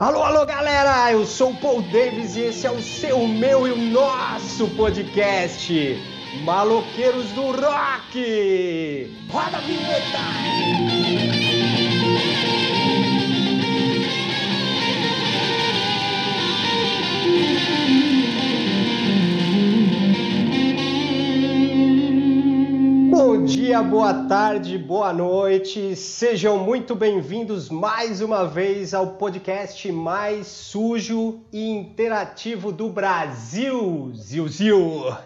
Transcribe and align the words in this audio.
Alô, 0.00 0.22
alô, 0.22 0.46
galera! 0.46 1.12
Eu 1.12 1.26
sou 1.26 1.50
o 1.50 1.56
Paul 1.56 1.82
Davis 1.82 2.34
e 2.34 2.40
esse 2.40 2.66
é 2.66 2.70
o 2.70 2.80
seu, 2.80 3.28
meu 3.28 3.68
e 3.68 3.70
o 3.70 3.76
nosso 3.76 4.66
podcast 4.68 6.02
Maloqueiros 6.42 7.26
do 7.32 7.50
Rock! 7.50 9.14
Roda 9.30 9.58
a 9.58 9.60
vinheta! 9.60 11.49
Dia, 23.70 23.84
boa 23.84 24.12
tarde, 24.24 24.76
boa 24.76 25.12
noite. 25.12 25.94
Sejam 25.94 26.58
muito 26.58 26.92
bem-vindos 26.96 27.70
mais 27.70 28.20
uma 28.20 28.44
vez 28.44 28.92
ao 28.92 29.12
podcast 29.12 29.92
mais 29.92 30.48
sujo 30.48 31.40
e 31.52 31.68
interativo 31.68 32.72
do 32.72 32.90
Brasil, 32.90 34.10
Zil 34.12 34.48
Zil. 34.48 35.16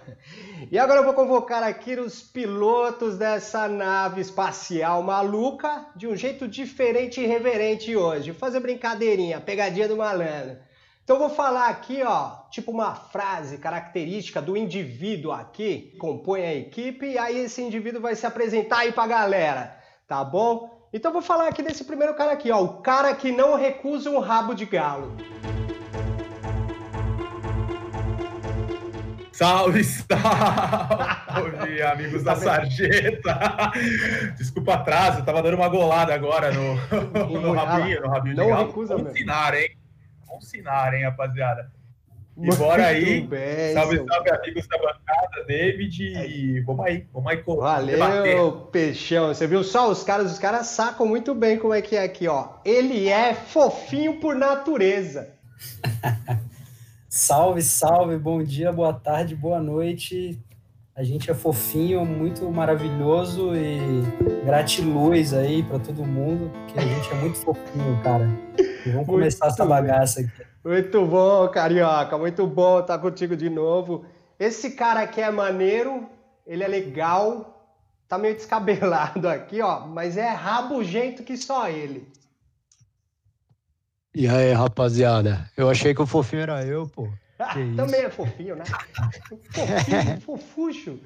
E 0.70 0.78
agora 0.78 1.00
eu 1.00 1.04
vou 1.04 1.14
convocar 1.14 1.62
aqui 1.62 1.98
os 1.98 2.20
pilotos 2.20 3.16
dessa 3.16 3.66
nave 3.66 4.20
espacial 4.20 5.02
maluca 5.02 5.86
de 5.96 6.06
um 6.06 6.14
jeito 6.14 6.46
diferente 6.46 7.22
e 7.22 7.26
reverente 7.26 7.96
hoje. 7.96 8.34
Fazer 8.34 8.60
brincadeirinha, 8.60 9.40
pegadinha 9.40 9.88
do 9.88 9.96
malandro. 9.96 10.58
Então 11.04 11.16
eu 11.16 11.20
vou 11.20 11.28
falar 11.28 11.68
aqui, 11.68 12.02
ó, 12.02 12.30
tipo 12.50 12.70
uma 12.70 12.94
frase 12.94 13.58
característica 13.58 14.40
do 14.40 14.56
indivíduo 14.56 15.32
aqui, 15.32 15.90
que 15.92 15.98
compõe 15.98 16.40
a 16.40 16.54
equipe, 16.54 17.04
e 17.04 17.18
aí 17.18 17.40
esse 17.40 17.60
indivíduo 17.60 18.00
vai 18.00 18.16
se 18.16 18.24
apresentar 18.24 18.78
aí 18.78 18.92
pra 18.92 19.06
galera, 19.06 19.76
tá 20.08 20.24
bom? 20.24 20.88
Então 20.94 21.10
eu 21.10 21.12
vou 21.12 21.20
falar 21.20 21.48
aqui 21.48 21.62
desse 21.62 21.84
primeiro 21.84 22.14
cara 22.14 22.32
aqui, 22.32 22.50
ó, 22.50 22.62
o 22.62 22.80
cara 22.80 23.14
que 23.14 23.30
não 23.30 23.54
recusa 23.54 24.08
um 24.08 24.18
rabo 24.18 24.54
de 24.54 24.64
galo. 24.64 25.14
Salve, 29.30 29.84
salve, 29.84 31.82
amigos 31.84 32.22
da 32.22 32.34
sarjeta. 32.34 33.72
Desculpa 34.38 34.70
o 34.70 34.74
atraso, 34.74 35.18
eu 35.18 35.24
tava 35.26 35.42
dando 35.42 35.56
uma 35.56 35.68
golada 35.68 36.14
agora 36.14 36.50
no, 36.50 36.76
no 37.42 37.52
rabinho, 37.52 38.00
no 38.00 38.08
rabinho 38.08 38.36
Não 38.36 38.44
de 38.44 38.50
galo. 38.52 38.66
recusa 38.68 38.94
ensinar, 38.94 39.54
hein? 39.54 39.83
Vamos 40.34 40.44
ensinar, 40.46 40.94
hein, 40.94 41.04
rapaziada? 41.04 41.70
E 42.36 42.40
Muito 42.46 42.56
bora 42.58 42.86
aí. 42.86 43.20
bem, 43.20 43.74
salve, 43.74 43.96
seu- 43.96 44.06
salve, 44.08 44.30
amigos 44.30 44.66
da 44.66 44.76
bancada, 44.78 45.44
David. 45.46 46.02
E 46.02 46.60
vamos 46.62 46.84
aí, 46.84 47.06
vamos 47.12 47.30
aí 47.30 47.36
co- 47.38 47.54
debater. 47.54 47.98
Valeu, 47.98 48.52
peixão. 48.72 49.28
Você 49.28 49.46
viu 49.46 49.62
só 49.62 49.88
os 49.88 50.02
caras, 50.02 50.32
os 50.32 50.38
caras 50.38 50.66
sacam 50.66 51.06
muito 51.06 51.32
bem 51.34 51.58
como 51.58 51.72
é 51.72 51.80
que 51.80 51.94
é 51.94 52.02
aqui, 52.02 52.26
ó. 52.26 52.54
Ele 52.64 53.08
é 53.08 53.34
fofinho 53.34 54.18
por 54.18 54.34
natureza. 54.34 55.32
Salve, 57.08 57.62
salve, 57.62 58.18
bom 58.18 58.42
dia, 58.42 58.72
boa 58.72 58.92
tarde, 58.92 59.36
boa 59.36 59.60
noite. 59.60 60.36
A 60.96 61.02
gente 61.02 61.28
é 61.28 61.34
fofinho, 61.34 62.04
muito 62.04 62.48
maravilhoso 62.52 63.52
e 63.56 63.80
gratiluz 64.44 65.34
aí 65.34 65.60
pra 65.64 65.80
todo 65.80 66.04
mundo, 66.04 66.52
que 66.68 66.78
a 66.78 66.82
gente 66.82 67.10
é 67.10 67.14
muito 67.16 67.38
fofinho, 67.38 68.00
cara. 68.04 68.28
E 68.86 68.90
vamos 68.90 69.08
começar 69.08 69.48
essa 69.48 69.64
bem. 69.64 69.70
bagaça 69.70 70.20
aqui. 70.20 70.30
Muito 70.64 71.04
bom, 71.04 71.48
carioca. 71.48 72.16
Muito 72.16 72.46
bom 72.46 72.78
estar 72.78 72.98
contigo 72.98 73.36
de 73.36 73.50
novo. 73.50 74.04
Esse 74.38 74.70
cara 74.70 75.00
aqui 75.00 75.20
é 75.20 75.32
maneiro, 75.32 76.08
ele 76.46 76.62
é 76.62 76.68
legal, 76.68 77.68
tá 78.06 78.16
meio 78.16 78.36
descabelado 78.36 79.28
aqui, 79.28 79.60
ó, 79.60 79.80
mas 79.80 80.16
é 80.16 80.28
rabugento 80.28 81.24
que 81.24 81.36
só 81.36 81.68
ele. 81.68 82.06
E 84.14 84.28
aí, 84.28 84.52
rapaziada? 84.52 85.50
Eu 85.56 85.68
achei 85.68 85.92
que 85.92 86.02
o 86.02 86.06
fofinho 86.06 86.42
era 86.42 86.64
eu, 86.64 86.86
pô. 86.86 87.08
Isso? 87.38 87.76
Também 87.76 88.00
é 88.00 88.10
fofinho, 88.10 88.56
né? 88.56 88.64
Fofinho, 89.52 90.20
fofucho. 90.20 91.00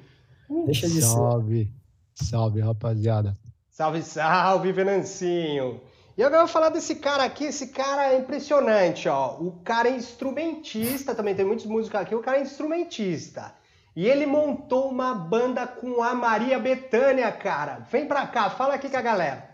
Uh, 0.49 0.65
Deixa 0.65 0.87
de 0.87 0.95
ser. 0.95 1.01
Salve, 1.01 1.71
salve, 2.13 2.61
rapaziada. 2.61 3.35
Salve, 3.69 4.01
salve, 4.01 4.71
Venancinho! 4.71 5.81
E 6.17 6.23
agora 6.23 6.41
eu 6.41 6.47
vou 6.47 6.53
falar 6.53 6.67
desse 6.69 6.95
cara 6.95 7.23
aqui, 7.23 7.45
esse 7.45 7.67
cara 7.67 8.11
é 8.11 8.17
impressionante, 8.17 9.07
ó. 9.07 9.37
O 9.39 9.53
cara 9.63 9.87
é 9.87 9.95
instrumentista, 9.95 11.15
também 11.15 11.33
tem 11.33 11.45
muitos 11.45 11.65
músicos 11.65 11.97
aqui, 11.97 12.13
o 12.13 12.21
cara 12.21 12.39
é 12.39 12.41
instrumentista. 12.41 13.53
E 13.95 14.05
ele 14.05 14.25
montou 14.25 14.89
uma 14.89 15.15
banda 15.15 15.65
com 15.65 16.03
a 16.03 16.13
Maria 16.13 16.59
Bethânia, 16.59 17.31
cara. 17.31 17.87
Vem 17.89 18.05
pra 18.05 18.27
cá, 18.27 18.49
fala 18.49 18.73
aqui 18.73 18.89
com 18.89 18.97
a 18.97 19.01
galera. 19.01 19.49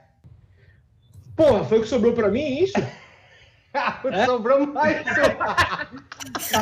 Porra, 1.35 1.63
foi 1.65 1.79
o 1.79 1.81
que 1.81 1.87
sobrou 1.87 2.13
pra 2.13 2.29
mim, 2.31 2.65
é? 3.75 4.25
Sobrou 4.25 4.65
mais 4.67 5.05
um. 5.05 6.55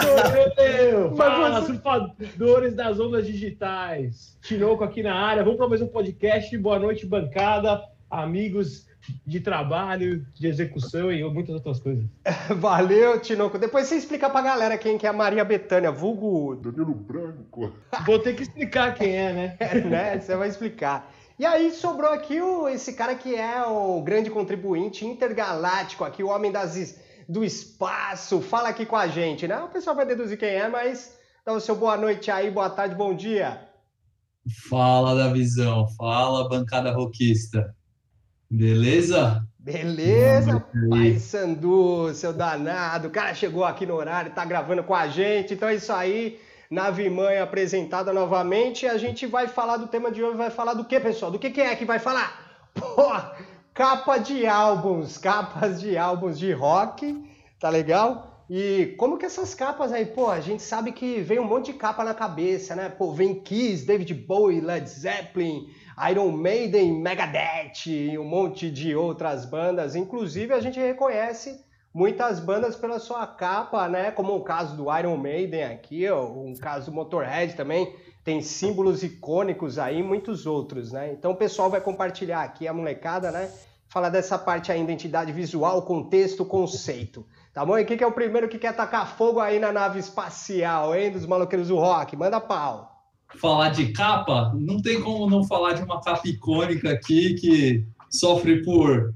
Meu, 0.91 1.15
Fala, 1.15 1.49
Mas 1.49 1.59
você- 1.65 1.73
surfadores 1.73 2.75
das 2.75 2.99
ondas 2.99 3.25
digitais. 3.25 4.37
Tinoco 4.41 4.83
aqui 4.83 5.03
na 5.03 5.13
área. 5.15 5.43
Vamos 5.43 5.57
para 5.57 5.67
mais 5.69 5.81
um 5.81 5.87
podcast. 5.87 6.57
Boa 6.57 6.79
noite, 6.79 7.05
bancada, 7.05 7.83
amigos 8.09 8.87
de 9.25 9.41
trabalho, 9.41 10.25
de 10.33 10.47
execução 10.47 11.11
e 11.11 11.23
muitas 11.29 11.55
outras 11.55 11.79
coisas. 11.79 12.05
Valeu, 12.57 13.19
Tinoco. 13.19 13.59
Depois 13.59 13.87
você 13.87 13.95
explica 13.95 14.29
pra 14.29 14.41
galera 14.41 14.77
quem 14.77 14.97
que 14.97 15.05
é 15.05 15.09
a 15.09 15.13
Maria 15.13 15.43
Bethânia, 15.43 15.91
vulgo 15.91 16.55
Danilo 16.55 16.93
Branco. 16.93 17.73
Vou 18.05 18.19
ter 18.19 18.33
que 18.33 18.43
explicar 18.43 18.93
quem 18.95 19.15
é, 19.15 19.33
né? 19.33 19.57
É, 19.59 19.79
né? 19.81 20.19
Você 20.19 20.35
vai 20.35 20.47
explicar. 20.47 21.11
E 21.37 21.45
aí 21.45 21.71
sobrou 21.71 22.11
aqui 22.11 22.39
o, 22.39 22.69
esse 22.69 22.93
cara 22.93 23.15
que 23.15 23.35
é 23.35 23.61
o 23.65 24.01
grande 24.01 24.29
contribuinte 24.29 25.05
intergaláctico, 25.05 26.03
aqui 26.03 26.23
o 26.23 26.29
homem 26.29 26.51
das, 26.51 26.97
do 27.27 27.43
espaço. 27.43 28.41
Fala 28.41 28.69
aqui 28.69 28.85
com 28.85 28.95
a 28.95 29.07
gente, 29.07 29.47
né? 29.47 29.57
O 29.59 29.69
pessoal 29.69 29.95
vai 29.95 30.05
deduzir 30.05 30.37
quem 30.37 30.49
é, 30.49 30.67
mas 30.67 31.17
dá 31.45 31.53
o 31.53 31.59
seu 31.59 31.75
boa 31.75 31.97
noite 31.97 32.29
aí, 32.31 32.49
boa 32.49 32.69
tarde, 32.69 32.95
bom 32.95 33.15
dia. 33.15 33.61
Fala 34.69 35.15
da 35.15 35.31
visão, 35.31 35.87
fala 35.97 36.49
bancada 36.49 36.91
roquista. 36.91 37.75
Beleza? 38.49 39.47
Beleza, 39.57 40.63
Pai. 40.89 41.17
Sandu, 41.17 42.13
seu 42.13 42.33
danado. 42.33 43.07
O 43.07 43.11
cara 43.11 43.33
chegou 43.33 43.63
aqui 43.63 43.85
no 43.85 43.95
horário, 43.95 44.33
tá 44.33 44.43
gravando 44.43 44.83
com 44.83 44.93
a 44.93 45.07
gente. 45.07 45.53
Então 45.53 45.69
é 45.69 45.75
isso 45.75 45.93
aí. 45.93 46.37
Nave 46.69 47.09
Mãe 47.09 47.39
apresentada 47.39 48.11
novamente. 48.11 48.85
A 48.85 48.97
gente 48.97 49.25
vai 49.25 49.47
falar 49.47 49.77
do 49.77 49.87
tema 49.87 50.11
de 50.11 50.21
hoje. 50.21 50.35
Vai 50.35 50.49
falar 50.49 50.73
do 50.73 50.83
que, 50.83 50.99
pessoal? 50.99 51.31
Do 51.31 51.39
que, 51.39 51.49
que 51.49 51.61
é 51.61 51.75
que 51.75 51.85
vai 51.85 51.97
falar? 51.97 52.67
Pô, 52.73 53.13
capa 53.73 54.17
de 54.17 54.45
álbuns. 54.45 55.17
Capas 55.17 55.81
de 55.81 55.97
álbuns 55.97 56.37
de 56.37 56.51
rock. 56.51 57.23
Tá 57.59 57.69
legal? 57.69 58.45
E 58.49 58.93
como 58.97 59.17
que 59.17 59.25
essas 59.25 59.55
capas 59.55 59.91
aí, 59.91 60.05
pô, 60.05 60.29
a 60.29 60.41
gente 60.41 60.61
sabe 60.61 60.91
que 60.91 61.21
vem 61.21 61.39
um 61.39 61.47
monte 61.47 61.71
de 61.71 61.77
capa 61.77 62.03
na 62.03 62.13
cabeça, 62.13 62.75
né? 62.75 62.89
Pô, 62.89 63.13
vem 63.13 63.39
Kiss, 63.41 63.85
David 63.85 64.13
Bowie, 64.13 64.59
Led 64.59 64.87
Zeppelin, 64.87 65.67
Iron 66.11 66.31
Maiden, 66.31 67.01
Megadeth 67.01 67.87
e 67.87 68.17
um 68.17 68.25
monte 68.25 68.69
de 68.69 68.95
outras 68.95 69.45
bandas. 69.45 69.95
Inclusive, 69.95 70.53
a 70.53 70.59
gente 70.59 70.79
reconhece 70.79 71.63
muitas 71.93 72.39
bandas 72.39 72.75
pela 72.75 72.99
sua 72.99 73.27
capa, 73.27 73.87
né? 73.87 74.09
Como 74.11 74.35
o 74.35 74.43
caso 74.43 74.75
do 74.75 74.97
Iron 74.97 75.17
Maiden 75.17 75.63
aqui, 75.65 76.11
um 76.11 76.53
caso 76.59 76.89
do 76.89 76.95
Motorhead 76.95 77.55
também. 77.55 77.95
Tem 78.23 78.41
símbolos 78.41 79.03
icônicos 79.03 79.77
aí, 79.77 80.01
muitos 80.01 80.45
outros, 80.45 80.93
né? 80.93 81.11
Então 81.11 81.31
o 81.31 81.35
pessoal 81.35 81.69
vai 81.69 81.81
compartilhar 81.81 82.41
aqui, 82.41 82.67
a 82.67 82.73
molecada, 82.73 83.31
né? 83.31 83.51
Falar 83.89 84.09
dessa 84.09 84.39
parte 84.39 84.71
aí, 84.71 84.81
identidade 84.81 85.31
visual, 85.31 85.81
contexto, 85.83 86.45
conceito. 86.45 87.25
Tá 87.53 87.63
bom? 87.65 87.77
E 87.77 87.85
quem 87.85 87.97
que 87.97 88.03
é 88.03 88.07
o 88.07 88.11
primeiro 88.11 88.47
que 88.47 88.57
quer 88.57 88.73
tacar 88.75 89.15
fogo 89.15 89.39
aí 89.39 89.59
na 89.59 89.71
nave 89.71 89.99
espacial, 89.99 90.95
hein? 90.95 91.11
Dos 91.11 91.25
maloqueiros 91.25 91.67
do 91.67 91.75
rock? 91.75 92.15
Manda 92.15 92.39
pau. 92.39 92.91
Falar 93.35 93.69
de 93.69 93.91
capa, 93.91 94.51
não 94.55 94.81
tem 94.81 95.01
como 95.01 95.29
não 95.29 95.43
falar 95.43 95.73
de 95.73 95.83
uma 95.83 95.99
capa 95.99 96.27
icônica 96.27 96.89
aqui 96.89 97.33
que 97.33 97.85
sofre 98.09 98.63
por, 98.63 99.13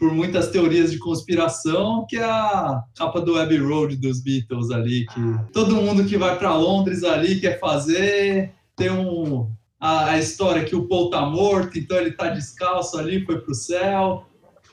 por 0.00 0.14
muitas 0.14 0.48
teorias 0.48 0.90
de 0.90 0.98
conspiração, 0.98 2.06
que 2.08 2.16
é 2.16 2.24
a 2.24 2.82
capa 2.96 3.20
do 3.20 3.38
Abbey 3.38 3.58
Road 3.58 3.96
dos 3.96 4.22
Beatles 4.22 4.70
ali, 4.70 5.04
que 5.04 5.52
todo 5.52 5.76
mundo 5.76 6.06
que 6.06 6.16
vai 6.16 6.38
para 6.38 6.56
Londres 6.56 7.04
ali 7.04 7.38
quer 7.38 7.60
fazer, 7.60 8.50
tem 8.74 8.90
um 8.90 9.46
a, 9.78 10.12
a 10.12 10.18
história 10.18 10.64
que 10.64 10.74
o 10.74 10.88
Paul 10.88 11.10
tá 11.10 11.20
morto, 11.26 11.78
então 11.78 11.98
ele 11.98 12.12
tá 12.12 12.30
descalço 12.30 12.98
ali, 12.98 13.24
foi 13.26 13.40
pro 13.42 13.54
céu. 13.54 14.24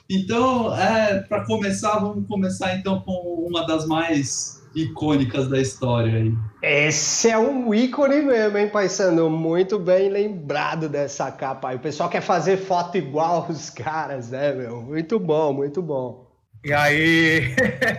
Então, 0.08 0.74
é, 0.74 1.20
para 1.20 1.44
começar, 1.44 1.98
vamos 1.98 2.26
começar 2.26 2.74
então 2.76 3.00
com 3.00 3.46
uma 3.46 3.66
das 3.66 3.86
mais 3.86 4.57
icônicas 4.74 5.48
da 5.48 5.60
história 5.60 6.14
aí. 6.14 6.34
Esse 6.62 7.30
é 7.30 7.38
um 7.38 7.72
ícone 7.72 8.22
mesmo, 8.22 8.58
hein, 8.58 8.68
Paisano? 8.68 9.30
Muito 9.30 9.78
bem 9.78 10.08
lembrado 10.08 10.88
dessa 10.88 11.30
capa 11.30 11.70
aí. 11.70 11.76
O 11.76 11.80
pessoal 11.80 12.08
quer 12.08 12.20
fazer 12.20 12.56
foto 12.56 12.96
igual 12.96 13.46
os 13.48 13.70
caras, 13.70 14.30
né, 14.30 14.52
meu? 14.52 14.82
Muito 14.82 15.18
bom, 15.18 15.52
muito 15.52 15.80
bom. 15.82 16.26
E 16.64 16.72
aí? 16.72 17.54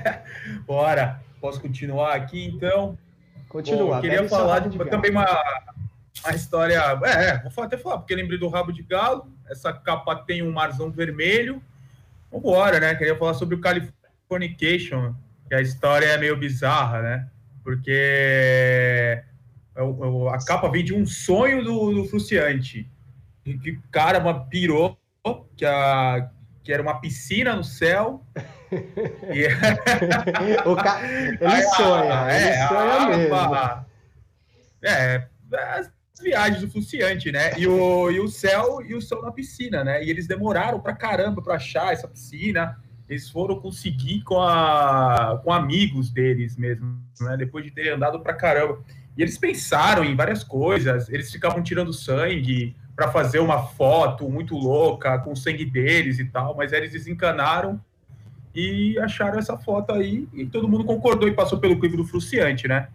Bora. 0.68 1.22
Posso 1.40 1.62
continuar 1.62 2.16
aqui 2.16 2.46
então? 2.46 2.98
Continua. 3.48 3.86
Bom, 3.86 3.96
eu 3.96 4.02
queria 4.02 4.30
falar 4.30 4.60
de, 4.60 4.78
galo. 4.78 4.90
também 4.90 5.12
uma, 5.12 5.26
uma 6.24 6.36
história. 6.36 6.76
É, 7.04 7.26
é, 7.26 7.50
vou 7.50 7.64
até 7.64 7.78
falar, 7.78 8.00
porque 8.00 8.14
lembrei 8.14 8.38
do 8.38 8.50
rabo 8.50 8.72
de 8.72 8.84
galo. 8.84 9.26
Essa 9.50 9.72
capa 9.72 10.16
tem 10.16 10.44
um 10.44 10.52
marzão 10.52 10.92
vermelho. 10.92 11.62
Vambora, 12.32 12.80
né? 12.80 12.94
Queria 12.96 13.16
falar 13.16 13.34
sobre 13.34 13.56
o 13.56 13.62
Calif 13.62 13.92
Californication, 14.30 15.16
que 15.50 15.56
a 15.56 15.62
história 15.62 16.06
é 16.06 16.18
meio 16.18 16.38
bizarra, 16.38 17.02
né? 17.02 17.28
Porque 17.64 17.92
é 17.92 19.24
a 20.32 20.46
capa 20.46 20.70
vem 20.70 20.84
de 20.84 20.94
um 20.94 21.06
sonho 21.06 21.64
do, 21.64 21.94
do 21.94 22.06
Fruciante. 22.06 22.90
Que 23.44 23.72
o 23.72 23.82
cara 23.92 24.20
uma, 24.20 24.46
pirou 24.46 24.98
que, 25.56 25.66
a, 25.66 26.30
que 26.64 26.72
era 26.72 26.84
uma 26.84 27.00
piscina 27.00 27.56
no 27.56 27.64
céu. 27.64 28.24
e... 29.34 29.48
o 30.68 30.76
ca... 30.76 31.02
Ele 31.02 31.64
sonha, 31.76 32.32
é, 32.32 32.48
ele 32.48 32.68
sonha 32.68 33.18
mesmo. 33.18 33.86
É, 34.84 35.28
as 35.76 35.92
viagens 36.22 36.62
do 36.62 36.70
Fruciante, 36.70 37.32
né? 37.32 37.58
E 37.58 37.66
o, 37.66 38.12
e 38.12 38.20
o 38.20 38.28
céu 38.28 38.82
e 38.86 38.94
o 38.94 39.02
céu 39.02 39.22
na 39.22 39.32
piscina, 39.32 39.84
né? 39.84 40.04
E 40.04 40.10
eles 40.10 40.28
demoraram 40.28 40.80
pra 40.80 40.94
caramba 40.94 41.42
pra 41.42 41.56
achar 41.56 41.94
essa 41.94 42.08
piscina 42.08 42.78
eles 43.10 43.28
foram 43.30 43.60
conseguir 43.60 44.22
com, 44.22 44.40
a, 44.40 45.42
com 45.44 45.52
amigos 45.52 46.12
deles 46.12 46.56
mesmo, 46.56 47.02
né? 47.20 47.36
Depois 47.36 47.66
de 47.66 47.72
terem 47.72 47.92
andado 47.92 48.20
pra 48.20 48.36
caramba. 48.36 48.80
E 49.18 49.22
eles 49.24 49.38
pensaram 49.38 50.06
em 50.06 50.16
várias 50.16 50.44
coisas, 50.44 51.10
eles 51.10 51.32
ficavam 51.32 51.64
tirando 51.64 51.92
sangue 51.92 52.76
para 52.96 53.12
fazer 53.12 53.40
uma 53.40 53.64
foto 53.64 54.30
muito 54.30 54.56
louca 54.56 55.18
com 55.20 55.32
o 55.32 55.36
sangue 55.36 55.66
deles 55.66 56.20
e 56.20 56.26
tal, 56.26 56.56
mas 56.56 56.72
eles 56.72 56.92
desencanaram 56.92 57.82
e 58.54 58.98
acharam 59.00 59.40
essa 59.40 59.58
foto 59.58 59.92
aí 59.94 60.28
e 60.34 60.46
todo 60.46 60.68
mundo 60.68 60.84
concordou 60.84 61.28
e 61.28 61.34
passou 61.34 61.60
pelo 61.60 61.80
crivo 61.80 61.98
do 61.98 62.06
Fruciante, 62.06 62.68
né? 62.68 62.90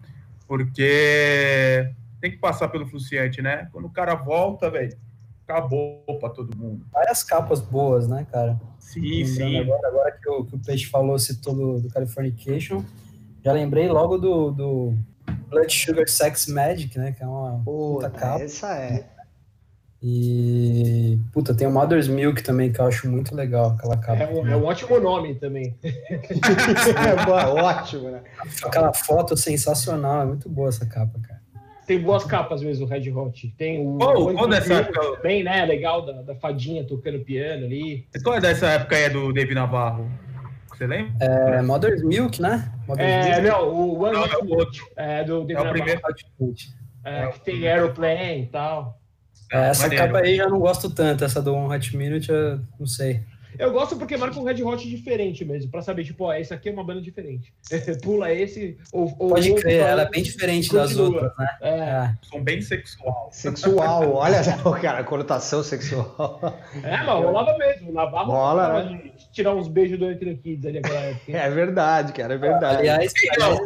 Porque 0.46 1.90
tem 2.20 2.30
que 2.30 2.36
passar 2.36 2.68
pelo 2.68 2.86
Fruciante, 2.86 3.42
né? 3.42 3.68
Quando 3.72 3.86
o 3.86 3.90
cara 3.90 4.14
volta, 4.14 4.70
velho, 4.70 4.96
acabou 5.46 6.04
para 6.20 6.28
todo 6.28 6.56
mundo. 6.56 6.86
Várias 6.92 7.22
capas 7.22 7.60
boas, 7.60 8.06
né, 8.06 8.26
cara? 8.30 8.60
Sim, 8.84 9.24
sim. 9.24 9.58
Agora, 9.58 9.88
agora 9.88 10.12
que, 10.12 10.28
o, 10.28 10.44
que 10.44 10.54
o 10.54 10.58
Peixe 10.58 10.86
falou, 10.86 11.18
citou 11.18 11.54
do, 11.54 11.80
do 11.80 11.88
Californication, 11.88 12.84
já 13.42 13.52
lembrei 13.52 13.88
logo 13.88 14.18
do, 14.18 14.50
do 14.50 14.94
Blood 15.48 15.72
Sugar 15.72 16.06
Sex 16.06 16.46
Magic, 16.46 16.96
né, 16.98 17.12
que 17.12 17.22
é 17.22 17.26
uma 17.26 17.60
puta 17.64 18.10
capa. 18.10 18.42
Essa 18.42 18.76
é. 18.76 19.08
E, 20.02 21.18
puta, 21.32 21.54
tem 21.54 21.66
o 21.66 21.72
Mother's 21.72 22.08
Milk 22.08 22.42
também, 22.42 22.70
que 22.70 22.78
eu 22.78 22.84
acho 22.84 23.10
muito 23.10 23.34
legal, 23.34 23.70
aquela 23.70 23.96
capa. 23.96 24.22
É 24.22 24.30
um, 24.30 24.46
é 24.46 24.54
um 24.54 24.64
ótimo 24.64 25.00
nome 25.00 25.34
também. 25.36 25.74
é, 25.82 27.62
ótimo, 27.62 28.10
né? 28.10 28.22
Aquela 28.62 28.92
foto 28.92 29.34
sensacional, 29.34 30.22
é 30.22 30.26
muito 30.26 30.46
boa 30.48 30.68
essa 30.68 30.84
capa, 30.84 31.18
cara 31.20 31.33
tem 31.86 32.00
boas 32.00 32.24
capas 32.24 32.62
mesmo, 32.62 32.86
o 32.86 32.88
Red 32.88 33.10
Hot. 33.10 33.54
Tem 33.56 33.86
o. 33.86 33.98
Qual, 33.98 34.34
qual 34.34 34.48
dessa 34.48 34.74
época? 34.74 35.20
Bem, 35.22 35.42
né? 35.42 35.64
Legal, 35.64 36.04
da, 36.04 36.22
da 36.22 36.34
fadinha 36.34 36.84
tocando 36.84 37.20
piano 37.20 37.64
ali. 37.64 38.06
Qual 38.22 38.36
é 38.36 38.40
dessa 38.40 38.68
época 38.68 38.96
aí 38.96 39.08
do 39.08 39.32
David 39.32 39.54
Navarro? 39.54 40.10
Você 40.68 40.86
lembra? 40.86 41.12
É, 41.24 41.62
Mother's 41.62 42.02
Milk, 42.02 42.42
né? 42.42 42.72
Mother's 42.88 43.08
é, 43.08 43.40
Milk. 43.40 43.48
não, 43.48 43.68
o 43.68 44.02
One 44.02 44.12
não, 44.14 44.24
é 44.24 44.36
o 44.38 44.48
outro. 44.54 44.86
É, 44.96 45.24
do 45.24 45.44
David 45.44 45.56
é 45.56 45.68
o 45.68 45.72
primeiro. 45.72 46.00
É, 47.04 47.26
que 47.28 47.40
tem 47.40 47.68
Aeroplane 47.68 48.42
e 48.42 48.46
tal. 48.46 48.98
É, 49.52 49.68
essa 49.68 49.82
Maneiro. 49.82 50.06
capa 50.06 50.18
aí 50.18 50.38
eu 50.38 50.50
não 50.50 50.58
gosto 50.58 50.90
tanto, 50.90 51.24
essa 51.24 51.40
do 51.40 51.54
One 51.54 51.74
Hot 51.74 51.96
Minute, 51.96 52.30
eu 52.30 52.60
não 52.78 52.86
sei. 52.86 53.22
Eu 53.58 53.72
gosto 53.72 53.96
porque 53.96 54.16
marca 54.16 54.38
um 54.38 54.44
Red 54.44 54.62
Hot 54.62 54.88
diferente 54.88 55.44
mesmo, 55.44 55.70
pra 55.70 55.82
saber, 55.82 56.04
tipo, 56.04 56.24
ó, 56.24 56.34
esse 56.34 56.52
aqui 56.52 56.68
é 56.68 56.72
uma 56.72 56.84
banda 56.84 57.00
diferente. 57.00 57.52
Pula 58.02 58.32
esse, 58.32 58.78
ou. 58.92 59.14
ou 59.18 59.30
Pode 59.30 59.54
crer, 59.54 59.80
ela 59.80 60.02
é 60.02 60.10
bem 60.10 60.22
diferente 60.22 60.68
continua. 60.68 60.86
das 60.86 60.96
outras, 60.96 61.32
né? 61.38 61.48
É. 61.60 61.68
é. 61.68 62.14
São 62.22 62.42
bem 62.42 62.60
sexual. 62.60 63.28
Sexual, 63.32 64.12
olha, 64.14 64.40
cara, 64.80 65.04
conotação 65.04 65.62
sexual. 65.62 66.40
É, 66.82 66.96
mas 66.98 67.06
rolava 67.06 67.56
mesmo. 67.58 67.92
Navarro 67.92 68.32
Rola, 68.32 68.84
né? 68.84 69.10
tirar 69.32 69.54
uns 69.54 69.68
beijos 69.68 69.98
do 69.98 70.10
Entre 70.10 70.34
Kids 70.36 70.66
ali 70.66 70.80
naquela 70.80 71.00
época. 71.00 71.32
É 71.36 71.50
verdade, 71.50 72.12
cara, 72.12 72.34
é 72.34 72.38
verdade. 72.38 72.78
Aliás, 72.78 73.12
não, 73.38 73.56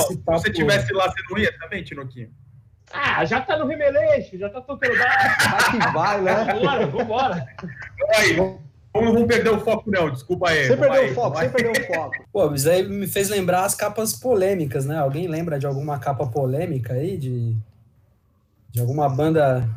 se 0.00 0.22
você 0.24 0.52
tivesse 0.52 0.92
lá, 0.92 1.10
você 1.10 1.22
não 1.30 1.38
ia 1.38 1.58
também, 1.58 1.82
Tinoquinho? 1.82 2.30
Ah, 2.92 3.24
já 3.24 3.40
tá 3.40 3.56
no 3.56 3.66
Remeleixo, 3.66 4.38
já 4.38 4.48
tá 4.48 4.60
tocando 4.60 4.96
Vai 4.96 5.70
que 5.70 5.92
vai, 5.92 6.20
né? 6.22 6.44
Vambora, 6.44 6.86
vambora. 6.86 7.46
Aí, 8.14 8.36
Vamos, 8.96 9.12
vamos 9.12 9.28
perder 9.28 9.50
o 9.50 9.60
foco, 9.60 9.90
não. 9.90 10.10
Desculpa 10.10 10.48
aí. 10.48 10.66
Você 10.66 10.76
perdeu 10.76 11.10
o 11.10 11.14
foco, 11.14 11.38
você 11.38 11.48
perdeu 11.48 11.72
o 11.72 11.94
foco. 11.94 12.16
Pô, 12.32 12.54
isso 12.54 12.68
aí 12.68 12.88
me 12.88 13.06
fez 13.06 13.28
lembrar 13.28 13.64
as 13.64 13.74
capas 13.74 14.14
polêmicas, 14.14 14.86
né? 14.86 14.98
Alguém 14.98 15.28
lembra 15.28 15.58
de 15.58 15.66
alguma 15.66 15.98
capa 15.98 16.26
polêmica 16.26 16.94
aí? 16.94 17.16
De, 17.16 17.56
de 18.70 18.80
alguma 18.80 19.08
banda 19.08 19.68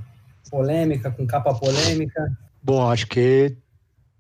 polêmica, 0.50 1.12
com 1.12 1.28
capa 1.28 1.54
polêmica? 1.54 2.32
Bom, 2.64 2.90
acho 2.90 3.08
que 3.08 3.58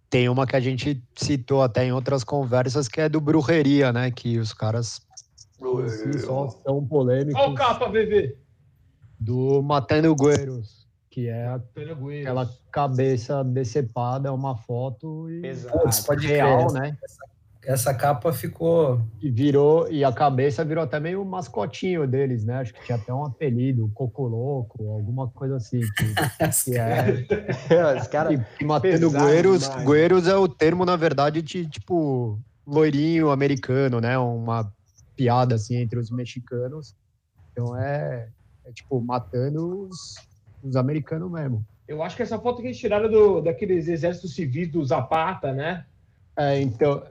tem 0.09 0.27
uma 0.27 0.45
que 0.45 0.55
a 0.55 0.59
gente 0.59 1.01
citou 1.15 1.63
até 1.63 1.85
em 1.85 1.91
outras 1.91 2.23
conversas, 2.23 2.87
que 2.87 2.99
é 2.99 3.07
do 3.07 3.21
Brujeria, 3.21 3.93
né? 3.93 4.11
Que 4.11 4.37
os 4.37 4.53
caras 4.53 5.01
só 6.25 6.49
são 6.49 6.85
polêmicos. 6.85 7.33
Qual 7.33 7.53
capa, 7.53 7.87
VV? 7.89 8.35
Do 9.19 9.61
Matando 9.61 10.15
Gueiros 10.15 10.79
que 11.09 11.27
é 11.27 11.47
aquela 11.47 12.49
cabeça 12.71 13.43
decepada, 13.43 14.29
é 14.29 14.31
uma 14.31 14.55
foto 14.55 15.29
e 15.29 15.45
Exato. 15.45 16.05
pode 16.05 16.27
real, 16.27 16.71
né? 16.71 16.95
Essa, 17.03 17.23
essa, 17.63 17.93
capa 17.93 18.31
ficou 18.31 19.01
e 19.21 19.29
virou 19.29 19.91
e 19.91 20.03
a 20.03 20.13
cabeça 20.13 20.63
virou 20.63 20.83
até 20.83 20.99
meio 20.99 21.25
mascotinho 21.25 22.07
deles, 22.07 22.45
né? 22.45 22.59
Acho 22.59 22.73
que 22.73 22.85
tinha 22.85 22.97
até 22.97 23.11
um 23.11 23.25
apelido, 23.25 23.89
Coco 23.93 24.27
Louco, 24.27 24.91
alguma 24.91 25.27
coisa 25.27 25.57
assim. 25.57 25.79
Que, 25.79 26.13
que 26.63 26.77
é 26.77 27.99
os 27.99 28.07
caras 28.07 28.39
e, 28.59 28.63
matando 28.63 29.09
Gueiros, 29.09 29.67
Gueiros 29.83 30.27
é 30.27 30.35
o 30.35 30.47
termo 30.47 30.85
na 30.85 30.95
verdade 30.95 31.41
de 31.41 31.67
tipo 31.67 32.39
loirinho 32.67 33.31
americano, 33.31 33.99
né? 33.99 34.15
Uma 34.17 34.71
piada 35.15 35.55
assim 35.55 35.77
entre 35.77 35.97
os 35.97 36.11
mexicanos. 36.11 36.95
Então 37.51 37.75
é, 37.75 38.29
é 38.63 38.71
tipo 38.71 39.01
matando 39.01 39.89
os 39.89 40.28
os 40.63 40.75
americanos 40.75 41.31
mesmo. 41.31 41.65
Eu 41.87 42.03
acho 42.03 42.15
que 42.15 42.21
essa 42.21 42.37
foto 42.37 42.61
que 42.61 42.67
eles 42.67 42.77
tiraram 42.77 43.09
do, 43.09 43.41
daqueles 43.41 43.87
exércitos 43.87 44.35
civis 44.35 44.71
do 44.71 44.85
Zapata, 44.85 45.51
né? 45.51 45.85
É, 46.37 46.61
então, 46.61 47.03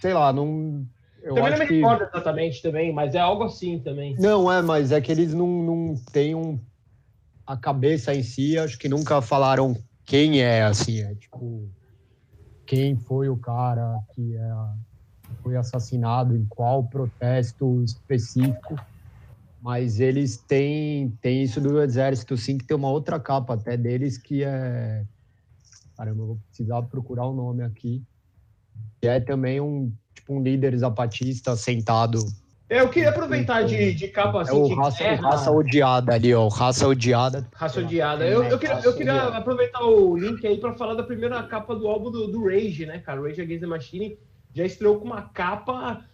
sei 0.00 0.12
lá, 0.12 0.32
não. 0.32 0.84
Eu 1.22 1.34
também 1.34 1.50
não 1.52 1.58
me 1.58 1.64
recordo 1.64 2.00
que... 2.00 2.16
exatamente 2.16 2.60
também, 2.60 2.92
mas 2.92 3.14
é 3.14 3.20
algo 3.20 3.44
assim 3.44 3.78
também. 3.78 4.16
Não, 4.18 4.50
é, 4.52 4.60
mas 4.60 4.92
é 4.92 5.00
que 5.00 5.12
eles 5.12 5.32
não, 5.32 5.46
não 5.46 5.94
têm 6.12 6.34
um, 6.34 6.58
a 7.46 7.56
cabeça 7.56 8.14
em 8.14 8.22
si, 8.22 8.58
acho 8.58 8.78
que 8.78 8.88
nunca 8.88 9.22
falaram 9.22 9.76
quem 10.04 10.42
é, 10.42 10.62
assim, 10.62 11.00
é 11.00 11.14
tipo, 11.14 11.68
quem 12.66 12.96
foi 12.96 13.28
o 13.28 13.36
cara 13.36 13.98
que 14.14 14.36
é, 14.36 14.52
foi 15.42 15.56
assassinado, 15.56 16.36
em 16.36 16.44
qual 16.46 16.84
protesto 16.84 17.82
específico 17.82 18.76
mas 19.64 19.98
eles 19.98 20.36
têm, 20.36 21.16
têm 21.22 21.42
isso 21.42 21.58
do 21.58 21.80
exército, 21.80 22.36
sim, 22.36 22.58
que 22.58 22.66
tem 22.66 22.76
uma 22.76 22.90
outra 22.90 23.18
capa 23.18 23.54
até 23.54 23.78
deles 23.78 24.18
que 24.18 24.44
é. 24.44 25.02
Caramba, 25.96 26.20
eu 26.20 26.26
vou 26.26 26.38
precisar 26.48 26.82
procurar 26.82 27.24
o 27.26 27.32
nome 27.32 27.62
aqui. 27.62 28.02
Que 29.00 29.08
é 29.08 29.20
também 29.20 29.62
um, 29.62 29.90
tipo, 30.14 30.34
um 30.34 30.42
líder 30.42 30.76
zapatista 30.76 31.56
sentado. 31.56 32.18
Eu 32.68 32.90
queria 32.90 33.08
aproveitar 33.08 33.62
de, 33.62 33.94
de 33.94 34.08
capa 34.08 34.42
assim. 34.42 34.50
É 34.50 34.54
o 34.54 34.74
raça, 34.74 35.14
raça 35.14 35.50
odiada 35.50 36.12
ali, 36.12 36.34
ó. 36.34 36.46
Raça 36.48 36.86
odiada. 36.86 37.48
Raça 37.54 37.80
odiada. 37.80 38.26
Eu, 38.26 38.42
eu 38.44 38.58
queria, 38.58 38.80
eu 38.80 38.94
queria 38.94 39.22
aproveitar 39.28 39.82
o 39.82 40.14
link 40.14 40.46
aí 40.46 40.58
para 40.58 40.74
falar 40.74 40.92
da 40.92 41.02
primeira 41.02 41.42
capa 41.44 41.74
do 41.74 41.88
álbum 41.88 42.10
do, 42.10 42.28
do 42.28 42.44
Rage, 42.44 42.84
né, 42.84 42.98
cara? 42.98 43.22
Rage 43.22 43.40
Against 43.40 43.62
the 43.62 43.66
Machine 43.66 44.18
já 44.52 44.66
estreou 44.66 44.98
com 44.98 45.06
uma 45.06 45.22
capa 45.22 46.04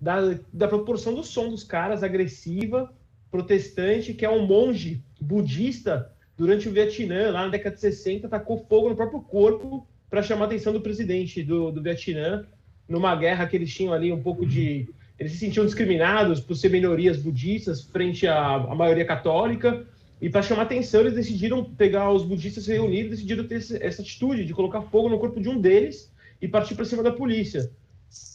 da, 0.00 0.38
da 0.52 0.68
proporção 0.68 1.12
do 1.12 1.24
som 1.24 1.48
dos 1.48 1.64
caras, 1.64 2.04
agressiva 2.04 2.88
protestante, 3.30 4.14
que 4.14 4.24
é 4.24 4.30
um 4.30 4.46
monge 4.46 5.02
budista 5.20 6.10
durante 6.36 6.68
o 6.68 6.72
Vietnã, 6.72 7.30
lá 7.30 7.44
na 7.44 7.48
década 7.48 7.74
de 7.74 7.80
60, 7.80 8.28
tacou 8.28 8.64
fogo 8.68 8.88
no 8.88 8.96
próprio 8.96 9.20
corpo 9.20 9.86
para 10.08 10.22
chamar 10.22 10.44
a 10.44 10.46
atenção 10.46 10.72
do 10.72 10.80
presidente 10.80 11.42
do, 11.42 11.70
do 11.70 11.82
Vietnã, 11.82 12.46
numa 12.88 13.14
guerra 13.14 13.46
que 13.46 13.56
eles 13.56 13.72
tinham 13.72 13.92
ali 13.92 14.12
um 14.12 14.22
pouco 14.22 14.44
de. 14.44 14.88
Eles 15.18 15.32
se 15.32 15.38
sentiam 15.38 15.66
discriminados 15.66 16.40
por 16.40 16.56
ser 16.56 16.70
minorias 16.70 17.18
budistas 17.18 17.82
frente 17.82 18.26
à, 18.26 18.54
à 18.54 18.74
maioria 18.74 19.04
católica, 19.04 19.86
e 20.20 20.28
para 20.28 20.42
chamar 20.42 20.62
atenção, 20.62 21.00
eles 21.00 21.14
decidiram 21.14 21.64
pegar 21.64 22.12
os 22.12 22.22
budistas 22.22 22.66
reunidos, 22.66 23.10
decidiram 23.10 23.46
ter 23.46 23.56
essa 23.56 24.02
atitude 24.02 24.44
de 24.44 24.52
colocar 24.52 24.82
fogo 24.82 25.08
no 25.08 25.18
corpo 25.18 25.40
de 25.40 25.48
um 25.48 25.58
deles 25.58 26.12
e 26.42 26.48
partir 26.48 26.74
para 26.74 26.84
cima 26.84 27.02
da 27.02 27.10
polícia. 27.10 27.70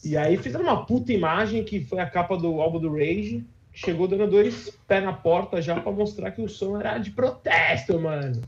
E 0.04 0.16
aí 0.16 0.36
fizeram 0.36 0.64
uma 0.64 0.84
puta 0.84 1.12
imagem 1.12 1.62
que 1.62 1.84
foi 1.84 2.00
a 2.00 2.06
capa 2.08 2.36
do 2.36 2.60
álbum 2.60 2.80
do 2.80 2.92
Rage, 2.92 3.44
chegou 3.76 4.08
dando 4.08 4.26
dois 4.26 4.70
pés 4.88 5.04
na 5.04 5.12
porta 5.12 5.60
já 5.60 5.78
para 5.78 5.92
mostrar 5.92 6.30
que 6.30 6.40
o 6.40 6.48
som 6.48 6.80
era 6.80 6.96
de 6.96 7.10
protesto, 7.10 8.00
mano. 8.00 8.40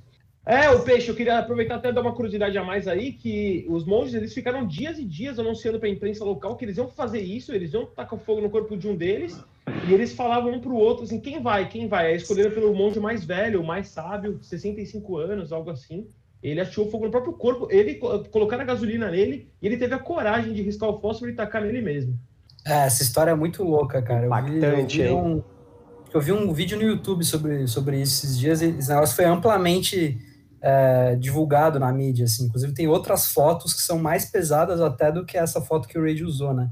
É, 0.47 0.71
o 0.71 0.83
Peixe, 0.83 1.11
eu 1.11 1.15
queria 1.15 1.39
aproveitar 1.39 1.75
até 1.75 1.93
dar 1.93 2.01
uma 2.01 2.15
curiosidade 2.15 2.57
a 2.57 2.65
mais 2.65 2.89
aí, 2.89 3.13
que 3.13 3.67
os 3.69 3.85
monges, 3.85 4.15
eles 4.15 4.33
ficaram 4.33 4.67
dias 4.67 4.99
e 4.99 5.05
dias 5.05 5.39
anunciando 5.39 5.79
para 5.79 5.87
a 5.87 5.93
imprensa 5.93 6.25
local 6.25 6.57
que 6.57 6.65
eles 6.65 6.79
iam 6.79 6.89
fazer 6.89 7.21
isso, 7.21 7.53
eles 7.53 7.75
iam 7.75 7.85
tacar 7.85 8.19
fogo 8.19 8.41
no 8.41 8.49
corpo 8.49 8.75
de 8.75 8.89
um 8.89 8.97
deles, 8.97 9.39
e 9.87 9.93
eles 9.93 10.15
falavam 10.15 10.55
um 10.55 10.61
para 10.61 10.71
o 10.71 10.77
outro, 10.77 11.05
assim, 11.05 11.21
quem 11.21 11.43
vai, 11.43 11.69
quem 11.69 11.87
vai? 11.87 12.13
É 12.13 12.17
escolhido 12.17 12.51
pelo 12.53 12.75
monge 12.75 12.99
mais 12.99 13.23
velho, 13.23 13.63
mais 13.63 13.89
sábio, 13.89 14.39
65 14.41 15.19
anos, 15.19 15.53
algo 15.53 15.69
assim. 15.69 16.09
Ele 16.43 16.61
achou 16.63 16.91
fogo 16.91 17.05
no 17.05 17.11
próprio 17.11 17.35
corpo, 17.35 17.69
ele 17.71 17.97
colocaram 18.31 18.63
a 18.63 18.67
gasolina 18.67 19.11
nele 19.11 19.51
e 19.61 19.67
ele 19.67 19.77
teve 19.77 19.95
a 19.95 19.99
coragem 19.99 20.55
de 20.55 20.63
riscar 20.63 20.89
o 20.89 20.99
fósforo 20.99 21.31
e 21.31 21.35
tacar 21.35 21.61
nele 21.61 21.83
mesmo. 21.83 22.19
É, 22.69 22.85
essa 22.85 23.03
história 23.03 23.31
é 23.31 23.35
muito 23.35 23.65
louca, 23.65 24.03
cara. 24.03 24.27
Impactante, 24.27 25.01
eu 25.01 25.07
vi, 25.07 25.11
eu 25.11 25.23
vi 25.23 25.29
um, 25.29 25.43
eu 26.13 26.21
vi 26.21 26.33
um 26.33 26.53
vídeo 26.53 26.77
no 26.77 26.85
YouTube 26.85 27.25
sobre, 27.25 27.67
sobre 27.67 28.01
isso 28.01 28.27
esses 28.27 28.39
dias 28.39 28.61
e 28.61 28.67
esse 28.67 28.89
negócio 28.91 29.17
foi 29.17 29.25
amplamente 29.25 30.19
é, 30.61 31.17
divulgado 31.17 31.81
na 31.81 31.91
mídia, 31.91 32.27
assim. 32.27 32.45
Inclusive 32.45 32.75
tem 32.75 32.87
outras 32.87 33.33
fotos 33.33 33.73
que 33.73 33.81
são 33.81 33.99
mais 33.99 34.27
pesadas 34.27 34.83
até 34.83 35.11
do 35.11 35.25
que 35.25 35.39
essa 35.39 35.63
foto 35.63 35.89
que 35.89 35.99
o 35.99 36.03
Rage 36.03 36.23
usou, 36.23 36.53
né? 36.53 36.71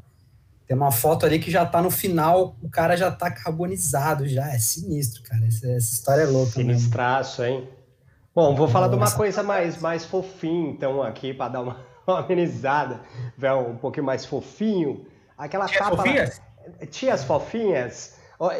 Tem 0.66 0.76
uma 0.76 0.90
foto 0.90 1.24
ali 1.24 1.38
que 1.38 1.50
já 1.50 1.64
tá 1.64 1.80
no 1.80 1.90
final, 1.90 2.56
o 2.60 2.68
cara 2.68 2.96
já 2.96 3.10
tá 3.10 3.30
carbonizado 3.30 4.28
já. 4.28 4.52
É 4.52 4.58
sinistro, 4.58 5.22
cara. 5.22 5.46
Essa, 5.46 5.68
essa 5.68 5.94
história 5.94 6.22
é 6.22 6.26
louca 6.26 6.52
Sinistraço, 6.52 7.42
mesmo. 7.42 7.56
hein? 7.56 7.68
Bom, 8.34 8.54
vou 8.54 8.68
falar 8.68 8.88
de 8.88 8.96
uma 8.96 9.10
coisa 9.10 9.42
mais, 9.42 9.80
mais 9.80 10.04
fofinha, 10.04 10.70
então, 10.70 11.02
aqui, 11.02 11.32
para 11.32 11.52
dar 11.52 11.62
uma, 11.62 11.78
uma 12.06 12.18
amenizada, 12.18 13.00
um 13.70 13.76
pouquinho 13.76 14.04
mais 14.04 14.26
fofinho. 14.26 15.06
Aquela 15.36 15.66
Tias 15.66 15.78
capa. 15.78 15.96
Fofinhas? 15.96 16.42
Tias 16.90 17.24
fofinhas. 17.24 18.16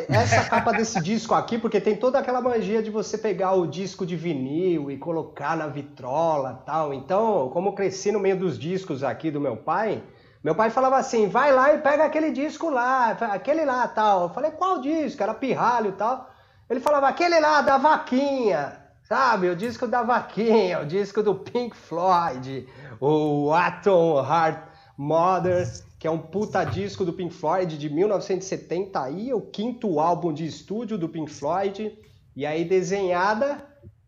Essa 0.09 0.45
capa 0.49 0.73
desse 0.73 1.01
disco 1.03 1.35
aqui, 1.35 1.59
porque 1.59 1.81
tem 1.81 1.97
toda 1.97 2.19
aquela 2.19 2.41
magia 2.41 2.83
de 2.83 2.91
você 2.91 3.19
pegar 3.19 3.53
o 3.53 3.67
disco 3.67 4.07
de 4.07 4.17
vinil 4.17 4.91
e 4.91 4.97
colocar 4.97 5.57
na 5.57 5.67
vitrola 5.67 6.63
tal. 6.65 6.95
Então, 6.95 7.51
como 7.51 7.75
cresci 7.75 8.11
no 8.11 8.19
meio 8.19 8.39
dos 8.39 8.59
discos 8.59 9.03
aqui 9.05 9.31
do 9.31 9.41
meu 9.41 9.57
pai, 9.57 10.03
meu 10.43 10.55
pai 10.55 10.71
falava 10.71 10.97
assim: 10.97 11.29
vai 11.29 11.53
lá 11.53 11.75
e 11.75 11.79
pega 11.79 12.05
aquele 12.05 12.31
disco 12.31 12.71
lá, 12.71 13.11
aquele 13.11 13.65
lá 13.65 13.87
tal. 13.89 14.23
Eu 14.23 14.29
falei: 14.31 14.51
qual 14.53 14.81
disco? 14.81 15.23
Era 15.23 15.35
pirralho 15.35 15.91
e 15.91 15.93
tal. 15.93 16.31
Ele 16.71 16.81
falava: 16.81 17.09
aquele 17.09 17.39
lá 17.39 17.61
da 17.61 17.77
vaquinha, 17.77 18.79
sabe? 19.03 19.51
O 19.51 19.57
disco 19.57 19.87
da 19.87 20.03
vaquinha, 20.03 20.81
o 20.81 20.87
disco 20.87 21.23
do 21.23 21.35
Pink 21.35 21.77
Floyd, 21.77 22.67
o 22.99 23.53
Atom 23.53 24.25
Heart 24.25 24.63
Mother, 24.97 25.67
que 26.07 26.09
é 26.09 26.13
um 26.13 26.19
puta 26.19 26.63
disco 26.63 27.05
do 27.05 27.13
Pink 27.13 27.35
Floyd 27.35 27.77
de 27.77 27.91
1970 27.91 29.03
aí, 29.03 29.35
o 29.35 29.41
quinto 29.41 29.99
álbum 29.99 30.33
de 30.33 30.47
estúdio 30.47 30.97
do 30.97 31.09
Pink 31.09 31.33
Floyd. 31.33 31.99
E 32.37 32.47
aí 32.47 32.65
desenhada 32.65 33.67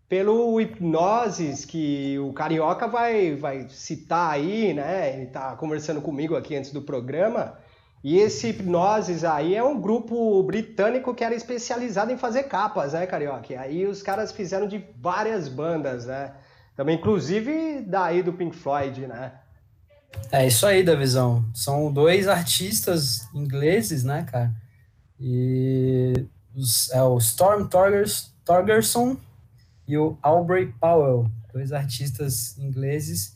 pelo 0.08 0.60
Hipnoses, 0.60 1.64
que 1.64 2.16
o 2.20 2.32
Carioca 2.32 2.86
vai, 2.86 3.34
vai 3.34 3.66
citar 3.68 4.30
aí, 4.30 4.72
né? 4.72 5.12
Ele 5.12 5.26
tá 5.26 5.56
conversando 5.56 6.00
comigo 6.00 6.36
aqui 6.36 6.54
antes 6.54 6.70
do 6.70 6.82
programa. 6.82 7.58
E 8.04 8.18
esse 8.18 8.50
Hipnoses 8.50 9.24
aí 9.24 9.56
é 9.56 9.64
um 9.64 9.80
grupo 9.80 10.40
britânico 10.44 11.12
que 11.12 11.24
era 11.24 11.34
especializado 11.34 12.12
em 12.12 12.16
fazer 12.16 12.44
capas, 12.44 12.92
né, 12.92 13.08
Carioca? 13.08 13.52
E 13.52 13.56
aí 13.56 13.84
os 13.84 14.04
caras 14.04 14.30
fizeram 14.30 14.68
de 14.68 14.84
várias 15.00 15.48
bandas, 15.48 16.06
né? 16.06 16.32
Também, 16.76 16.94
inclusive, 16.94 17.80
daí 17.80 18.22
do 18.22 18.32
Pink 18.32 18.54
Floyd, 18.54 19.04
né? 19.08 19.32
É 20.30 20.46
isso 20.46 20.66
aí, 20.66 20.82
da 20.82 20.94
visão. 20.94 21.44
São 21.54 21.92
dois 21.92 22.28
artistas 22.28 23.26
ingleses, 23.34 24.04
né, 24.04 24.24
cara? 24.30 24.54
E 25.18 26.12
os, 26.54 26.90
é 26.90 27.02
o 27.02 27.18
Storm 27.18 27.66
Torgers, 27.66 28.32
Torgerson 28.44 29.16
e 29.86 29.96
o 29.96 30.18
Aubrey 30.22 30.72
Powell, 30.80 31.30
dois 31.52 31.72
artistas 31.72 32.58
ingleses. 32.58 33.34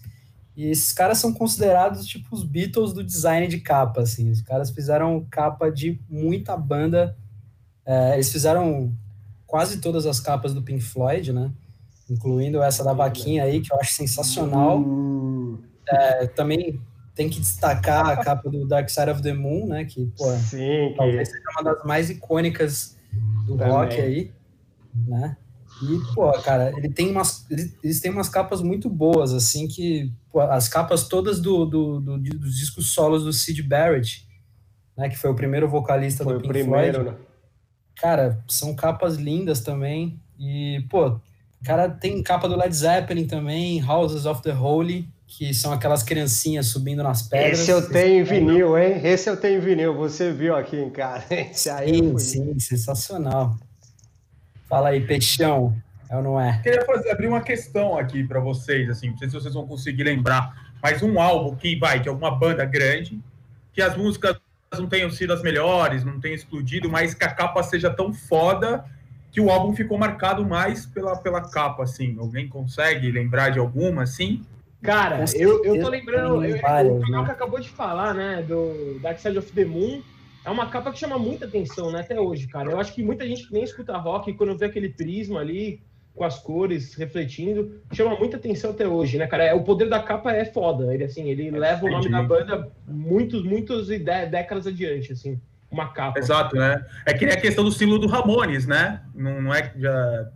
E 0.55 0.67
esses 0.67 0.93
caras 0.93 1.19
são 1.19 1.33
considerados 1.33 2.07
tipo 2.07 2.35
os 2.35 2.45
Beatles 2.45 2.93
do 2.93 3.03
design 3.03 3.47
de 3.49 3.59
capa, 3.59 4.03
assim. 4.03 4.31
Os 4.31 4.43
caras 4.43 4.71
fizeram 4.71 5.27
capa 5.31 5.71
de 5.71 5.99
muita 6.09 6.57
banda. 6.57 7.17
É, 7.87 8.15
eles 8.15 8.31
fizeram 8.31 8.93
quase 9.47 9.81
todas 9.81 10.05
as 10.05 10.21
capas 10.21 10.53
do 10.53 10.63
Pink 10.63 10.83
Floyd, 10.83 11.33
né? 11.33 11.51
Incluindo 12.09 12.63
essa 12.63 12.85
da 12.85 12.93
vaquinha 12.93 13.45
aí, 13.45 13.63
que 13.63 13.73
eu 13.73 13.81
acho 13.81 13.95
sensacional. 13.95 14.79
É, 15.89 16.27
também 16.27 16.81
tem 17.15 17.29
que 17.29 17.41
destacar 17.41 18.09
a 18.09 18.17
capa 18.17 18.49
do 18.49 18.67
Dark 18.67 18.89
Side 18.89 19.11
of 19.11 19.23
the 19.23 19.33
Moon, 19.33 19.67
né? 19.67 19.85
Que, 19.85 20.07
pô, 20.17 20.31
Sim, 20.37 20.95
talvez 20.97 21.29
seja 21.29 21.43
uma 21.57 21.75
das 21.75 21.85
mais 21.85 22.11
icônicas 22.11 22.97
do 23.47 23.57
também. 23.57 23.73
rock 23.73 24.01
aí, 24.01 24.33
né? 25.07 25.37
E, 25.83 26.15
pô, 26.15 26.31
cara, 26.41 26.73
ele 26.77 26.89
tem 26.89 27.11
umas, 27.11 27.45
eles 27.51 28.01
têm 28.01 28.11
umas 28.11 28.29
capas 28.29 28.63
muito 28.63 28.89
boas, 28.89 29.33
assim, 29.33 29.67
que 29.67 30.13
pô, 30.31 30.41
as 30.41 30.69
capas 30.69 31.09
todas 31.09 31.41
do, 31.41 31.67
do, 31.67 32.01
do, 32.01 32.19
dos 32.19 32.57
discos 32.57 32.91
solos 32.91 33.25
do 33.25 33.33
Sid 33.33 33.63
Barrett, 33.65 34.27
né, 34.97 35.09
que 35.09 35.19
foi 35.19 35.31
o 35.31 35.35
primeiro 35.35 35.69
vocalista 35.69 36.23
foi 36.23 36.35
do 36.35 36.41
Pink 36.41 36.53
primeiro, 36.53 37.03
Floyd. 37.03 37.11
Né? 37.11 37.27
Cara, 37.97 38.43
são 38.49 38.75
capas 38.75 39.17
lindas 39.17 39.61
também. 39.61 40.21
E, 40.39 40.85
pô, 40.89 41.21
cara 41.65 41.89
tem 41.89 42.23
capa 42.23 42.49
do 42.49 42.57
Led 42.57 42.75
Zeppelin 42.75 43.27
também, 43.27 43.83
Houses 43.83 44.27
of 44.27 44.43
the 44.43 44.53
Holy, 44.53 45.09
que 45.39 45.55
são 45.55 45.73
aquelas 45.73 46.03
criancinhas 46.03 46.67
subindo 46.67 47.03
nas 47.03 47.23
pedras. 47.23 47.61
Esse 47.61 47.71
eu 47.71 47.89
tenho 47.89 48.21
em 48.21 48.23
vinil, 48.23 48.77
hein? 48.79 49.01
Esse 49.03 49.31
eu 49.31 49.37
tenho 49.37 49.59
em 49.59 49.61
vinil, 49.61 49.95
você 49.95 50.31
viu 50.31 50.55
aqui 50.55 50.77
em 50.77 50.91
casa. 50.91 51.25
Esse 51.31 51.71
aí 51.71 51.97
sim, 51.97 52.19
sim, 52.19 52.59
sensacional. 52.59 53.57
Fala 54.69 54.91
aí, 54.91 55.01
Peixão. 55.01 55.75
É 56.11 56.17
ou 56.17 56.23
não 56.23 56.39
é? 56.39 56.61
Queria 56.63 56.85
fazer, 56.85 57.11
abrir 57.11 57.29
uma 57.29 57.41
questão 57.41 57.97
aqui 57.97 58.23
para 58.23 58.41
vocês, 58.41 58.91
assim, 58.91 59.11
não 59.11 59.17
sei 59.17 59.31
se 59.31 59.35
vocês 59.35 59.55
vão 59.55 59.67
conseguir 59.67 60.05
lembrar, 60.05 60.73
mas 60.83 61.03
um 61.03 61.19
álbum 61.19 61.57
que 61.57 61.77
vai 61.77 61.99
de 61.99 62.11
alguma 62.11 62.31
banda 62.31 62.67
grande, 62.67 63.19
que 63.73 63.81
as 63.81 63.97
músicas 63.97 64.37
não 64.75 64.87
tenham 64.87 65.11
sido 65.11 65.33
as 65.33 65.43
melhores, 65.43 66.05
não 66.05 66.21
tenham 66.21 66.35
explodido, 66.35 66.91
mas 66.91 67.15
que 67.15 67.25
a 67.25 67.33
capa 67.33 67.63
seja 67.63 67.91
tão 67.91 68.13
foda 68.13 68.85
que 69.31 69.41
o 69.41 69.51
álbum 69.51 69.75
ficou 69.75 69.97
marcado 69.97 70.47
mais 70.47 70.85
pela, 70.85 71.17
pela 71.17 71.41
capa, 71.41 71.85
assim. 71.85 72.17
Alguém 72.19 72.47
consegue 72.49 73.11
lembrar 73.11 73.49
de 73.49 73.59
alguma, 73.59 74.03
assim? 74.03 74.45
Cara, 74.83 75.25
eu, 75.35 75.65
eu 75.65 75.81
tô 75.81 75.89
lembrando, 75.89 76.45
eu, 76.45 76.57
o 76.57 77.01
canal 77.01 77.25
que 77.25 77.31
acabou 77.31 77.61
de 77.61 77.69
falar, 77.69 78.13
né, 78.15 78.43
do 78.43 78.99
Dark 79.01 79.19
Side 79.19 79.39
of 79.39 79.53
the 79.53 79.65
Moon, 79.65 80.03
é 80.45 80.51
uma 80.51 80.67
capa 80.67 80.91
que 80.91 80.99
chama 80.99 81.19
muita 81.19 81.45
atenção, 81.45 81.93
né, 81.93 82.01
até 82.01 82.21
hoje, 82.21 82.49
cara. 82.49 82.71
Eu 82.71 82.81
acho 82.81 82.93
que 82.93 83.03
muita 83.03 83.27
gente 83.27 83.47
que 83.47 83.53
nem 83.53 83.63
escuta 83.63 83.97
rock, 83.97 84.33
quando 84.33 84.59
vê 84.59 84.67
aquele 84.67 84.89
prisma 84.89 85.41
ali, 85.41 85.81
com 86.15 86.25
as 86.25 86.39
cores 86.39 86.95
refletindo, 86.95 87.81
chama 87.93 88.17
muita 88.17 88.37
atenção 88.37 88.71
até 88.71 88.87
hoje, 88.87 89.17
né, 89.19 89.27
cara? 89.27 89.45
É, 89.45 89.55
o 89.55 89.63
poder 89.63 89.89
da 89.89 90.03
capa 90.03 90.33
é 90.33 90.45
foda. 90.45 90.93
Ele, 90.93 91.05
assim, 91.05 91.29
ele 91.29 91.49
é 91.49 91.51
leva 91.51 91.87
o 91.87 91.91
nome 91.91 92.11
da 92.11 92.23
banda 92.23 92.71
muitos, 92.87 93.43
muitos 93.43 93.89
décadas 93.89 94.67
adiante, 94.67 95.13
assim. 95.13 95.41
Uma 95.71 95.89
capa. 95.89 96.19
Exato, 96.19 96.55
né? 96.55 96.85
É 97.07 97.15
que 97.15 97.25
nem 97.25 97.35
a 97.35 97.41
questão 97.41 97.65
do 97.65 97.73
símbolo 97.73 97.99
do 97.99 98.07
Ramones, 98.07 98.67
né? 98.67 99.03
Não, 99.15 99.41
não 99.41 99.55
é 99.55 99.63
que 99.63 99.81
já 99.81 100.29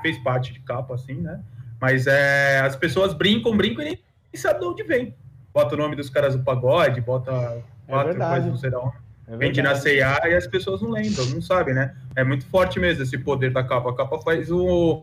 fez 0.00 0.16
parte 0.18 0.52
de 0.54 0.60
capa, 0.60 0.94
assim, 0.94 1.14
né? 1.14 1.40
Mas 1.82 2.06
é, 2.06 2.60
as 2.60 2.76
pessoas 2.76 3.12
brincam, 3.12 3.56
brincam 3.56 3.84
e 3.84 3.88
nem 3.88 3.98
sabem 4.36 4.60
de 4.60 4.66
onde 4.66 4.82
vem. 4.84 5.16
Bota 5.52 5.74
o 5.74 5.78
nome 5.78 5.96
dos 5.96 6.08
caras 6.08 6.36
do 6.36 6.44
pagode, 6.44 7.00
bota 7.00 7.60
quatro 7.88 8.22
é 8.22 8.28
coisas, 8.28 8.46
não 8.46 8.56
sei 8.56 8.70
de 8.70 8.76
onde. 8.76 8.94
É 9.26 9.36
Vende 9.36 9.60
na 9.60 9.74
C&A 9.74 10.28
e 10.28 10.34
as 10.34 10.46
pessoas 10.46 10.80
não 10.80 10.90
lembram, 10.90 11.26
não 11.26 11.42
sabem, 11.42 11.74
né? 11.74 11.96
É 12.14 12.22
muito 12.22 12.46
forte 12.46 12.78
mesmo 12.78 13.02
esse 13.02 13.18
poder 13.18 13.52
da 13.52 13.64
capa. 13.64 13.90
A 13.90 13.96
capa 13.96 14.20
faz 14.20 14.48
o, 14.48 15.02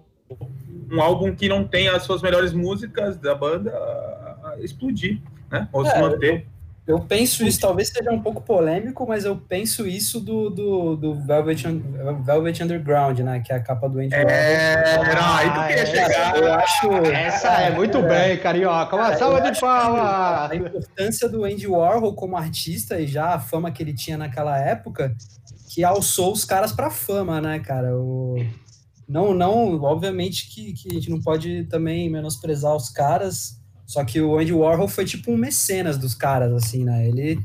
um 0.90 1.02
álbum 1.02 1.36
que 1.36 1.50
não 1.50 1.68
tem 1.68 1.90
as 1.90 2.04
suas 2.04 2.22
melhores 2.22 2.54
músicas 2.54 3.18
da 3.18 3.36
banda 3.36 3.74
explodir, 4.60 5.20
né? 5.52 5.68
Ou 5.74 5.86
é, 5.86 5.90
se 5.90 6.00
manter. 6.00 6.48
Eu 6.90 7.00
penso 7.00 7.46
isso, 7.46 7.60
talvez 7.60 7.90
seja 7.90 8.10
um 8.10 8.20
pouco 8.20 8.42
polêmico, 8.42 9.06
mas 9.08 9.24
eu 9.24 9.38
penso 9.38 9.86
isso 9.86 10.20
do, 10.20 10.50
do, 10.50 10.96
do 10.96 11.14
Velvet, 11.14 11.64
Velvet 12.26 12.64
Underground, 12.64 13.20
né? 13.20 13.40
Que 13.42 13.54
é 13.54 13.58
a 13.58 13.60
capa 13.62 13.88
do 13.88 14.00
Andy 14.00 14.16
É, 14.16 14.98
não, 14.98 15.36
aí 15.36 15.54
tu 15.54 15.68
queria 15.68 15.86
chegar. 15.86 16.36
Eu 16.36 16.52
acho. 16.52 16.92
Essa 17.06 17.50
é 17.62 17.76
muito 17.76 18.00
é, 18.00 18.02
bem, 18.02 18.38
carioca. 18.40 18.96
Uma 18.96 19.16
salva 19.16 19.40
de 19.40 19.60
palmas. 19.60 20.50
A 20.50 20.56
importância 20.56 21.30
do 21.30 21.44
Andy 21.44 21.68
Warhol 21.68 22.16
como 22.16 22.36
artista 22.36 23.00
e 23.00 23.06
já 23.06 23.36
a 23.36 23.40
fama 23.40 23.70
que 23.70 23.84
ele 23.84 23.94
tinha 23.94 24.18
naquela 24.18 24.58
época, 24.58 25.16
que 25.72 25.84
alçou 25.84 26.34
os 26.34 26.44
caras 26.44 26.72
pra 26.72 26.90
fama, 26.90 27.40
né, 27.40 27.60
cara? 27.60 27.96
O... 27.96 28.36
Não, 29.08 29.36
não, 29.36 29.80
obviamente 29.84 30.50
que, 30.50 30.74
que 30.74 30.90
a 30.90 30.94
gente 30.96 31.12
não 31.12 31.22
pode 31.22 31.66
também 31.66 32.10
menosprezar 32.10 32.76
os 32.76 32.90
caras 32.90 33.59
só 33.90 34.06
que 34.06 34.22
o 34.22 34.38
Andy 34.38 34.54
Warhol 34.54 34.88
foi 34.88 35.04
tipo 35.04 35.32
um 35.32 35.36
mecenas 35.36 35.98
dos 35.98 36.14
caras, 36.14 36.54
assim, 36.54 36.86
né? 36.86 37.08
Ele 37.08 37.44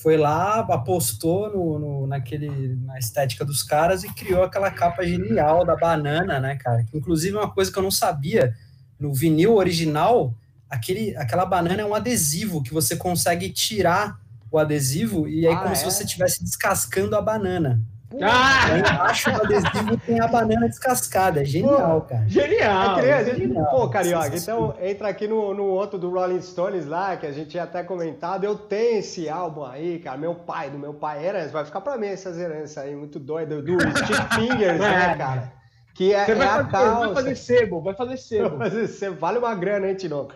foi 0.00 0.16
lá, 0.16 0.60
apostou 0.60 1.50
no, 1.50 1.78
no, 1.80 2.06
naquele, 2.06 2.76
na 2.76 2.96
estética 2.96 3.44
dos 3.44 3.64
caras 3.64 4.04
e 4.04 4.14
criou 4.14 4.44
aquela 4.44 4.70
capa 4.70 5.04
genial 5.04 5.64
da 5.66 5.74
banana, 5.74 6.38
né, 6.38 6.54
cara? 6.54 6.86
Inclusive, 6.94 7.36
uma 7.36 7.50
coisa 7.50 7.72
que 7.72 7.76
eu 7.76 7.82
não 7.82 7.90
sabia, 7.90 8.54
no 9.00 9.12
vinil 9.12 9.56
original, 9.56 10.32
aquele, 10.68 11.16
aquela 11.16 11.44
banana 11.44 11.82
é 11.82 11.84
um 11.84 11.92
adesivo 11.92 12.62
que 12.62 12.72
você 12.72 12.94
consegue 12.94 13.50
tirar 13.50 14.20
o 14.48 14.58
adesivo 14.58 15.26
e 15.26 15.44
aí 15.44 15.52
ah, 15.52 15.58
como 15.58 15.72
é? 15.72 15.74
se 15.74 15.84
você 15.84 16.04
estivesse 16.04 16.44
descascando 16.44 17.16
a 17.16 17.20
banana. 17.20 17.82
Ah! 18.20 18.76
embaixo 18.76 19.30
do 19.30 19.42
adesivo 19.42 19.96
tem 19.98 20.20
a 20.20 20.26
banana 20.26 20.68
descascada. 20.68 21.42
É 21.42 21.44
genial, 21.44 22.00
cara. 22.02 22.24
Genial! 22.26 22.98
É 22.98 23.24
genial. 23.24 23.66
Pô, 23.66 23.88
Carioca, 23.88 24.36
então 24.36 24.74
entra 24.80 25.08
aqui 25.08 25.28
no, 25.28 25.54
no 25.54 25.64
outro 25.64 25.98
do 25.98 26.10
Rolling 26.10 26.42
Stones 26.42 26.86
lá, 26.86 27.16
que 27.16 27.26
a 27.26 27.32
gente 27.32 27.50
tinha 27.50 27.62
até 27.62 27.84
comentado. 27.84 28.44
Eu 28.44 28.56
tenho 28.56 28.98
esse 28.98 29.28
álbum 29.28 29.64
aí, 29.64 30.00
cara. 30.00 30.16
Meu 30.18 30.34
pai, 30.34 30.70
do 30.70 30.78
meu 30.78 30.94
pai 30.94 31.24
era. 31.24 31.46
Vai 31.48 31.64
ficar 31.64 31.80
pra 31.80 31.96
mim 31.96 32.08
essas 32.08 32.36
heranças 32.36 32.78
aí, 32.78 32.96
muito 32.96 33.18
doido. 33.20 33.62
Do 33.62 33.78
Stick 33.98 34.34
Fingers, 34.34 34.80
né, 34.80 35.12
é. 35.12 35.16
cara? 35.16 35.52
Que 35.94 36.12
é, 36.12 36.24
Você 36.24 36.34
vai, 36.34 36.46
é 36.46 36.50
a 36.50 36.54
fazer, 36.56 36.70
calça. 36.70 37.06
vai 37.06 37.14
fazer 37.14 37.34
sebo, 37.36 37.80
vai 37.80 37.94
fazer 37.94 38.16
sebo. 38.18 38.56
Mas 38.56 38.72
Você 38.72 39.10
vale 39.10 39.38
uma 39.38 39.54
grana, 39.54 39.88
hein, 39.88 39.94
Tinoco? 39.94 40.34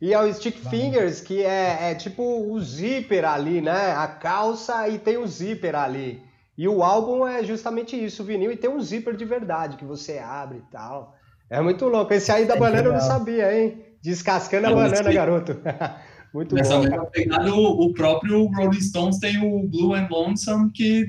E 0.00 0.12
é 0.12 0.20
o 0.20 0.34
Stick 0.34 0.58
Fingers, 0.68 1.20
que 1.20 1.44
é, 1.44 1.92
é 1.92 1.94
tipo 1.94 2.24
o 2.24 2.60
zíper 2.60 3.24
ali, 3.24 3.60
né? 3.60 3.92
A 3.92 4.08
calça 4.08 4.88
e 4.88 4.98
tem 4.98 5.16
o 5.16 5.26
zíper 5.28 5.76
ali. 5.76 6.20
E 6.56 6.68
o 6.68 6.82
álbum 6.82 7.26
é 7.26 7.42
justamente 7.42 7.96
isso, 7.96 8.22
o 8.22 8.26
vinil, 8.26 8.52
e 8.52 8.56
tem 8.56 8.68
um 8.70 8.80
zíper 8.80 9.16
de 9.16 9.24
verdade 9.24 9.76
que 9.76 9.84
você 9.84 10.18
abre 10.18 10.58
e 10.58 10.70
tal. 10.72 11.14
É 11.48 11.60
muito 11.60 11.86
louco. 11.86 12.12
Esse 12.12 12.30
aí 12.30 12.46
da 12.46 12.54
É, 12.56 12.58
banana 12.58 12.78
eu 12.88 12.92
não 12.92 13.00
legal. 13.00 13.08
sabia, 13.08 13.54
hein? 13.58 13.82
Descascando 14.02 14.66
a 14.66 14.70
banana, 14.74 14.94
esse- 14.94 15.12
garoto. 15.12 15.56
muito 16.32 16.54
Nessa 16.54 16.78
bom. 16.78 17.06
pegada, 17.12 17.54
o, 17.54 17.86
o 17.86 17.92
próprio 17.94 18.44
Rolling 18.46 18.80
Stones 18.80 19.18
tem 19.18 19.38
o 19.38 19.68
Blue 19.68 19.94
and 19.94 20.08
Lonesome, 20.10 20.70
que 20.72 21.06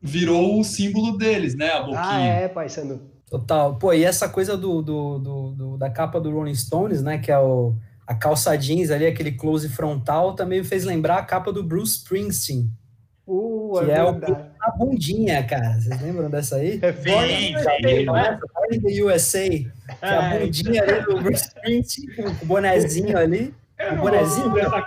virou 0.00 0.58
o 0.60 0.64
símbolo 0.64 1.16
deles, 1.16 1.54
né? 1.56 1.70
A 1.70 1.76
Ah, 1.78 1.82
boquinha. 1.82 2.32
é, 2.34 2.48
pai 2.48 2.68
Sandu. 2.68 3.00
Total. 3.30 3.76
Pô, 3.76 3.92
e 3.92 4.04
essa 4.04 4.28
coisa 4.28 4.56
do, 4.56 4.82
do, 4.82 5.18
do- 5.18 5.50
do- 5.52 5.76
da 5.78 5.88
capa 5.90 6.20
do 6.20 6.30
Rolling 6.30 6.54
Stones, 6.54 7.02
né? 7.02 7.18
Que 7.18 7.30
é 7.32 7.38
o, 7.38 7.74
a 8.06 8.14
calça 8.14 8.56
jeans 8.56 8.90
ali, 8.90 9.06
aquele 9.06 9.32
close 9.32 9.68
frontal, 9.68 10.34
também 10.34 10.60
me 10.60 10.66
fez 10.66 10.84
lembrar 10.84 11.18
a 11.18 11.22
capa 11.24 11.52
do 11.52 11.62
Bruce 11.62 11.98
Springsteen. 11.98 12.68
Uh, 13.26 13.80
Que 13.84 13.90
é 13.90 13.94
é 13.98 14.04
o-. 14.04 14.20
A 14.60 14.70
bundinha, 14.76 15.44
cara. 15.46 15.80
Vocês 15.80 16.00
lembram 16.00 16.28
dessa 16.30 16.56
aí? 16.56 16.78
É 16.82 16.92
é? 18.16 18.38
Born 18.38 18.76
in 18.76 18.80
the 18.80 19.02
USA. 19.02 19.48
Que 19.48 19.70
é 20.02 20.06
a 20.08 20.34
É, 20.34 20.38
bundinha 20.40 20.82
ali 20.82 21.00
do 21.02 21.20
Bruce 21.22 21.44
Springsteen, 21.46 22.14
com 22.16 22.22
o 22.28 22.46
bonezinho 22.46 23.16
ali. 23.18 23.54
O 23.80 23.94
não 23.94 24.02
bonezinho 24.02 24.50
dessa 24.52 24.84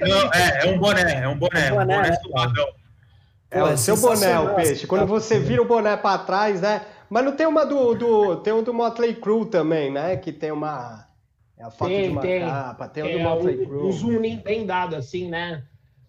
Não, 0.00 0.32
é, 0.32 0.66
é 0.66 0.70
um 0.70 0.78
boné, 0.78 1.22
é 1.22 1.28
um 1.28 1.36
boné, 1.38 1.68
É 1.68 1.72
um 1.72 1.76
um 1.76 1.78
boné, 1.78 2.02
né? 2.10 2.16
suadão. 2.22 2.68
É 3.50 3.60
Pô, 3.60 3.66
o 3.66 3.68
é 3.68 3.76
seu 3.76 3.96
boné, 3.96 4.38
o 4.38 4.54
peixe. 4.54 4.86
Quando 4.86 5.06
você 5.06 5.38
vira 5.38 5.62
o 5.62 5.66
boné 5.66 5.96
pra 5.96 6.18
trás, 6.18 6.60
né? 6.60 6.82
Mas 7.08 7.24
não 7.24 7.32
tem 7.36 7.46
uma 7.46 7.66
do. 7.66 7.94
do 7.94 8.36
tem 8.36 8.52
um 8.52 8.62
do 8.62 8.72
Motley 8.72 9.14
Crue 9.14 9.46
também, 9.46 9.90
né? 9.92 10.16
Que 10.16 10.32
tem 10.32 10.50
uma. 10.50 11.06
É 11.58 11.64
a 11.64 11.70
foto 11.70 11.90
de 11.90 11.96
Tem, 11.96 12.10
uma 12.10 12.20
tem. 12.22 12.40
capa. 12.40 12.88
Tem 12.88 13.02
um 13.04 13.08
É, 13.08 13.12
do 13.12 13.20
Motley 13.20 13.60
um, 13.60 13.66
Crue. 13.66 13.86
um 13.86 13.92
zoom 13.92 14.36
bem 14.42 14.64
dado, 14.66 14.96
assim, 14.96 15.28
né? 15.28 15.62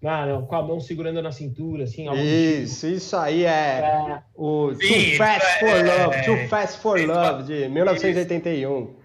Na- 0.03 0.25
na- 0.25 0.41
com 0.41 0.55
a 0.55 0.61
mão 0.61 0.79
segurando 0.81 1.21
na 1.21 1.31
cintura, 1.31 1.85
assim. 1.85 2.07
algo 2.07 2.21
do 2.21 2.27
Isso, 2.27 2.85
isso 2.87 3.15
aí 3.15 3.45
é 3.45 3.47
É, 3.79 4.19
o 4.35 4.73
Sim, 4.75 4.79
Too 4.79 5.17
Fast 5.17 5.47
isso 5.47 5.59
for 5.59 5.67
é- 5.77 5.83
Love, 6.05 6.21
Too 6.25 6.47
Fast 6.49 6.77
for 6.79 6.99
isso- 6.99 7.07
Love, 7.07 7.43
de 7.43 7.69
1981. 7.69 8.95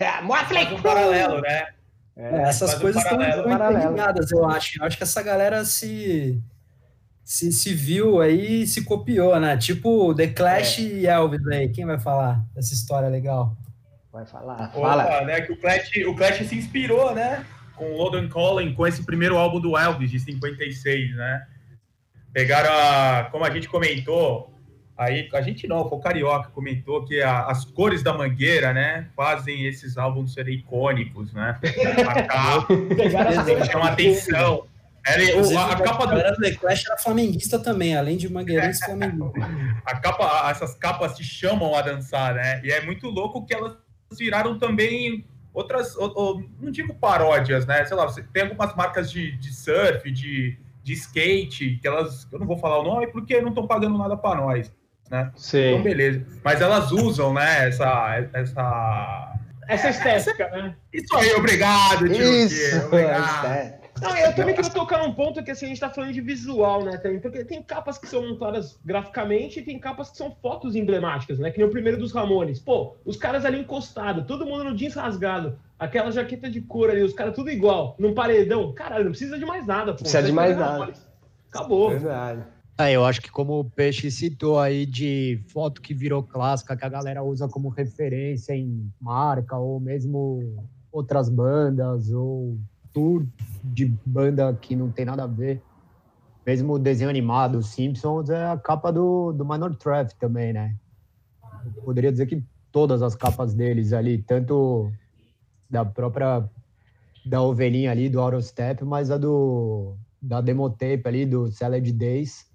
É, 0.00 0.20
Motley 0.22 0.74
um 0.74 0.82
paralelo, 0.82 1.40
né? 1.40 1.66
É, 2.16 2.42
essas 2.42 2.74
um 2.74 2.80
coisas 2.80 3.02
estão 3.02 3.16
paralelo. 3.18 3.48
Paralelo. 3.48 3.90
ligadas, 3.92 4.30
eu 4.32 4.44
acho. 4.44 4.82
Eu 4.82 4.86
acho 4.86 4.96
que 4.98 5.02
essa 5.04 5.22
galera 5.22 5.64
se, 5.64 6.38
se, 7.24 7.50
se 7.52 7.72
viu 7.72 8.20
aí 8.20 8.62
e 8.62 8.66
se 8.66 8.84
copiou, 8.84 9.38
né? 9.40 9.56
Tipo 9.56 10.12
The 10.14 10.26
Clash 10.26 10.80
É. 10.80 10.82
e 10.82 11.06
Elvis 11.06 11.46
aí. 11.46 11.68
Quem 11.70 11.86
vai 11.86 11.98
falar 11.98 12.44
dessa 12.54 12.74
história 12.74 13.08
legal? 13.08 13.56
Vai 14.12 14.26
falar, 14.26 14.70
fala. 14.72 15.04
Opa, 15.04 15.24
né, 15.24 15.40
que 15.40 15.52
o 15.52 15.56
Clash, 15.56 15.90
o 16.06 16.14
Clash 16.14 16.46
se 16.46 16.54
inspirou, 16.54 17.14
né? 17.14 17.46
Com 17.76 17.92
o 17.92 17.96
Logan 17.96 18.28
Collin, 18.28 18.74
com 18.74 18.86
esse 18.86 19.04
primeiro 19.04 19.36
álbum 19.36 19.60
do 19.60 19.76
Elvis, 19.76 20.10
de 20.10 20.20
56, 20.20 21.14
né? 21.16 21.46
Pegaram 22.32 22.70
a, 22.72 23.24
como 23.30 23.44
a 23.44 23.50
gente 23.50 23.68
comentou, 23.68 24.54
aí, 24.96 25.28
a 25.34 25.42
gente 25.42 25.66
não, 25.68 25.86
foi 25.88 25.98
o 25.98 26.00
Carioca 26.00 26.48
comentou 26.50 27.04
que 27.04 27.20
a- 27.20 27.46
as 27.46 27.64
cores 27.64 28.02
da 28.02 28.14
Mangueira, 28.14 28.72
né, 28.72 29.08
fazem 29.16 29.66
esses 29.66 29.98
álbuns 29.98 30.32
serem 30.32 30.54
icônicos, 30.56 31.32
né? 31.32 31.58
A 32.08 32.22
capa 32.22 32.66
chama 33.70 33.90
atenção. 33.90 34.66
Era, 35.04 35.36
o- 35.36 35.58
a, 35.58 35.72
a 35.72 35.80
capa 35.82 36.06
do 36.06 36.40
The 36.40 36.52
Clash 36.52 36.86
era 36.86 36.96
flamenguista 36.96 37.58
também, 37.58 37.96
além 37.96 38.16
de 38.16 38.28
mangueirense 38.32 38.84
flamenguista. 38.84 39.40
a 39.84 39.96
capa, 39.96 40.50
essas 40.50 40.74
capas 40.76 41.16
te 41.16 41.24
chamam 41.24 41.74
a 41.74 41.82
dançar, 41.82 42.34
né? 42.34 42.60
E 42.64 42.70
é 42.70 42.80
muito 42.82 43.08
louco 43.08 43.44
que 43.44 43.52
elas 43.52 43.76
viraram 44.16 44.58
também 44.58 45.26
outras, 45.52 45.94
o- 45.96 46.06
o- 46.06 46.44
não 46.60 46.70
digo 46.70 46.94
paródias, 46.94 47.66
né? 47.66 47.84
Sei 47.84 47.96
lá, 47.96 48.04
você 48.04 48.22
tem 48.22 48.44
algumas 48.44 48.74
marcas 48.74 49.10
de, 49.10 49.32
de 49.36 49.52
surf, 49.54 50.10
de, 50.10 50.58
de 50.82 50.92
skate, 50.94 51.78
que 51.80 51.86
elas, 51.86 52.26
eu 52.32 52.38
não 52.38 52.46
vou 52.46 52.56
falar 52.56 52.78
o 52.78 52.82
nome 52.84 53.06
porque 53.08 53.40
não 53.40 53.50
estão 53.50 53.66
pagando 53.66 53.96
nada 53.98 54.16
para 54.16 54.40
nós, 54.40 54.72
né? 55.10 55.22
Então, 55.32 55.32
Sim. 55.36 55.82
beleza. 55.82 56.26
Mas 56.44 56.60
elas 56.60 56.90
usam, 56.92 57.32
né, 57.34 57.68
essa, 57.68 58.28
essa... 58.32 59.34
Essa 59.68 59.90
estética, 59.90 60.48
né? 60.50 60.74
Isso 60.92 61.14
aí, 61.16 61.32
obrigado, 61.34 62.08
tio. 62.08 62.24
Isso, 62.24 62.84
Obrigado. 62.86 63.46
é. 63.46 63.78
Não, 64.02 64.16
eu 64.16 64.34
também 64.34 64.54
quero 64.54 64.70
tocar 64.70 64.98
num 64.98 65.14
ponto 65.14 65.42
que 65.42 65.50
assim, 65.50 65.66
a 65.66 65.68
gente 65.68 65.80
tá 65.80 65.88
falando 65.88 66.12
de 66.12 66.20
visual, 66.20 66.84
né? 66.84 66.96
Também, 66.96 67.20
porque 67.20 67.44
tem 67.44 67.62
capas 67.62 67.98
que 67.98 68.08
são 68.08 68.28
montadas 68.28 68.78
graficamente 68.84 69.60
e 69.60 69.62
tem 69.62 69.78
capas 69.78 70.10
que 70.10 70.16
são 70.16 70.34
fotos 70.42 70.74
emblemáticas, 70.74 71.38
né? 71.38 71.50
Que 71.50 71.58
nem 71.58 71.66
o 71.66 71.70
primeiro 71.70 71.98
dos 71.98 72.12
Ramones. 72.12 72.58
Pô, 72.58 72.96
os 73.04 73.16
caras 73.16 73.44
ali 73.44 73.60
encostados, 73.60 74.26
todo 74.26 74.44
mundo 74.44 74.64
no 74.64 74.76
jeans 74.76 74.94
rasgado, 74.94 75.58
aquela 75.78 76.10
jaqueta 76.10 76.50
de 76.50 76.60
couro 76.60 76.92
ali, 76.92 77.02
os 77.02 77.12
caras 77.12 77.34
tudo 77.34 77.50
igual, 77.50 77.94
num 77.98 78.14
paredão. 78.14 78.72
Caralho, 78.72 79.04
não 79.04 79.12
precisa 79.12 79.38
de 79.38 79.44
mais 79.44 79.66
nada, 79.66 79.92
pô. 79.92 79.98
Precisa 79.98 80.22
de 80.22 80.32
mais 80.32 80.56
nada. 80.56 80.72
Ramones. 80.72 81.06
Acabou. 81.48 81.90
Verdade. 81.90 82.44
É, 82.78 82.92
eu 82.92 83.04
acho 83.04 83.20
que 83.20 83.30
como 83.30 83.60
o 83.60 83.64
Peixe 83.64 84.10
citou 84.10 84.58
aí 84.58 84.86
de 84.86 85.40
foto 85.48 85.80
que 85.80 85.92
virou 85.92 86.22
clássica, 86.22 86.76
que 86.76 86.84
a 86.84 86.88
galera 86.88 87.22
usa 87.22 87.46
como 87.46 87.68
referência 87.68 88.54
em 88.54 88.90
marca, 89.00 89.56
ou 89.56 89.78
mesmo 89.78 90.56
outras 90.90 91.28
bandas, 91.28 92.10
ou 92.10 92.58
tour 92.92 93.26
de 93.72 93.86
banda 94.04 94.52
que 94.54 94.76
não 94.76 94.90
tem 94.90 95.04
nada 95.04 95.24
a 95.24 95.26
ver. 95.26 95.62
Mesmo 96.44 96.74
o 96.74 96.78
desenho 96.78 97.08
animado, 97.08 97.62
Simpsons, 97.62 98.28
é 98.28 98.46
a 98.46 98.56
capa 98.56 98.92
do, 98.92 99.32
do 99.32 99.44
Minor 99.44 99.74
Threat 99.76 100.14
também, 100.16 100.52
né? 100.52 100.74
Eu 101.64 101.82
poderia 101.82 102.10
dizer 102.10 102.26
que 102.26 102.44
todas 102.70 103.02
as 103.02 103.14
capas 103.14 103.54
deles 103.54 103.92
ali, 103.92 104.18
tanto 104.18 104.92
da 105.70 105.84
própria 105.84 106.48
da 107.24 107.40
ovelhinha 107.40 107.90
ali, 107.92 108.08
do 108.08 108.20
Autostep, 108.20 108.84
mas 108.84 109.10
a 109.10 109.16
do 109.16 109.96
da 110.20 110.40
Demotape 110.40 111.02
ali, 111.06 111.26
do 111.26 111.50
Salad 111.50 111.88
Days, 111.92 112.46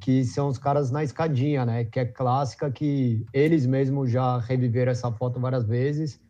que 0.00 0.24
são 0.24 0.48
os 0.48 0.58
caras 0.58 0.90
na 0.90 1.02
escadinha, 1.02 1.64
né? 1.64 1.84
Que 1.84 2.00
é 2.00 2.04
clássica, 2.04 2.70
que 2.70 3.24
eles 3.32 3.66
mesmos 3.66 4.10
já 4.10 4.38
reviveram 4.38 4.92
essa 4.92 5.10
foto 5.12 5.40
várias 5.40 5.64
vezes. 5.66 6.20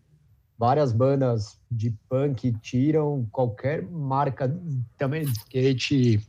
Várias 0.58 0.90
bandas 0.92 1.58
de 1.70 1.92
punk 2.08 2.52
tiram 2.62 3.26
qualquer 3.30 3.82
marca 3.82 4.54
também 4.96 5.24
de 5.24 5.32
skate 5.32 6.26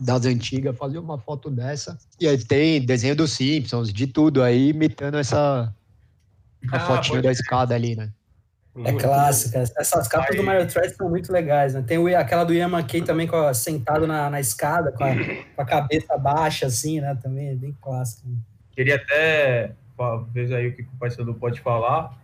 das 0.00 0.24
antigas, 0.26 0.76
fazer 0.76 0.98
uma 0.98 1.18
foto 1.18 1.50
dessa. 1.50 1.98
E 2.20 2.26
aí 2.28 2.38
tem 2.44 2.84
desenho 2.84 3.16
dos 3.16 3.32
Simpsons, 3.32 3.92
de 3.92 4.06
tudo 4.06 4.42
aí, 4.42 4.68
imitando 4.70 5.18
essa 5.18 5.74
a 6.70 6.76
Ah, 6.76 6.80
fotinha 6.80 7.20
da 7.20 7.32
escada 7.32 7.74
ali, 7.74 7.96
né? 7.96 8.12
É 8.84 8.92
clássica. 8.92 9.58
Essas 9.58 10.08
capas 10.08 10.30
Aí. 10.30 10.36
do 10.36 10.42
Mario 10.44 10.66
Thread 10.66 10.94
são 10.94 11.10
muito 11.10 11.30
legais, 11.32 11.74
né? 11.74 11.82
Tem 11.82 11.98
o- 11.98 12.16
aquela 12.16 12.44
do 12.44 12.54
Ian 12.54 12.68
McKay 12.68 13.02
também 13.02 13.26
com 13.26 13.36
a- 13.36 13.52
sentado 13.52 14.06
na, 14.06 14.30
na 14.30 14.40
escada, 14.40 14.90
com 14.92 15.04
a, 15.04 15.14
com 15.56 15.60
a 15.62 15.64
cabeça 15.64 16.16
baixa, 16.16 16.66
assim, 16.66 17.00
né? 17.00 17.14
Também 17.22 17.48
é 17.48 17.54
bem 17.54 17.76
clássico. 17.82 18.26
Queria 18.70 18.96
até 18.96 19.72
ver 20.32 20.54
aí 20.54 20.68
o 20.68 20.74
que 20.76 20.82
o 20.82 20.86
Paysandu 20.98 21.34
pode 21.34 21.60
falar, 21.60 22.16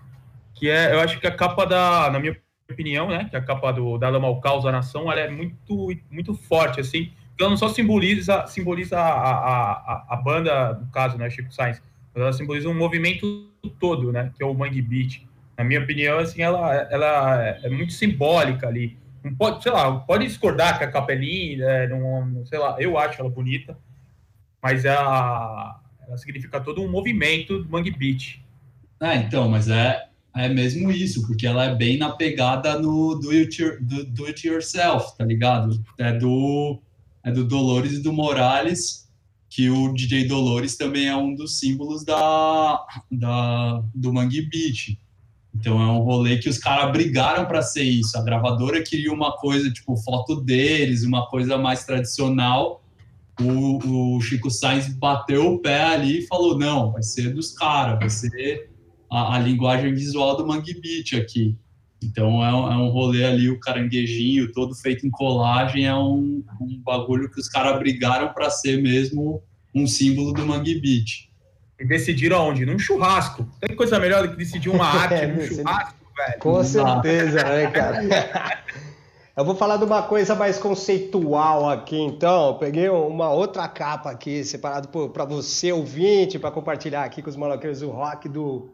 que 0.58 0.68
é, 0.68 0.92
eu 0.92 1.00
acho 1.00 1.20
que 1.20 1.26
a 1.26 1.34
capa 1.34 1.64
da, 1.64 2.10
na 2.10 2.18
minha 2.18 2.36
opinião, 2.70 3.08
né, 3.08 3.26
que 3.30 3.36
a 3.36 3.42
capa 3.42 3.72
do 3.72 3.96
da 3.96 4.08
Lama 4.08 4.26
ao 4.26 4.40
Caos 4.40 4.64
da 4.64 4.72
Nação, 4.72 5.10
ela 5.10 5.20
é 5.20 5.30
muito 5.30 5.88
muito 6.10 6.34
forte, 6.34 6.80
assim, 6.80 7.12
ela 7.38 7.50
não 7.50 7.56
só 7.56 7.68
simboliza 7.68 8.46
simboliza 8.46 8.98
a, 8.98 9.08
a, 9.08 9.72
a, 9.72 10.06
a 10.10 10.16
banda, 10.16 10.74
no 10.74 10.90
caso, 10.90 11.16
né, 11.16 11.30
Chico 11.30 11.52
Sainz, 11.52 11.82
mas 12.14 12.22
ela 12.22 12.32
simboliza 12.32 12.68
um 12.68 12.74
movimento 12.74 13.48
todo, 13.78 14.12
né, 14.12 14.32
que 14.36 14.42
é 14.42 14.46
o 14.46 14.54
Mangue 14.54 14.82
Beat. 14.82 15.22
Na 15.56 15.64
minha 15.64 15.80
opinião, 15.80 16.18
assim, 16.18 16.40
ela, 16.40 16.72
ela 16.88 17.58
é 17.64 17.68
muito 17.68 17.92
simbólica 17.92 18.68
ali. 18.68 18.96
Não 19.24 19.34
pode, 19.34 19.60
sei 19.62 19.72
lá, 19.72 19.92
pode 19.98 20.24
discordar 20.24 20.78
que 20.78 20.84
a 20.84 20.90
capa 20.90 21.12
é 21.12 21.16
é, 21.60 21.88
não, 21.88 22.46
sei 22.46 22.58
lá, 22.58 22.76
eu 22.78 22.96
acho 22.96 23.20
ela 23.20 23.28
bonita, 23.28 23.76
mas 24.62 24.84
ela, 24.84 25.80
ela 26.06 26.16
significa 26.16 26.60
todo 26.60 26.80
um 26.80 26.88
movimento 26.88 27.58
do 27.58 27.68
Mangue 27.68 27.90
Beat. 27.90 28.40
Ah, 29.00 29.16
então, 29.16 29.48
mas 29.48 29.68
é, 29.68 30.07
é 30.38 30.48
mesmo 30.48 30.90
isso, 30.90 31.26
porque 31.26 31.46
ela 31.46 31.64
é 31.64 31.74
bem 31.74 31.98
na 31.98 32.10
pegada 32.10 32.78
no 32.78 33.16
do 33.16 33.30
it, 33.30 33.60
do, 33.80 34.04
do 34.04 34.26
it 34.26 34.46
yourself, 34.46 35.16
tá 35.18 35.24
ligado? 35.24 35.82
É 35.98 36.12
do, 36.12 36.80
é 37.24 37.32
do 37.32 37.44
Dolores 37.44 37.94
e 37.94 38.02
do 38.02 38.12
Morales, 38.12 39.08
que 39.50 39.68
o 39.68 39.92
DJ 39.92 40.28
Dolores 40.28 40.76
também 40.76 41.08
é 41.08 41.16
um 41.16 41.34
dos 41.34 41.58
símbolos 41.58 42.04
da, 42.04 42.86
da, 43.10 43.82
do 43.92 44.12
Mangue 44.12 44.42
Beat. 44.42 44.98
Então 45.52 45.82
é 45.82 45.86
um 45.86 46.00
rolê 46.00 46.38
que 46.38 46.48
os 46.48 46.58
caras 46.58 46.92
brigaram 46.92 47.44
para 47.44 47.60
ser 47.60 47.82
isso. 47.82 48.16
A 48.16 48.22
gravadora 48.22 48.80
queria 48.82 49.12
uma 49.12 49.32
coisa, 49.32 49.68
tipo, 49.72 49.96
foto 49.96 50.36
deles, 50.40 51.02
uma 51.02 51.26
coisa 51.26 51.58
mais 51.58 51.84
tradicional. 51.84 52.84
O, 53.40 54.16
o 54.16 54.20
Chico 54.20 54.50
Sainz 54.50 54.88
bateu 54.88 55.54
o 55.54 55.58
pé 55.58 55.82
ali 55.82 56.20
e 56.20 56.26
falou: 56.26 56.56
não, 56.56 56.92
vai 56.92 57.02
ser 57.02 57.34
dos 57.34 57.52
caras, 57.52 57.98
vai 57.98 58.10
ser 58.10 58.70
a, 59.10 59.36
a 59.36 59.38
linguagem 59.38 59.92
visual 59.94 60.36
do 60.36 60.46
Mangue 60.46 60.80
Beat 60.80 61.14
aqui. 61.20 61.56
Então 62.02 62.44
é, 62.44 62.52
um- 62.54 62.72
é 62.72 62.76
um 62.76 62.88
rolê 62.90 63.24
ali, 63.24 63.50
o 63.50 63.58
caranguejinho 63.58 64.52
todo 64.52 64.74
feito 64.74 65.06
em 65.06 65.10
colagem, 65.10 65.86
é 65.86 65.94
um, 65.94 66.44
um 66.60 66.80
bagulho 66.84 67.30
que 67.30 67.40
os 67.40 67.48
caras 67.48 67.78
brigaram 67.78 68.32
para 68.32 68.48
ser 68.50 68.80
mesmo 68.80 69.42
um 69.74 69.86
símbolo 69.86 70.32
do 70.32 70.46
Mangue 70.46 70.80
Beat. 70.80 71.28
E 71.80 71.84
decidiram 71.84 72.38
aonde? 72.38 72.66
Num 72.66 72.78
churrasco. 72.78 73.46
Tem 73.60 73.76
coisa 73.76 73.98
melhor 74.00 74.22
do 74.26 74.30
que 74.32 74.36
decidir 74.36 74.68
uma 74.68 74.84
arte 74.86 75.14
É, 75.14 75.26
num 75.28 75.46
churrasco, 75.46 75.94
velho. 76.16 76.38
Com 76.40 76.64
certeza, 76.64 77.42
né, 77.44 77.66
cara? 77.70 78.58
Eu 79.36 79.44
vou 79.44 79.54
falar 79.54 79.76
de 79.76 79.84
uma 79.84 80.02
coisa 80.02 80.34
mais 80.34 80.58
conceitual 80.58 81.68
aqui, 81.70 81.96
então. 81.96 82.48
Eu 82.48 82.54
peguei 82.54 82.88
uma 82.88 83.30
outra 83.30 83.68
capa 83.68 84.10
aqui, 84.10 84.42
separado 84.42 84.88
para 85.10 85.24
você, 85.24 85.70
ouvinte, 85.70 86.40
para 86.40 86.50
compartilhar 86.50 87.04
aqui 87.04 87.22
com 87.22 87.30
os 87.30 87.36
maloqueiros 87.36 87.78
do 87.78 87.88
rock, 87.88 88.28
do 88.28 88.68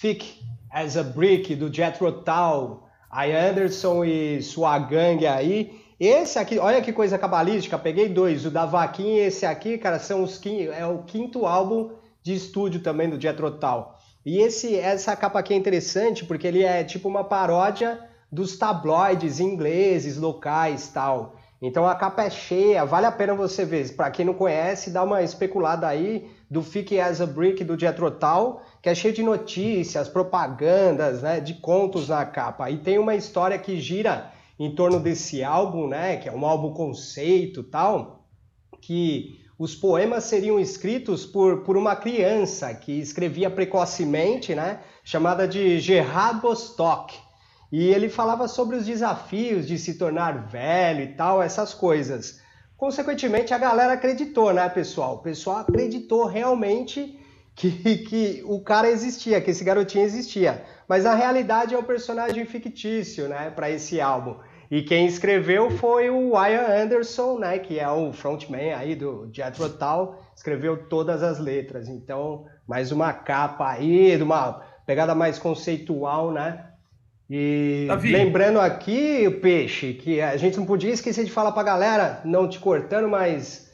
Thick 0.00 0.40
as 0.70 0.96
a 0.96 1.02
Brick, 1.02 1.54
do 1.54 1.72
Jethro 1.72 2.12
Tull, 2.12 2.82
Ian 3.12 3.50
Anderson 3.50 4.04
e 4.04 4.42
sua 4.42 4.78
gangue 4.78 5.26
aí. 5.26 5.80
Esse 5.98 6.38
aqui, 6.38 6.58
olha 6.58 6.82
que 6.82 6.92
coisa 6.92 7.18
cabalística, 7.18 7.78
peguei 7.78 8.08
dois, 8.08 8.44
o 8.44 8.50
da 8.50 8.66
Vaquinha 8.66 9.22
e 9.22 9.26
esse 9.26 9.46
aqui, 9.46 9.78
cara, 9.78 9.98
são 9.98 10.22
os 10.22 10.38
é 10.44 10.86
o 10.86 11.04
quinto 11.04 11.46
álbum 11.46 11.92
de 12.22 12.34
estúdio 12.34 12.80
também 12.80 13.08
do 13.08 13.20
Jethro 13.20 13.50
Tull. 13.52 13.94
E 14.24 14.38
esse, 14.38 14.76
essa 14.76 15.16
capa 15.16 15.38
aqui 15.38 15.54
é 15.54 15.56
interessante 15.56 16.24
porque 16.24 16.46
ele 16.46 16.62
é 16.62 16.84
tipo 16.84 17.08
uma 17.08 17.24
paródia 17.24 17.98
dos 18.30 18.58
tabloides 18.58 19.40
ingleses, 19.40 20.18
locais 20.18 20.88
tal. 20.88 21.36
Então 21.62 21.86
a 21.86 21.94
capa 21.94 22.24
é 22.24 22.30
cheia, 22.30 22.84
vale 22.84 23.06
a 23.06 23.12
pena 23.12 23.34
você 23.34 23.64
ver. 23.64 23.94
Para 23.94 24.10
quem 24.10 24.26
não 24.26 24.34
conhece, 24.34 24.90
dá 24.90 25.02
uma 25.02 25.22
especulada 25.22 25.86
aí 25.86 26.28
do 26.50 26.62
Fique 26.62 27.00
as 27.00 27.20
a 27.20 27.26
Brick 27.26 27.64
do 27.64 27.78
Jethro 27.78 28.10
Tull, 28.10 28.60
que 28.86 28.90
é 28.90 28.94
cheio 28.94 29.12
de 29.12 29.20
notícias, 29.24 30.08
propagandas, 30.08 31.20
né, 31.20 31.40
de 31.40 31.54
contos 31.54 32.08
na 32.08 32.24
capa. 32.24 32.70
E 32.70 32.76
tem 32.76 33.00
uma 33.00 33.16
história 33.16 33.58
que 33.58 33.80
gira 33.80 34.30
em 34.56 34.76
torno 34.76 35.00
desse 35.00 35.42
álbum, 35.42 35.88
né, 35.88 36.18
que 36.18 36.28
é 36.28 36.32
um 36.32 36.46
álbum 36.46 36.72
conceito 36.72 37.64
tal, 37.64 38.28
que 38.80 39.40
os 39.58 39.74
poemas 39.74 40.22
seriam 40.22 40.60
escritos 40.60 41.26
por, 41.26 41.64
por 41.64 41.76
uma 41.76 41.96
criança 41.96 42.72
que 42.74 42.92
escrevia 42.92 43.50
precocemente, 43.50 44.54
né, 44.54 44.78
chamada 45.02 45.48
de 45.48 45.80
Gerard 45.80 46.40
Bostock. 46.40 47.12
E 47.72 47.88
ele 47.88 48.08
falava 48.08 48.46
sobre 48.46 48.76
os 48.76 48.86
desafios 48.86 49.66
de 49.66 49.78
se 49.80 49.98
tornar 49.98 50.46
velho 50.46 51.02
e 51.02 51.12
tal, 51.14 51.42
essas 51.42 51.74
coisas. 51.74 52.40
Consequentemente, 52.76 53.52
a 53.52 53.58
galera 53.58 53.94
acreditou, 53.94 54.52
né, 54.52 54.68
pessoal? 54.68 55.16
O 55.16 55.22
pessoal 55.22 55.56
acreditou 55.56 56.24
realmente 56.26 57.15
que, 57.56 57.96
que 57.98 58.42
o 58.44 58.60
cara 58.60 58.90
existia, 58.90 59.40
que 59.40 59.50
esse 59.50 59.64
garotinho 59.64 60.04
existia. 60.04 60.62
Mas 60.86 61.04
na 61.04 61.14
realidade 61.14 61.74
é 61.74 61.78
um 61.78 61.82
personagem 61.82 62.44
fictício, 62.44 63.26
né, 63.28 63.50
para 63.50 63.70
esse 63.70 63.98
álbum. 63.98 64.36
E 64.70 64.82
quem 64.82 65.06
escreveu 65.06 65.70
foi 65.70 66.10
o 66.10 66.32
Ian 66.32 66.82
Anderson, 66.82 67.38
né, 67.38 67.58
que 67.58 67.78
é 67.78 67.88
o 67.88 68.12
frontman 68.12 68.74
aí 68.74 68.94
do 68.94 69.28
Jethro 69.32 69.70
Tull, 69.70 70.16
escreveu 70.34 70.76
todas 70.88 71.22
as 71.22 71.38
letras. 71.38 71.88
Então, 71.88 72.44
mais 72.68 72.92
uma 72.92 73.12
capa 73.12 73.70
aí, 73.70 74.16
de 74.16 74.22
uma 74.22 74.62
pegada 74.84 75.14
mais 75.14 75.38
conceitual, 75.38 76.30
né? 76.30 76.66
E 77.28 77.86
Davi. 77.88 78.12
lembrando 78.12 78.60
aqui, 78.60 79.28
Peixe, 79.42 79.94
que 79.94 80.20
a 80.20 80.36
gente 80.36 80.56
não 80.58 80.66
podia 80.66 80.92
esquecer 80.92 81.24
de 81.24 81.32
falar 81.32 81.52
pra 81.52 81.62
galera, 81.62 82.20
não 82.24 82.48
te 82.48 82.60
cortando, 82.60 83.08
mas 83.08 83.65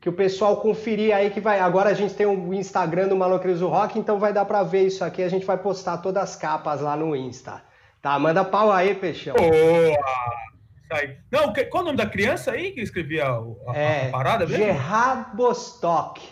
que 0.00 0.08
o 0.08 0.12
pessoal 0.12 0.56
conferir 0.60 1.14
aí 1.14 1.30
que 1.30 1.40
vai. 1.40 1.58
Agora 1.60 1.90
a 1.90 1.94
gente 1.94 2.14
tem 2.14 2.26
o 2.26 2.54
Instagram 2.54 3.08
do 3.08 3.16
Maloqueiros 3.16 3.60
do 3.60 3.68
Rock, 3.68 3.98
então 3.98 4.18
vai 4.18 4.32
dar 4.32 4.44
pra 4.44 4.62
ver 4.62 4.86
isso 4.86 5.04
aqui. 5.04 5.22
A 5.22 5.28
gente 5.28 5.44
vai 5.46 5.56
postar 5.58 5.98
todas 5.98 6.22
as 6.22 6.36
capas 6.36 6.80
lá 6.80 6.96
no 6.96 7.14
Insta. 7.16 7.62
Tá, 8.00 8.16
manda 8.18 8.44
pau 8.44 8.70
aí, 8.70 8.94
Peixão. 8.94 9.34
Boa! 9.34 9.50
Isso 9.50 10.92
aí. 10.94 11.16
Não, 11.30 11.52
qual 11.70 11.82
o 11.82 11.86
nome 11.86 11.98
da 11.98 12.06
criança 12.06 12.52
aí 12.52 12.70
que 12.70 12.80
escrevia 12.80 13.26
a, 13.26 13.40
a 13.72 13.76
É, 13.76 14.08
parada 14.10 14.46
mesmo? 14.46 14.64
Gerard 14.64 15.36
Bostock. 15.36 16.22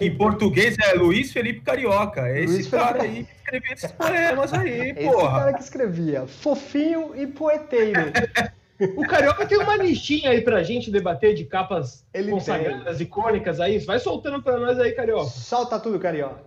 Em 0.00 0.16
português 0.16 0.76
é 0.80 0.92
Luiz 0.94 1.32
Felipe 1.32 1.60
Carioca. 1.60 2.26
É 2.28 2.40
esse 2.42 2.52
Luiz 2.54 2.68
cara 2.68 3.00
Felipe- 3.00 3.16
aí 3.18 3.24
que 3.24 3.32
escrevia 3.32 3.72
esses 3.74 3.92
poemas 3.92 4.52
aí, 4.52 4.90
Esse 4.98 5.10
porra. 5.10 5.38
cara 5.38 5.52
que 5.54 5.62
escrevia. 5.62 6.26
Fofinho 6.26 7.12
e 7.16 7.26
poeteiro. 7.28 8.00
O 8.96 9.06
Carioca 9.06 9.46
tem 9.46 9.58
uma 9.58 9.76
listinha 9.76 10.30
aí 10.30 10.40
pra 10.40 10.62
gente 10.62 10.90
debater 10.90 11.34
de 11.34 11.44
capas 11.44 12.04
Ele 12.14 12.30
consagradas, 12.30 13.00
icônicas 13.00 13.60
aí. 13.60 13.78
Vai 13.80 13.98
soltando 13.98 14.42
pra 14.42 14.58
nós 14.58 14.78
aí, 14.78 14.92
Carioca. 14.92 15.30
Solta 15.30 15.80
tudo, 15.80 15.98
Carioca. 15.98 16.40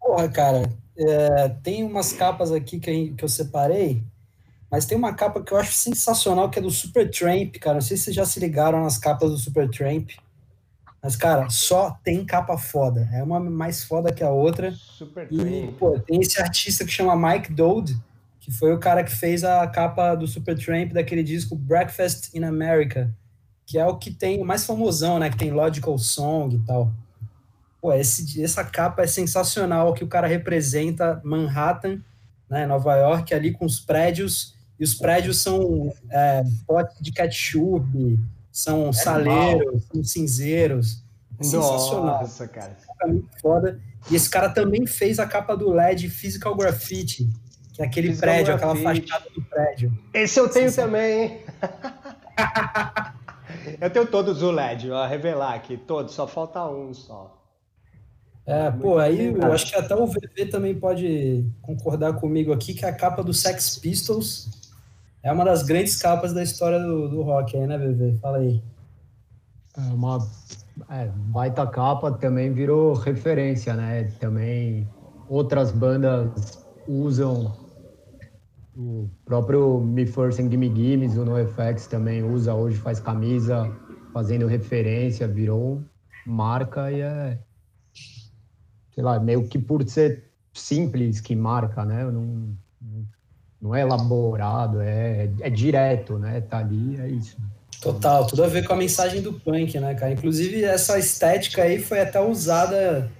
Porra, 0.00 0.28
cara, 0.28 0.62
é, 0.98 1.48
tem 1.62 1.84
umas 1.84 2.12
capas 2.12 2.50
aqui 2.50 2.80
que, 2.80 3.10
que 3.10 3.24
eu 3.24 3.28
separei, 3.28 4.02
mas 4.70 4.86
tem 4.86 4.96
uma 4.96 5.14
capa 5.14 5.42
que 5.42 5.52
eu 5.52 5.58
acho 5.58 5.72
sensacional, 5.72 6.50
que 6.50 6.58
é 6.58 6.62
do 6.62 6.70
Supertramp, 6.70 7.56
cara. 7.60 7.74
Não 7.74 7.80
sei 7.80 7.96
se 7.96 8.04
vocês 8.04 8.16
já 8.16 8.24
se 8.24 8.40
ligaram 8.40 8.82
nas 8.82 8.98
capas 8.98 9.30
do 9.30 9.36
Supertramp. 9.36 10.10
Mas, 11.02 11.16
cara, 11.16 11.48
só 11.48 11.98
tem 12.04 12.24
capa 12.24 12.58
foda. 12.58 13.08
É 13.12 13.22
uma 13.22 13.40
mais 13.40 13.82
foda 13.84 14.12
que 14.12 14.22
a 14.22 14.30
outra. 14.30 14.72
Super 14.72 15.26
E, 15.30 15.72
pô, 15.78 15.98
tem 15.98 16.20
esse 16.20 16.40
artista 16.40 16.84
que 16.84 16.90
chama 16.90 17.16
Mike 17.16 17.52
Dode, 17.52 17.96
que 18.40 18.50
foi 18.50 18.72
o 18.72 18.78
cara 18.78 19.04
que 19.04 19.14
fez 19.14 19.44
a 19.44 19.66
capa 19.66 20.14
do 20.14 20.26
Supertramp 20.26 20.92
daquele 20.92 21.22
disco 21.22 21.54
Breakfast 21.54 22.34
in 22.34 22.42
America, 22.42 23.14
que 23.66 23.78
é 23.78 23.86
o 23.86 23.98
que 23.98 24.10
tem 24.10 24.40
o 24.40 24.44
mais 24.44 24.64
famosão, 24.64 25.18
né? 25.18 25.30
Que 25.30 25.36
tem 25.36 25.52
Logical 25.52 25.96
Song 25.98 26.56
e 26.56 26.58
tal. 26.60 26.92
Pô, 27.80 27.92
esse, 27.92 28.42
essa 28.42 28.64
capa 28.64 29.02
é 29.02 29.06
sensacional, 29.06 29.94
que 29.94 30.02
o 30.02 30.08
cara 30.08 30.26
representa 30.26 31.20
Manhattan, 31.22 32.00
né, 32.48 32.66
Nova 32.66 32.96
York, 32.96 33.32
ali 33.32 33.52
com 33.52 33.64
os 33.64 33.78
prédios, 33.78 34.54
e 34.78 34.84
os 34.84 34.94
prédios 34.94 35.38
são 35.38 35.92
é, 36.10 36.42
potes 36.66 36.98
de 37.00 37.12
ketchup, 37.12 38.18
são 38.50 38.92
saleiros, 38.92 39.84
são 39.92 40.02
cinzeiros. 40.02 41.02
É 41.38 41.44
sensacional 41.44 42.20
Nossa, 42.20 42.48
cara. 42.48 42.76
é 43.02 43.06
muito 43.06 43.28
foda. 43.40 43.78
E 44.10 44.16
esse 44.16 44.28
cara 44.28 44.48
também 44.48 44.86
fez 44.86 45.18
a 45.18 45.26
capa 45.26 45.54
do 45.54 45.70
LED 45.70 46.08
Physical 46.10 46.56
Graffiti, 46.56 47.30
que 47.80 47.82
é 47.82 47.86
aquele 47.86 48.14
prédio, 48.14 48.54
aquela 48.54 48.76
fachada 48.76 49.24
do 49.34 49.42
prédio. 49.42 49.92
Esse 50.12 50.38
eu 50.38 50.48
tenho 50.48 50.68
Sim, 50.68 50.74
sim. 50.74 50.80
também, 50.82 51.22
hein? 51.22 51.40
eu 53.80 53.90
tenho 53.90 54.06
todos 54.06 54.42
o 54.42 54.50
LED, 54.50 54.90
ó, 54.90 55.06
revelar 55.06 55.54
aqui, 55.54 55.76
todos, 55.76 56.14
só 56.14 56.26
falta 56.26 56.66
um 56.68 56.92
só. 56.92 57.36
É, 58.46 58.70
Muito 58.70 58.82
pô, 58.82 58.98
aí 58.98 59.34
eu 59.34 59.52
acho 59.52 59.70
que 59.70 59.76
até 59.76 59.94
o 59.94 60.06
VV 60.06 60.46
também 60.50 60.74
pode 60.74 61.44
concordar 61.62 62.14
comigo 62.14 62.52
aqui, 62.52 62.74
que 62.74 62.84
a 62.84 62.92
capa 62.92 63.22
do 63.22 63.32
Sex 63.32 63.78
Pistols 63.78 64.48
é 65.22 65.32
uma 65.32 65.44
das 65.44 65.62
grandes 65.62 65.96
capas 65.96 66.32
da 66.32 66.42
história 66.42 66.80
do, 66.80 67.08
do 67.08 67.22
rock 67.22 67.56
aí, 67.56 67.66
né, 67.66 67.78
VV? 67.78 68.18
Fala 68.20 68.38
aí. 68.38 68.62
É 69.76 69.92
uma 69.92 70.18
é, 70.90 71.06
baita 71.06 71.66
capa 71.66 72.10
também 72.12 72.52
virou 72.52 72.94
referência, 72.94 73.74
né? 73.74 74.04
Também 74.18 74.88
outras 75.28 75.70
bandas 75.70 76.58
usam 76.88 77.59
o 78.80 79.10
próprio 79.26 79.78
Me 79.78 80.06
First 80.06 80.40
and 80.40 80.50
Gimme 80.50 80.72
Gimmes, 80.74 81.14
o 81.16 81.24
NoFX 81.24 81.86
também 81.86 82.22
usa 82.22 82.54
hoje, 82.54 82.78
faz 82.78 82.98
camisa 82.98 83.70
fazendo 84.12 84.46
referência, 84.46 85.28
virou 85.28 85.82
marca 86.26 86.90
e 86.90 87.00
é 87.00 87.38
sei 88.92 89.04
lá, 89.04 89.20
meio 89.20 89.46
que 89.46 89.58
por 89.58 89.86
ser 89.86 90.30
simples 90.52 91.20
que 91.20 91.36
marca, 91.36 91.84
né? 91.84 92.04
Não, 92.04 92.56
não 93.60 93.74
é 93.74 93.82
elaborado, 93.82 94.80
é, 94.80 95.30
é 95.40 95.50
direto, 95.50 96.18
né? 96.18 96.40
Tá 96.40 96.58
ali, 96.58 96.98
é 97.00 97.08
isso. 97.08 97.36
Total, 97.82 98.26
tudo 98.26 98.44
a 98.44 98.46
ver 98.46 98.66
com 98.66 98.72
a 98.72 98.76
mensagem 98.76 99.22
do 99.22 99.34
punk, 99.34 99.78
né, 99.78 99.94
cara? 99.94 100.12
Inclusive, 100.12 100.64
essa 100.64 100.98
estética 100.98 101.62
aí 101.62 101.78
foi 101.78 102.00
até 102.00 102.20
usada 102.20 103.10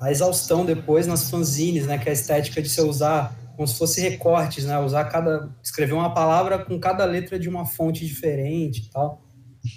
a 0.00 0.10
exaustão 0.10 0.64
depois 0.64 1.06
nas 1.06 1.30
fanzines, 1.30 1.86
né? 1.86 1.98
Que 1.98 2.08
é 2.08 2.10
a 2.10 2.14
estética 2.14 2.62
de 2.62 2.68
você 2.68 2.80
usar 2.80 3.39
como 3.60 3.68
se 3.68 3.76
fosse 3.76 4.00
recortes, 4.00 4.64
né? 4.64 4.78
Usar 4.78 5.04
cada. 5.04 5.50
escrever 5.62 5.92
uma 5.92 6.14
palavra 6.14 6.58
com 6.64 6.80
cada 6.80 7.04
letra 7.04 7.38
de 7.38 7.46
uma 7.46 7.66
fonte 7.66 8.06
diferente 8.06 8.86
e 8.86 8.90
tal. 8.90 9.20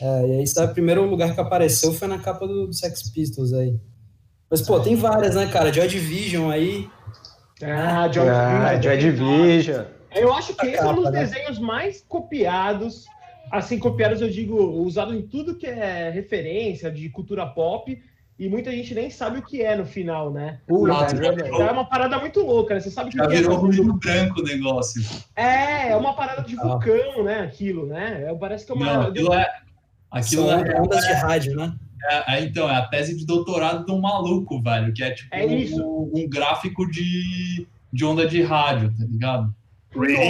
É, 0.01 0.05
e 0.25 0.31
aí, 0.37 0.45
é 0.57 0.63
o 0.63 0.73
primeiro 0.73 1.05
lugar 1.05 1.35
que 1.35 1.41
apareceu 1.41 1.91
foi 1.91 2.07
na 2.07 2.17
capa 2.17 2.47
do, 2.47 2.67
do 2.67 2.73
Sex 2.73 3.09
Pistols 3.09 3.51
aí. 3.51 3.77
Mas, 4.49 4.61
pô, 4.61 4.79
tem 4.79 4.95
várias, 4.95 5.35
né, 5.35 5.47
cara? 5.47 5.73
Joy 5.73 5.89
Division 5.89 6.49
aí. 6.49 6.89
Ah, 7.61 8.07
John 8.07 8.21
Ah, 8.29 8.81
Joy 8.81 8.97
Division. 8.97 9.83
Eu 10.15 10.33
acho 10.33 10.55
que 10.55 10.65
esse 10.65 10.77
é 10.77 10.85
um 10.85 10.95
dos 10.95 11.11
né? 11.11 11.19
desenhos 11.19 11.59
mais 11.59 12.01
copiados. 12.07 13.03
Assim, 13.51 13.77
copiados, 13.77 14.21
eu 14.21 14.29
digo, 14.29 14.55
usado 14.81 15.13
em 15.13 15.23
tudo 15.23 15.57
que 15.57 15.67
é 15.67 16.09
referência 16.09 16.89
de 16.89 17.09
cultura 17.09 17.45
pop. 17.47 18.01
E 18.43 18.49
muita 18.49 18.69
gente 18.71 18.93
nem 18.93 19.09
sabe 19.09 19.39
o 19.39 19.41
que 19.41 19.61
é 19.61 19.73
no 19.75 19.85
final, 19.85 20.29
né? 20.29 20.59
Puta, 20.67 20.93
Ah, 20.93 21.07
é 21.09 21.13
verdade. 21.13 21.49
É 21.61 21.71
uma 21.71 21.85
parada 21.85 22.19
muito 22.19 22.41
louca, 22.41 22.73
né? 22.73 22.81
Você 22.81 22.91
sabe 22.91 23.07
o 23.07 23.11
que 23.11 23.17
Já 23.17 23.23
é 23.23 23.27
virou 23.27 23.51
essa 23.53 23.61
ruído 23.61 23.93
branco 23.93 24.41
o 24.41 24.43
negócio. 24.43 25.01
É, 25.33 25.89
é 25.91 25.95
uma 25.95 26.13
parada 26.13 26.41
de 26.41 26.59
Ah. 26.59 26.63
vulcão, 26.63 27.23
né? 27.23 27.39
Aquilo, 27.39 27.85
né? 27.85 28.25
É, 28.27 28.35
Parece 28.35 28.65
que 28.65 28.71
é 28.73 28.75
uma. 28.75 28.85
Não, 28.85 29.01
aquilo 29.07 29.33
é. 29.33 29.47
Aquilo 30.11 30.47
São 30.49 30.59
é, 30.59 30.81
ondas 30.81 31.05
de 31.07 31.13
rádio, 31.13 31.55
né? 31.55 31.73
é- 32.11 32.35
é, 32.35 32.41
então, 32.43 32.69
é 32.69 32.75
a 32.75 32.81
tese 32.85 33.15
de 33.17 33.25
doutorado 33.25 33.85
de 33.85 33.91
um 33.93 34.01
maluco, 34.01 34.61
velho, 34.61 34.93
que 34.93 35.01
é 35.03 35.11
tipo 35.11 35.33
É 35.33 35.45
isso. 35.45 35.81
um, 35.81 36.11
um 36.13 36.29
gráfico 36.29 36.85
de, 36.91 37.65
de 37.93 38.03
onda 38.05 38.27
de 38.27 38.41
rádio, 38.43 38.89
tá 38.89 39.05
ligado? 39.05 39.55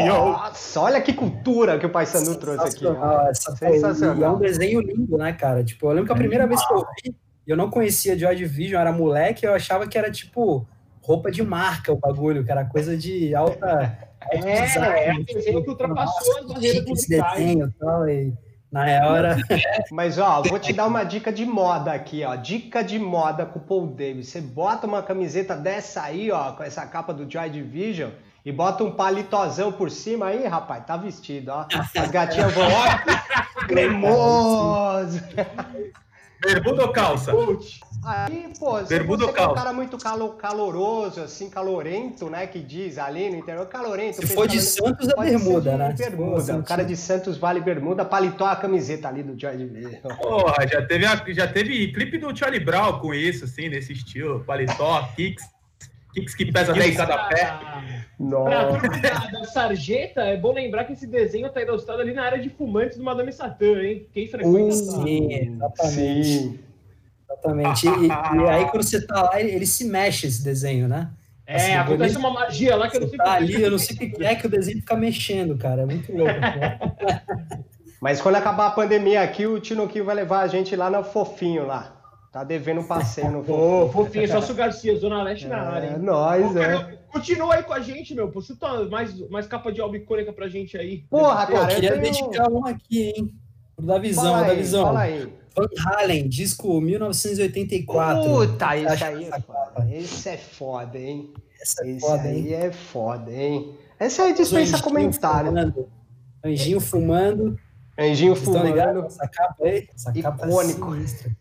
Nossa, 0.08 0.82
olha 0.82 1.02
que 1.02 1.13
cultura 1.13 1.80
que 1.80 1.86
o 1.86 1.89
Pai 1.89 2.06
Sandu 2.06 2.36
trouxe 2.36 2.67
aqui. 2.78 2.86
ó. 2.86 3.34
Sensacional. 3.34 4.17
E 4.19 4.23
é 4.23 4.30
um 4.30 4.39
desenho 4.39 4.82
lindo, 4.82 5.17
né, 5.17 5.34
cara? 5.34 5.63
Tipo, 5.63 5.88
eu 5.88 5.91
lembro 5.91 6.06
que 6.08 6.12
a 6.12 6.15
primeira 6.15 6.45
vez 6.45 6.65
que 6.65 6.73
eu 6.73 6.86
vi, 7.04 7.15
Eu 7.45 7.58
não 7.58 7.69
conhecia 7.69 8.17
Joy 8.17 8.36
Division, 8.36 8.79
era 8.79 8.91
moleque, 8.91 9.45
eu 9.45 9.53
achava 9.53 9.88
que 9.88 9.97
era 9.97 10.10
tipo 10.10 10.65
roupa 11.01 11.29
de 11.29 11.43
marca 11.43 11.91
o 11.91 11.97
bagulho, 11.97 12.45
que 12.45 12.51
era 12.51 12.65
coisa 12.65 12.95
de 12.95 13.36
alta. 13.36 13.97
É, 14.32 14.38
design, 14.38 14.99
é 14.99 15.13
um 15.13 15.23
desenho 15.23 15.63
que 15.63 15.69
ultrapassou 15.69 16.39
as 16.39 16.45
barreiras 16.47 16.86
musicais. 16.86 17.38
desenho 17.38 17.73
tal, 17.77 18.08
e 18.08 18.34
na 18.71 19.08
hora. 19.08 19.38
Mas 19.91 20.17
ó, 20.17 20.41
vou 20.41 20.58
te 20.58 20.73
dar 20.73 20.88
uma 20.88 21.03
dica 21.03 21.32
de 21.32 21.45
moda 21.45 21.91
aqui, 21.91 22.23
ó. 22.23 22.36
Dica 22.36 22.82
de 22.82 22.97
moda 22.97 23.45
com 23.45 23.60
o 23.60 23.62
Paul 23.62 23.88
Davis. 23.88 24.29
Você 24.29 24.41
bota 24.41 24.88
uma 24.88 25.03
camiseta 25.03 25.56
dessa 25.56 26.03
aí, 26.03 26.32
ó, 26.32 26.53
com 26.53 26.63
essa 26.63 26.86
capa 26.88 27.13
do 27.13 27.29
Joy 27.29 27.49
Division 27.49 28.10
e 28.45 28.51
bota 28.51 28.84
um 28.84 28.91
palitozão 28.91 29.71
por 29.71 29.91
cima 29.91 30.27
aí, 30.27 30.45
rapaz, 30.47 30.86
tá 30.86 30.97
vestido, 30.97 31.49
ó. 31.49 31.65
As 31.95 32.10
gatinhas 32.10 32.53
vão, 32.53 32.67
ó, 32.67 33.63
cremoso. 33.67 35.21
Bermuda 36.43 36.82
ou 36.84 36.91
calça? 36.91 37.32
Coach. 37.32 37.79
Aí, 38.06 38.51
pô, 38.60 38.79
se 38.79 38.89
Bermuda 38.89 39.23
você 39.25 39.32
ou 39.32 39.36
for 39.38 39.51
um 39.51 39.53
cara 39.56 39.71
muito 39.71 39.97
calo- 39.97 40.34
caloroso, 40.34 41.21
assim, 41.21 41.49
calorento, 41.49 42.29
né, 42.29 42.45
que 42.47 42.60
diz 42.60 42.97
ali 42.97 43.29
no 43.29 43.38
interior, 43.38 43.65
calorento. 43.67 44.17
Se 44.25 44.27
for 44.36 44.45
de 44.45 44.60
Santos, 44.62 45.08
é 45.08 45.15
bermuda, 45.15 45.77
né? 45.77 45.95
Bermuda. 45.97 46.36
O 46.38 46.41
Santos- 46.41 46.67
cara 46.67 46.84
de 46.84 46.97
Santos 46.97 47.38
vale 47.38 47.62
bermuda, 47.62 48.03
paletó 48.03 48.45
a 48.45 48.56
camiseta 48.58 49.08
ali 49.08 49.23
do 49.23 49.39
Joy 49.39 49.56
Division. 49.56 50.01
Porra, 50.17 50.67
já 50.69 50.86
teve, 50.86 51.06
a- 51.06 51.23
já 51.29 51.47
teve 51.47 51.93
clipe 51.93 52.17
do 52.17 52.36
Charlie 52.36 52.60
Brown 52.60 52.99
com 52.99 53.13
isso, 53.13 53.45
assim, 53.45 53.69
nesse 53.69 53.93
estilo. 53.93 54.43
Paletó, 54.43 55.08
kicks. 55.15 55.45
Kicks 56.13 56.36
que 56.36 56.51
pesa 56.51 56.73
10 56.73 56.97
cada 56.97 57.17
pé. 57.29 57.58
Pra 58.17 58.26
Nossa. 58.26 58.80
turma 58.80 58.97
da, 59.02 59.39
da 59.39 59.43
sarjeta, 59.45 60.21
é 60.21 60.38
bom 60.38 60.54
lembrar 60.54 60.84
que 60.86 60.93
esse 60.93 61.08
desenho 61.08 61.49
tá 61.49 61.62
ilustrado 61.62 62.02
ali 62.02 62.13
na 62.13 62.23
área 62.23 62.39
de 62.39 62.49
fumantes 62.49 62.97
do 62.97 63.04
Madame 63.04 63.32
Satã, 63.34 63.82
hein? 63.82 64.08
Quem 64.13 64.28
frequenta. 64.28 64.71
Sim, 64.71 65.34
exatamente. 65.34 66.23
Sim. 66.26 66.60
Exatamente. 67.30 67.88
E, 67.88 68.08
e- 68.08 68.12
aí, 68.49 68.65
quando 68.69 68.84
você 68.84 69.06
tá 69.06 69.23
lá, 69.23 69.39
ele, 69.41 69.52
ele 69.52 69.65
se 69.65 69.86
mexe 69.86 70.28
esse 70.28 70.43
desenho, 70.43 70.88
né? 70.88 71.10
É, 71.45 71.56
Assim, 71.56 71.73
acontece 71.73 72.12
ele- 72.15 72.19
uma 72.19 72.32
magia 72.32 72.76
lá 72.76 72.89
que 72.89 72.97
eu 72.97 73.02
não 73.02 73.10
sei 73.10 73.17
tá 73.17 73.34
ali, 73.34 73.62
eu 73.62 73.71
não 73.71 73.78
sei 73.80 73.95
o 73.95 73.99
que 73.99 74.10
que 74.12 74.23
é 74.26 74.36
que 74.36 74.47
o 74.47 74.49
desenho 74.49 74.78
fica 74.80 74.95
mexendo, 74.95 75.58
cara. 75.58 75.82
É 75.82 75.86
muito 75.86 76.15
louco. 76.15 76.32
né? 76.39 76.80
Mas 77.99 78.21
quando 78.21 78.36
acabar 78.36 78.67
a 78.67 78.71
pandemia 78.71 79.21
aqui, 79.21 79.45
o 79.47 79.60
Tinoquinho 79.60 80.06
vai 80.06 80.13
levar 80.15 80.41
a 80.41 80.47
gente 80.47 80.76
lá 80.76 80.89
no 80.89 81.04
Fofinho 81.04 81.65
lá. 81.65 82.02
Tá 82.34 82.43
devendo 82.43 82.82
um 82.82 82.84
passeio 82.88 83.30
no 83.32 83.39
Ô, 83.41 83.43
Fofinho. 83.43 83.91
fofinho, 83.91 84.28
Celso 84.28 84.54
Garcia, 84.56 84.98
Zona 84.98 85.22
Leste 85.22 85.48
na 85.48 85.62
área, 85.62 85.86
É, 85.86 85.91
hein? 85.91 86.00
nós, 86.00 86.43
Ô, 86.56 86.60
é. 86.60 86.65
cara, 86.80 87.00
Continua 87.13 87.54
aí 87.54 87.62
com 87.63 87.74
a 87.74 87.80
gente, 87.80 88.15
meu. 88.15 88.28
Pô, 88.32 88.41
Chuta 88.41 88.86
mais, 88.89 89.15
mais 89.30 89.46
capa 89.46 89.72
de 89.72 89.80
álbum 89.80 89.98
icônica 89.98 90.34
pra 90.34 90.48
gente 90.50 90.76
aí. 90.76 91.06
Porra, 91.12 91.46
Pô, 91.46 91.54
cara, 91.54 91.72
eu 91.72 91.76
queria 91.76 91.91
tenho... 91.91 92.02
dedicar 92.02 92.50
um 92.52 92.65
aqui, 92.65 93.12
hein? 93.15 93.36
Pro 93.76 93.86
da 93.86 94.00
visão, 94.00 94.24
Fala 94.34 94.46
da 94.48 94.52
aí, 94.52 94.58
visão. 94.58 94.86
fala 94.86 95.00
aí. 95.02 95.34
Van 95.56 95.67
Halen, 95.86 96.28
disco 96.28 96.82
1984. 96.82 98.24
Puta, 98.24 98.78
esse 98.78 98.88
Acho 98.88 99.06
aí 99.06 99.24
é 99.24 99.28
essa 99.28 99.39
foda. 99.41 99.89
Esse 99.91 100.30
é 100.30 100.38
foda, 100.38 100.98
hein? 100.98 101.34
Essa 101.62 101.86
é 101.86 101.89
Esse 101.91 102.00
foda, 102.02 102.24
aí 102.24 102.38
hein? 102.48 102.54
é 102.56 102.72
foda, 102.72 103.32
hein? 103.32 103.78
Esse 104.00 104.22
aí 104.22 104.34
dispensa 104.34 104.82
comentário. 104.82 105.50
fumando. 105.52 105.88
Anjinho 106.43 106.80
fumando. 106.80 107.60
Anjinho 107.98 108.36
Vocês 108.36 108.48
estão 108.48 108.65
ligados? 108.65 108.93
fumando. 108.96 109.06
Essa 109.08 109.28
capa 109.28 109.56
aí? 109.65 109.88
Essa 109.93 110.13
capa 110.13 110.48
Icônico. 110.48 110.88
é 110.93 110.96
sinistra. 110.98 111.32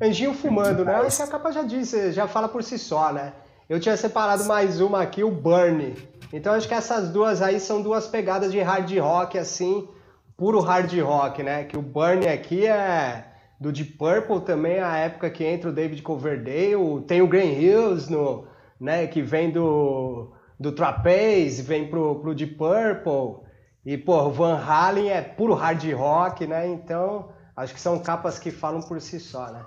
Anjinho 0.00 0.34
fumando, 0.34 0.84
né? 0.84 1.06
Essa 1.06 1.26
capa 1.26 1.50
já 1.50 1.62
disse, 1.62 2.12
já 2.12 2.28
fala 2.28 2.48
por 2.48 2.62
si 2.62 2.78
só, 2.78 3.12
né? 3.12 3.32
Eu 3.68 3.80
tinha 3.80 3.96
separado 3.96 4.44
mais 4.44 4.78
uma 4.78 5.00
aqui, 5.00 5.24
o 5.24 5.30
Burn. 5.30 5.96
Então 6.32 6.52
acho 6.52 6.68
que 6.68 6.74
essas 6.74 7.08
duas 7.08 7.40
aí 7.40 7.58
são 7.58 7.80
duas 7.80 8.06
pegadas 8.06 8.52
de 8.52 8.60
hard 8.60 8.90
rock, 8.98 9.38
assim, 9.38 9.88
puro 10.36 10.60
hard 10.60 10.92
rock, 11.00 11.42
né? 11.42 11.64
Que 11.64 11.78
o 11.78 11.82
Burn 11.82 12.28
aqui 12.28 12.66
é 12.66 13.24
do 13.58 13.72
Deep 13.72 13.92
Purple 13.92 14.42
também, 14.42 14.80
a 14.80 14.98
época 14.98 15.30
que 15.30 15.42
entra 15.42 15.70
o 15.70 15.72
David 15.72 16.02
Coverdale, 16.02 17.02
tem 17.06 17.22
o 17.22 17.26
Graham 17.26 17.52
Hills, 17.52 18.12
no, 18.12 18.46
né? 18.78 19.06
Que 19.06 19.22
vem 19.22 19.50
do, 19.50 20.30
do 20.60 20.72
Trapeze, 20.72 21.62
vem 21.62 21.88
pro, 21.88 22.16
pro 22.16 22.34
Deep 22.34 22.54
Purple. 22.54 23.46
E, 23.84 23.96
pô, 23.96 24.24
o 24.24 24.30
Van 24.30 24.58
Halen 24.58 25.08
é 25.10 25.22
puro 25.22 25.54
hard 25.54 25.82
rock, 25.94 26.46
né? 26.46 26.68
Então, 26.68 27.30
acho 27.56 27.72
que 27.72 27.80
são 27.80 27.98
capas 27.98 28.38
que 28.38 28.50
falam 28.50 28.82
por 28.82 29.00
si 29.00 29.18
só, 29.18 29.50
né? 29.50 29.64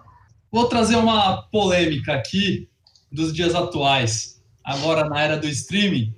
Vou 0.52 0.68
trazer 0.68 0.96
uma 0.96 1.44
polêmica 1.44 2.14
aqui 2.14 2.68
dos 3.12 3.32
dias 3.32 3.54
atuais, 3.54 4.44
agora 4.64 5.08
na 5.08 5.22
era 5.22 5.38
do 5.38 5.48
streaming. 5.48 6.16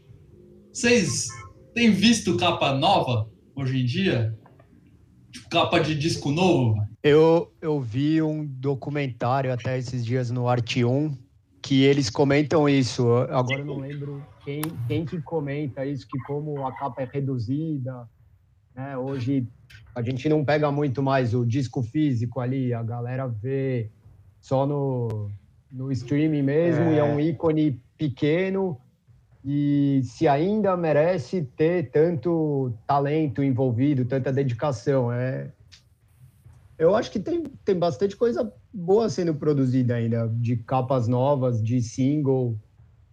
Vocês 0.72 1.28
têm 1.74 1.92
visto 1.92 2.38
capa 2.38 2.74
nova 2.74 3.30
hoje 3.54 3.82
em 3.82 3.86
dia? 3.86 4.34
Tipo, 5.34 5.50
capa 5.50 5.80
de 5.80 5.96
disco 5.96 6.32
novo? 6.32 6.82
Eu, 7.04 7.54
eu 7.62 7.82
vi 7.82 8.22
um 8.22 8.46
documentário 8.46 9.52
até 9.52 9.78
esses 9.78 10.06
dias 10.06 10.32
no 10.32 10.48
Arte 10.48 10.86
1 10.86 11.14
que 11.62 11.84
eles 11.84 12.10
comentam 12.10 12.70
isso. 12.70 13.12
Agora 13.30 13.60
eu 13.60 13.66
não 13.66 13.80
lembro 13.80 14.26
quem, 14.46 14.62
quem 14.88 15.06
que 15.06 15.22
comenta 15.22 15.86
isso, 15.86 16.08
que 16.08 16.18
como 16.20 16.66
a 16.66 16.72
capa 16.72 17.02
é 17.02 17.10
reduzida, 17.12 18.08
né? 18.74 18.98
Hoje 18.98 19.46
a 19.94 20.02
gente 20.02 20.30
não 20.30 20.46
pega 20.46 20.72
muito 20.72 21.04
mais 21.04 21.34
o 21.34 21.46
disco 21.46 21.84
físico 21.84 22.40
ali, 22.40 22.74
a 22.74 22.82
galera 22.82 23.28
vê 23.28 23.92
só 24.42 24.66
no, 24.66 25.30
no 25.72 25.92
streaming 25.92 26.42
mesmo, 26.42 26.86
É. 26.86 26.96
e 26.96 26.98
é 26.98 27.04
um 27.04 27.20
ícone 27.20 27.80
pequeno. 27.98 28.78
E 29.46 30.02
se 30.04 30.28
ainda 30.28 30.76
merece 30.76 31.44
ter 31.56 31.90
tanto 31.90 32.74
talento 32.86 33.42
envolvido, 33.42 34.06
tanta 34.06 34.32
dedicação. 34.32 35.12
É, 35.12 35.52
eu 36.78 36.96
acho 36.96 37.12
que 37.12 37.20
tem, 37.20 37.44
tem 37.64 37.78
bastante 37.78 38.16
coisa 38.16 38.52
boa 38.74 39.10
sendo 39.10 39.34
produzida 39.34 39.96
ainda, 39.96 40.28
de 40.28 40.58
capas 40.58 41.08
novas, 41.08 41.62
de 41.62 41.82
single. 41.82 42.56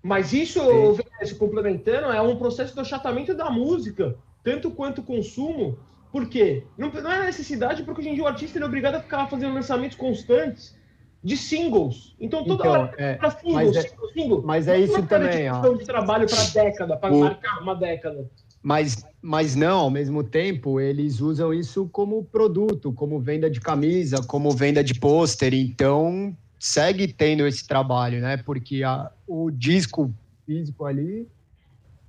Mas 0.03 0.33
isso. 0.33 0.61
Venecio, 0.95 1.39
complementando, 1.39 2.09
é 2.13 2.21
um 2.21 2.37
processo 2.37 2.75
de 2.75 2.81
achatamento 2.81 3.35
da 3.35 3.51
música, 3.51 4.17
tanto 4.43 4.71
quanto 4.71 5.03
consumo. 5.03 5.79
Por 6.13 6.29
quê? 6.29 6.65
Não, 6.77 6.91
não 6.91 7.13
é 7.13 7.27
necessidade, 7.27 7.83
porque 7.83 8.01
hoje 8.01 8.11
em 8.11 8.15
dia 8.15 8.25
o 8.25 8.27
artista 8.27 8.59
é 8.59 8.65
obrigado 8.65 8.97
a 8.97 9.01
ficar 9.01 9.29
fazendo 9.29 9.55
lançamentos 9.55 9.97
constantes 9.97 10.78
de 11.23 11.37
singles. 11.37 12.15
Então 12.21 12.45
toda 12.45 12.63
Então, 12.63 12.81
hora 12.83 12.95
é, 12.97 13.15
para 13.15 13.31
single, 13.31 13.53
mas 13.55 13.77
é- 13.77 13.83
single, 13.83 14.09
single. 14.13 14.43
mas 14.45 14.69
é 14.69 14.79
isso 14.79 15.03
de 15.03 15.09
também, 15.09 15.51
ó. 15.51 15.55
questão 15.61 15.77
de 15.77 15.85
trabalho 15.85 16.27
para 16.29 16.45
década, 16.63 16.97
para 16.97 17.15
O- 17.15 17.21
marcar 17.21 17.61
uma 17.63 17.75
década. 17.75 18.31
Mas, 18.63 19.05
mas 19.23 19.55
não, 19.55 19.81
ao 19.81 19.91
mesmo 19.91 20.23
tempo, 20.25 20.81
eles 20.81 21.21
usam 21.21 21.55
isso 21.55 21.89
como 21.93 22.25
produto, 22.25 22.93
como 22.93 23.19
venda 23.21 23.49
de 23.49 23.61
camisa, 23.61 24.23
como 24.27 24.51
venda 24.51 24.83
de 24.83 24.95
pôster. 24.99 25.55
Então, 25.55 26.37
segue 26.59 27.07
tendo 27.13 27.47
esse 27.47 27.67
trabalho, 27.67 28.21
né? 28.21 28.37
Porque 28.37 28.83
a- 28.83 29.11
o 29.27 29.49
disco 29.51 30.13
físico 30.45 30.85
ali 30.85 31.27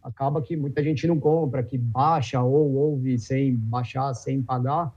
acaba 0.04 0.42
que 0.42 0.56
muita 0.58 0.82
gente 0.84 1.06
não 1.06 1.20
compra, 1.20 1.62
que 1.62 1.78
baixa 1.78 2.42
ou 2.42 2.74
ouve 2.74 3.20
sem 3.20 3.56
baixar, 3.56 4.14
sem 4.16 4.42
pagar, 4.42 4.92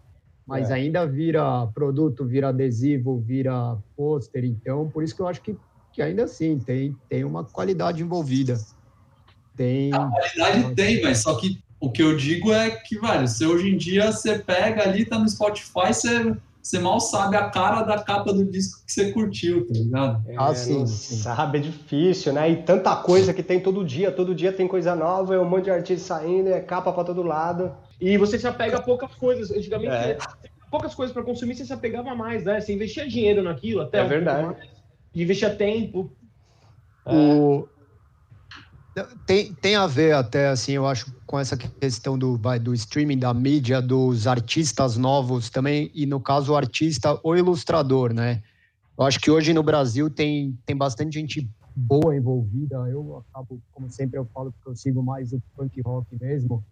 mas 0.47 0.71
É. 0.71 0.75
ainda 0.75 1.07
vira 1.07 1.67
produto, 1.69 2.27
vira 2.27 2.49
adesivo, 2.49 3.21
vira 3.21 3.77
pôster. 3.97 4.45
Então, 4.45 4.89
por 4.91 5.03
isso 5.03 5.15
que 5.15 5.23
eu 5.23 5.29
acho 5.29 5.43
que, 5.43 5.57
que 5.93 6.03
ainda 6.03 6.25
assim 6.25 6.59
tem, 6.59 6.97
tem 7.09 7.25
uma 7.25 7.45
qualidade 7.45 8.03
envolvida. 8.03 8.57
Tem. 9.57 9.93
A 9.95 10.11
qualidade 10.11 10.75
tem, 10.75 11.03
mas 11.03 11.19
só 11.19 11.35
que 11.37 11.61
o 11.81 11.91
que 11.91 12.03
eu 12.03 12.17
digo 12.17 12.53
é 12.53 12.71
que, 12.71 12.99
velho, 12.99 13.27
se 13.29 13.45
hoje 13.45 13.69
em 13.69 13.77
dia 13.77 14.11
você 14.13 14.39
pega 14.39 14.83
ali, 14.83 15.05
tá 15.05 15.19
no 15.19 15.29
Spotify, 15.29 15.93
você, 15.93 16.37
você 16.63 16.79
mal 16.79 17.01
sabe 17.01 17.37
a 17.37 17.51
cara 17.51 17.83
da 17.83 18.01
capa 18.01 18.33
do 18.33 18.45
disco 18.45 18.85
que 18.87 18.93
você 18.93 19.11
curtiu, 19.13 19.67
tá 19.67 19.75
ligado? 19.75 20.23
Ah, 20.39 20.53
É, 20.53 20.55
sim, 20.55 20.79
não 20.79 20.87
sim. 20.87 21.17
sabe, 21.17 21.59
é 21.59 21.61
difícil, 21.61 22.33
né? 22.33 22.49
E 22.51 22.63
tanta 22.63 22.95
coisa 22.97 23.35
que 23.35 23.43
tem 23.43 23.61
todo 23.61 23.85
dia, 23.85 24.13
todo 24.13 24.35
dia 24.35 24.53
tem 24.53 24.69
coisa 24.69 24.95
nova, 24.95 25.35
é 25.35 25.41
um 25.41 25.49
monte 25.49 25.65
de 25.65 25.71
artista 25.71 26.15
saindo, 26.15 26.51
é 26.51 26.61
capa 26.61 26.93
pra 26.93 27.05
todo 27.05 27.23
lado. 27.23 27.73
E 28.03 28.19
você 28.19 28.37
se 28.37 28.49
apega 28.49 28.79
a 28.79 28.83
poucas 28.83 29.15
coisas. 29.15 29.53
Antigamente, 29.53 29.93
É. 29.93 30.19
poucas 30.69 30.93
coisas 30.93 31.15
para 31.15 31.23
consumir, 31.23 31.55
você 31.55 31.65
se 31.65 31.73
apegava 31.73 32.17
mais, 32.17 32.43
né? 32.45 32.61
Você 32.61 32.75
investia 32.75 33.07
dinheiro 33.07 33.45
naquilo, 33.45 33.83
até 33.83 33.99
É 33.99 34.03
um 34.03 34.09
verdade. 34.09 34.45
mais. 34.45 34.69
Investia 35.15 35.55
tempo. 35.55 36.11
O... 37.07 37.69
Tem, 39.25 39.55
tem 39.55 39.77
a 39.77 39.87
ver 39.87 40.15
até, 40.15 40.49
assim, 40.49 40.73
eu 40.73 40.87
acho, 40.87 41.15
com 41.27 41.39
essa 41.39 41.57
questão 41.57 42.19
do, 42.19 42.37
vai, 42.37 42.59
do 42.59 42.75
streaming, 42.75 43.19
da 43.19 43.33
mídia, 43.33 43.81
dos 43.81 44.27
artistas 44.27 44.97
novos 44.97 45.49
também, 45.49 45.91
e 45.95 46.05
no 46.05 46.21
caso 46.21 46.53
o 46.53 46.57
artista 46.57 47.19
ou 47.23 47.37
ilustrador, 47.37 48.13
né? 48.13 48.43
Eu 48.99 49.05
acho 49.07 49.19
que 49.21 49.31
hoje 49.31 49.55
no 49.55 49.63
Brasil 49.63 50.11
tem, 50.11 50.59
tem 50.67 50.77
bastante 50.77 51.19
gente 51.19 51.49
boa 51.75 52.15
envolvida, 52.15 52.77
eu 52.91 53.25
acabo, 53.31 53.63
como 53.73 53.89
sempre 53.89 54.19
eu 54.19 54.27
falo, 54.27 54.53
porque 54.53 54.69
eu 54.69 54.77
sigo 54.77 55.03
mais 55.03 55.33
o 55.33 55.41
punk 55.57 55.81
rock 55.81 56.07
mesmo, 56.21 56.63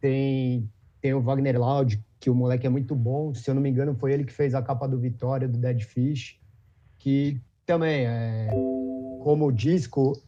tem, 0.00 0.68
tem 1.00 1.14
o 1.14 1.20
Wagner 1.20 1.58
Loud, 1.58 2.02
que 2.18 2.30
o 2.30 2.34
moleque 2.34 2.66
é 2.66 2.70
muito 2.70 2.94
bom, 2.94 3.34
se 3.34 3.50
eu 3.50 3.54
não 3.54 3.62
me 3.62 3.70
engano 3.70 3.94
foi 3.94 4.12
ele 4.12 4.24
que 4.24 4.32
fez 4.32 4.54
a 4.54 4.62
capa 4.62 4.86
do 4.86 4.98
Vitória, 4.98 5.48
do 5.48 5.58
Dead 5.58 5.82
Fish, 5.82 6.38
que 6.98 7.40
também 7.64 8.06
é 8.06 8.48
como 9.22 9.52
disco 9.52 10.20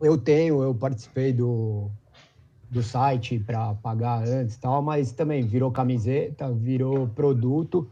eu 0.00 0.18
tenho, 0.18 0.62
eu 0.62 0.74
participei 0.74 1.32
do, 1.32 1.90
do 2.70 2.82
site 2.82 3.38
para 3.38 3.74
pagar 3.74 4.26
antes 4.26 4.56
tal, 4.56 4.82
mas 4.82 5.12
também 5.12 5.46
virou 5.46 5.70
camiseta, 5.70 6.52
virou 6.52 7.08
produto 7.08 7.88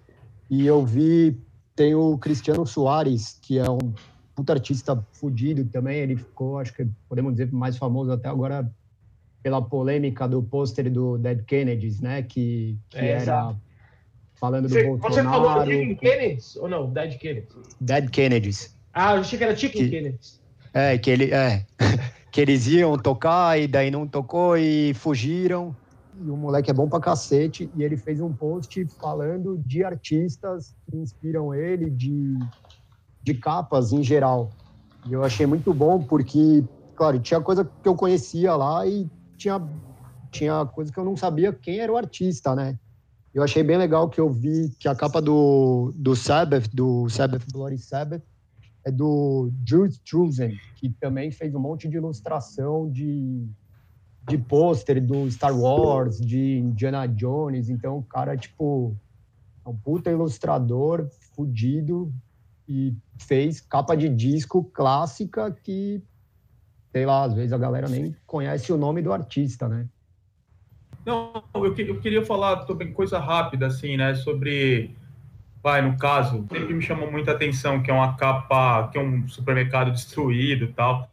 e 0.50 0.66
eu 0.66 0.84
vi 0.84 1.36
tem 1.74 1.94
o 1.94 2.16
Cristiano 2.18 2.66
Soares, 2.66 3.38
que 3.42 3.58
é 3.58 3.68
um 3.68 3.92
puta 4.34 4.52
artista 4.52 5.04
fudido 5.12 5.64
também. 5.64 5.98
Ele 5.98 6.16
ficou, 6.16 6.58
acho 6.58 6.72
que 6.72 6.86
podemos 7.08 7.32
dizer, 7.32 7.52
mais 7.52 7.76
famoso 7.76 8.12
até 8.12 8.28
agora 8.28 8.70
pela 9.44 9.60
polêmica 9.60 10.26
do 10.26 10.42
pôster 10.42 10.90
do 10.90 11.18
Dead 11.18 11.44
Kennedys, 11.44 12.00
né? 12.00 12.22
Que, 12.22 12.78
que 12.88 12.96
É, 12.96 13.08
era 13.10 13.22
exato. 13.22 13.60
falando 14.40 14.62
do 14.66 14.70
Você, 14.70 14.84
Bolsonaro. 14.84 15.14
você 15.14 15.22
falou 15.22 15.54
do 15.64 15.70
Chicken 15.70 15.96
Kennedy 15.96 16.42
ou 16.56 16.68
não? 16.68 16.90
Dead 16.90 17.18
Kennedy. 17.18 17.48
Dead 17.78 18.10
Kennedys. 18.10 18.74
Ah, 18.94 19.14
eu 19.16 19.20
achei 19.20 19.36
que 19.38 19.44
era 19.44 19.54
Chicken 19.54 19.82
Que- 19.84 19.90
Kennedy. 19.90 20.18
É, 20.72 20.96
que 20.98 21.10
ele 21.10 21.30
é 21.30 21.66
que 22.32 22.40
eles 22.40 22.66
iam 22.66 22.96
tocar 22.98 23.60
e 23.60 23.68
daí 23.68 23.90
não 23.90 24.08
tocou 24.08 24.56
e 24.56 24.94
fugiram. 24.94 25.76
E 26.18 26.30
o 26.30 26.36
moleque 26.36 26.70
é 26.70 26.74
bom 26.74 26.88
pra 26.88 26.98
cacete 27.00 27.70
e 27.76 27.82
ele 27.82 27.96
fez 27.98 28.20
um 28.20 28.32
post 28.32 28.82
falando 28.98 29.60
de 29.66 29.84
artistas 29.84 30.74
que 30.90 30.96
inspiram 30.96 31.52
ele, 31.54 31.90
de, 31.90 32.34
de 33.22 33.34
capas 33.34 33.92
em 33.92 34.02
geral. 34.02 34.50
E 35.06 35.12
eu 35.12 35.22
achei 35.22 35.44
muito 35.44 35.74
bom 35.74 36.02
porque, 36.02 36.64
claro, 36.96 37.18
tinha 37.20 37.40
coisa 37.42 37.62
que 37.64 37.86
eu 37.88 37.94
conhecia 37.94 38.54
lá 38.56 38.86
e 38.86 39.06
tinha, 39.44 39.62
tinha 40.30 40.64
coisa 40.66 40.90
que 40.90 40.98
eu 40.98 41.04
não 41.04 41.16
sabia 41.16 41.52
quem 41.52 41.78
era 41.78 41.92
o 41.92 41.96
artista, 41.96 42.54
né? 42.54 42.78
Eu 43.32 43.42
achei 43.42 43.62
bem 43.62 43.76
legal 43.76 44.08
que 44.08 44.20
eu 44.20 44.30
vi 44.30 44.70
que 44.78 44.88
a 44.88 44.94
capa 44.94 45.20
do, 45.20 45.92
do 45.96 46.14
Sabbath, 46.14 46.68
do 46.72 47.08
Sabbath 47.08 47.44
Bloody 47.52 47.78
Sabbath, 47.78 48.22
é 48.84 48.90
do 48.90 49.50
Drew 49.52 49.86
Struzan, 49.86 50.50
que 50.76 50.88
também 50.88 51.30
fez 51.30 51.54
um 51.54 51.58
monte 51.58 51.88
de 51.88 51.96
ilustração 51.96 52.90
de, 52.90 53.46
de 54.28 54.38
pôster 54.38 55.04
do 55.04 55.28
Star 55.30 55.58
Wars, 55.58 56.18
de 56.18 56.58
Indiana 56.58 57.06
Jones. 57.06 57.68
Então, 57.68 57.98
o 57.98 58.02
cara, 58.02 58.36
tipo, 58.36 58.96
é 59.64 59.68
um 59.68 59.76
puta 59.76 60.10
ilustrador 60.10 61.08
fudido 61.34 62.12
e 62.68 62.94
fez 63.18 63.60
capa 63.60 63.96
de 63.96 64.08
disco 64.08 64.62
clássica 64.62 65.50
que, 65.50 66.02
sei 66.94 67.04
lá, 67.04 67.24
às 67.24 67.34
vezes 67.34 67.52
a 67.52 67.58
galera 67.58 67.88
nem 67.88 68.14
conhece 68.24 68.72
o 68.72 68.76
nome 68.76 69.02
do 69.02 69.12
artista, 69.12 69.68
né? 69.68 69.86
Não, 71.04 71.42
eu, 71.56 71.74
que- 71.74 71.82
eu 71.82 72.00
queria 72.00 72.24
falar 72.24 72.64
sobre 72.68 72.86
coisa 72.92 73.18
rápida, 73.18 73.66
assim, 73.66 73.96
né? 73.96 74.14
Sobre, 74.14 74.94
vai, 75.60 75.82
no 75.82 75.98
caso, 75.98 76.46
sempre 76.52 76.72
me 76.72 76.80
chamou 76.80 77.10
muita 77.10 77.32
atenção, 77.32 77.82
que 77.82 77.90
é 77.90 77.94
uma 77.94 78.14
capa, 78.14 78.88
que 78.92 78.96
é 78.96 79.00
um 79.00 79.26
supermercado 79.26 79.90
destruído 79.90 80.66
e 80.66 80.72
tal. 80.72 81.10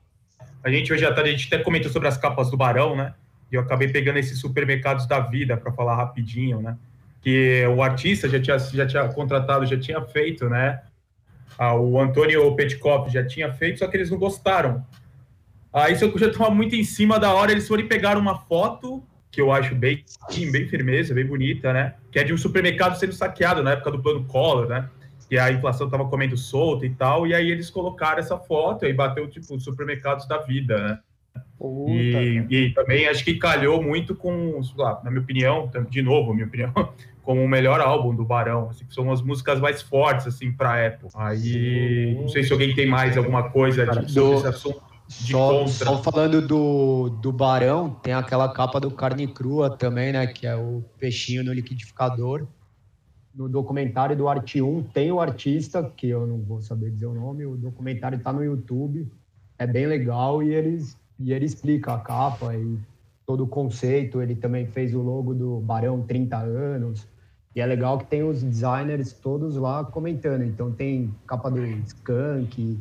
A 0.64 0.70
gente 0.70 0.94
hoje 0.94 1.04
à 1.04 1.12
tarde, 1.12 1.32
a 1.32 1.34
gente 1.34 1.52
até 1.52 1.64
comentou 1.64 1.92
sobre 1.92 2.08
as 2.08 2.16
capas 2.16 2.52
do 2.52 2.56
Barão, 2.58 2.96
né? 2.96 3.16
E 3.52 3.56
eu 3.56 3.62
acabei 3.62 3.88
pegando 3.88 4.18
esses 4.20 4.40
supermercados 4.40 5.08
da 5.08 5.20
vida 5.20 5.58
para 5.58 5.72
falar 5.74 5.96
rapidinho, 5.96 6.62
né? 6.62 6.78
Que 7.24 7.66
o 7.76 7.82
artista 7.82 8.30
já 8.30 8.40
tinha, 8.40 8.60
já 8.60 8.86
tinha 8.86 9.08
contratado, 9.10 9.66
já 9.66 9.80
tinha 9.80 10.00
feito, 10.02 10.48
né? 10.48 10.84
Ah, 11.58 11.74
o 11.74 12.00
Antônio 12.00 12.56
Petkoff 12.56 13.12
já 13.12 13.26
tinha 13.26 13.52
feito, 13.52 13.80
só 13.80 13.88
que 13.88 13.98
eles 13.98 14.12
não 14.12 14.20
gostaram. 14.20 14.86
Aí 15.74 15.94
isso 15.94 16.06
eu 16.06 16.18
já 16.18 16.28
estava 16.28 16.50
muito 16.50 16.76
em 16.76 16.84
cima 16.84 17.18
da 17.20 17.34
hora, 17.34 17.52
eles 17.52 17.68
foram 17.68 17.84
e 17.84 17.88
pegaram 17.88 18.20
uma 18.20 18.40
foto 18.40 19.04
que 19.32 19.40
eu 19.40 19.52
acho 19.52 19.74
bem, 19.74 20.04
bem 20.52 20.68
firmeza, 20.68 21.14
bem 21.14 21.26
bonita, 21.26 21.72
né? 21.72 21.96
Que 22.12 22.20
é 22.20 22.24
de 22.24 22.34
um 22.34 22.38
supermercado 22.38 23.00
sendo 23.00 23.14
saqueado 23.14 23.64
na 23.64 23.72
época 23.72 23.92
do 23.92 24.02
plano 24.02 24.26
Collor, 24.26 24.68
né? 24.68 24.90
Que 25.30 25.38
a 25.38 25.50
inflação 25.50 25.88
estava 25.88 26.06
comendo 26.06 26.36
solta 26.36 26.86
e 26.86 26.90
tal, 26.90 27.26
e 27.26 27.34
aí 27.34 27.50
eles 27.50 27.70
colocaram 27.70 28.20
essa 28.20 28.38
foto 28.38 28.86
e 28.86 28.92
bateu, 28.92 29.30
tipo, 29.30 29.56
os 29.56 29.64
supermercados 29.64 30.28
da 30.28 30.40
vida, 30.40 30.78
né? 30.78 31.00
Puta, 31.58 31.92
E, 31.92 32.46
e 32.50 32.74
também 32.74 33.08
acho 33.08 33.24
que 33.24 33.36
calhou 33.36 33.82
muito 33.82 34.14
com, 34.14 34.60
lá, 34.76 35.00
na 35.04 35.10
minha 35.10 35.22
opinião, 35.22 35.72
de 35.90 36.02
novo, 36.02 36.34
minha 36.34 36.48
opinião, 36.48 36.74
como 37.24 37.42
o 37.42 37.48
melhor 37.48 37.80
álbum 37.80 38.14
do 38.14 38.26
Barão, 38.26 38.70
assim, 38.70 38.84
que 38.84 38.94
são 38.94 39.10
as 39.10 39.22
músicas 39.22 39.62
mais 39.62 39.82
fortes, 39.82 40.28
assim, 40.28 40.52
pra 40.52 40.78
época. 40.78 41.14
Aí, 41.16 42.18
não 42.20 42.28
sei 42.28 42.44
se 42.44 42.52
alguém 42.52 42.76
tem 42.76 42.88
mais 42.88 43.16
alguma 43.16 43.50
coisa 43.50 43.86
de, 43.86 44.12
sobre 44.12 44.38
esse 44.40 44.48
assunto. 44.48 44.91
De 45.20 45.32
Só, 45.32 45.60
contra. 45.60 45.86
só 45.86 46.04
falando 46.04 46.46
do, 46.46 47.10
do 47.10 47.32
Barão, 47.32 47.90
tem 48.02 48.14
aquela 48.14 48.52
capa 48.54 48.80
do 48.80 48.90
Carne 48.90 49.28
Crua 49.28 49.70
também, 49.76 50.14
né? 50.14 50.26
Que 50.28 50.48
é 50.48 50.56
o 50.56 50.84
peixinho 50.98 51.44
no 51.44 51.54
liquidificador. 51.54 52.48
No 53.34 53.48
documentário 53.50 54.16
do 54.16 54.28
Arte 54.28 54.62
1 54.62 54.84
tem 54.84 55.12
o 55.12 55.20
artista, 55.20 55.84
que 55.84 56.08
eu 56.08 56.26
não 56.26 56.42
vou 56.42 56.62
saber 56.62 56.92
dizer 56.92 57.06
o 57.06 57.14
nome, 57.14 57.46
o 57.46 57.56
documentário 57.56 58.18
está 58.18 58.34
no 58.34 58.44
YouTube, 58.44 59.10
é 59.58 59.66
bem 59.66 59.86
legal 59.86 60.44
e 60.44 60.54
eles 60.54 60.98
e 61.20 61.32
ele 61.32 61.46
explica 61.46 61.94
a 61.94 62.00
capa 62.00 62.56
e 62.56 62.78
todo 63.26 63.44
o 63.44 63.48
conceito. 63.48 64.22
Ele 64.22 64.36
também 64.36 64.66
fez 64.66 64.94
o 64.94 65.02
logo 65.02 65.34
do 65.34 65.60
Barão 65.60 66.02
30 66.02 66.38
anos. 66.38 67.08
E 67.56 67.62
é 67.62 67.66
legal 67.66 67.98
que 68.00 68.06
tem 68.06 68.24
os 68.24 68.42
designers 68.42 69.14
todos 69.14 69.56
lá 69.56 69.84
comentando. 69.84 70.44
Então 70.44 70.72
tem 70.72 71.14
capa 71.28 71.52
do 71.52 71.64
Skank, 71.64 72.80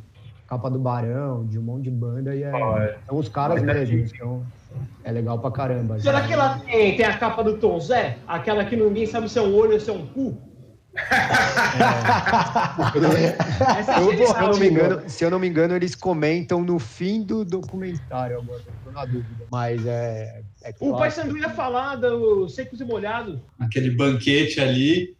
capa 0.50 0.68
do 0.68 0.80
Barão, 0.80 1.46
de 1.46 1.56
um 1.60 1.62
monte 1.62 1.84
de 1.84 1.90
banda, 1.92 2.34
e 2.34 2.42
é, 2.42 2.50
Ah, 2.50 2.78
é. 2.82 2.98
são 3.08 3.18
os 3.18 3.28
caras 3.28 3.62
é 3.62 3.66
mesmo. 3.66 3.98
Então 3.98 4.44
é 5.04 5.12
legal 5.12 5.38
pra 5.38 5.52
caramba. 5.52 6.00
Será 6.00 6.26
que 6.26 6.32
ela 6.32 6.58
tem, 6.58 6.96
tem 6.96 7.06
a 7.06 7.16
capa 7.16 7.44
do 7.44 7.56
Tom 7.56 7.78
Zé? 7.78 8.18
Aquela 8.26 8.64
que 8.64 8.74
ninguém 8.74 9.06
sabe 9.06 9.28
se 9.28 9.38
é 9.38 9.42
um 9.42 9.54
olho 9.54 9.74
ou 9.74 9.80
se 9.80 9.88
é 9.88 9.92
um 9.92 10.04
cu? 10.08 10.36
Essa 13.78 13.92
é 13.92 13.98
Eu, 14.00 14.04
se, 14.10 14.22
eu 14.22 14.26
genial, 14.26 14.50
não 14.50 14.58
me 14.58 14.68
engano, 14.68 15.02
se 15.08 15.24
eu 15.24 15.30
não 15.30 15.38
me 15.38 15.48
engano, 15.48 15.76
eles 15.76 15.94
comentam 15.94 16.64
no 16.64 16.80
fim 16.80 17.22
do 17.22 17.44
documentário 17.44 18.38
agora, 18.40 18.60
tô 18.84 18.90
na 18.90 19.04
dúvida. 19.04 19.46
Mas 19.52 19.86
é. 19.86 20.42
é 20.64 20.74
O. 20.80 20.96
Pai 20.96 21.12
Sandu 21.12 21.38
ia 21.38 21.50
falar 21.50 21.94
do 21.94 22.48
Secos 22.48 22.80
e 22.80 22.84
Molhados. 22.84 23.38
aquele 23.60 23.90
banquete 23.92 24.60
ali, 24.60 25.14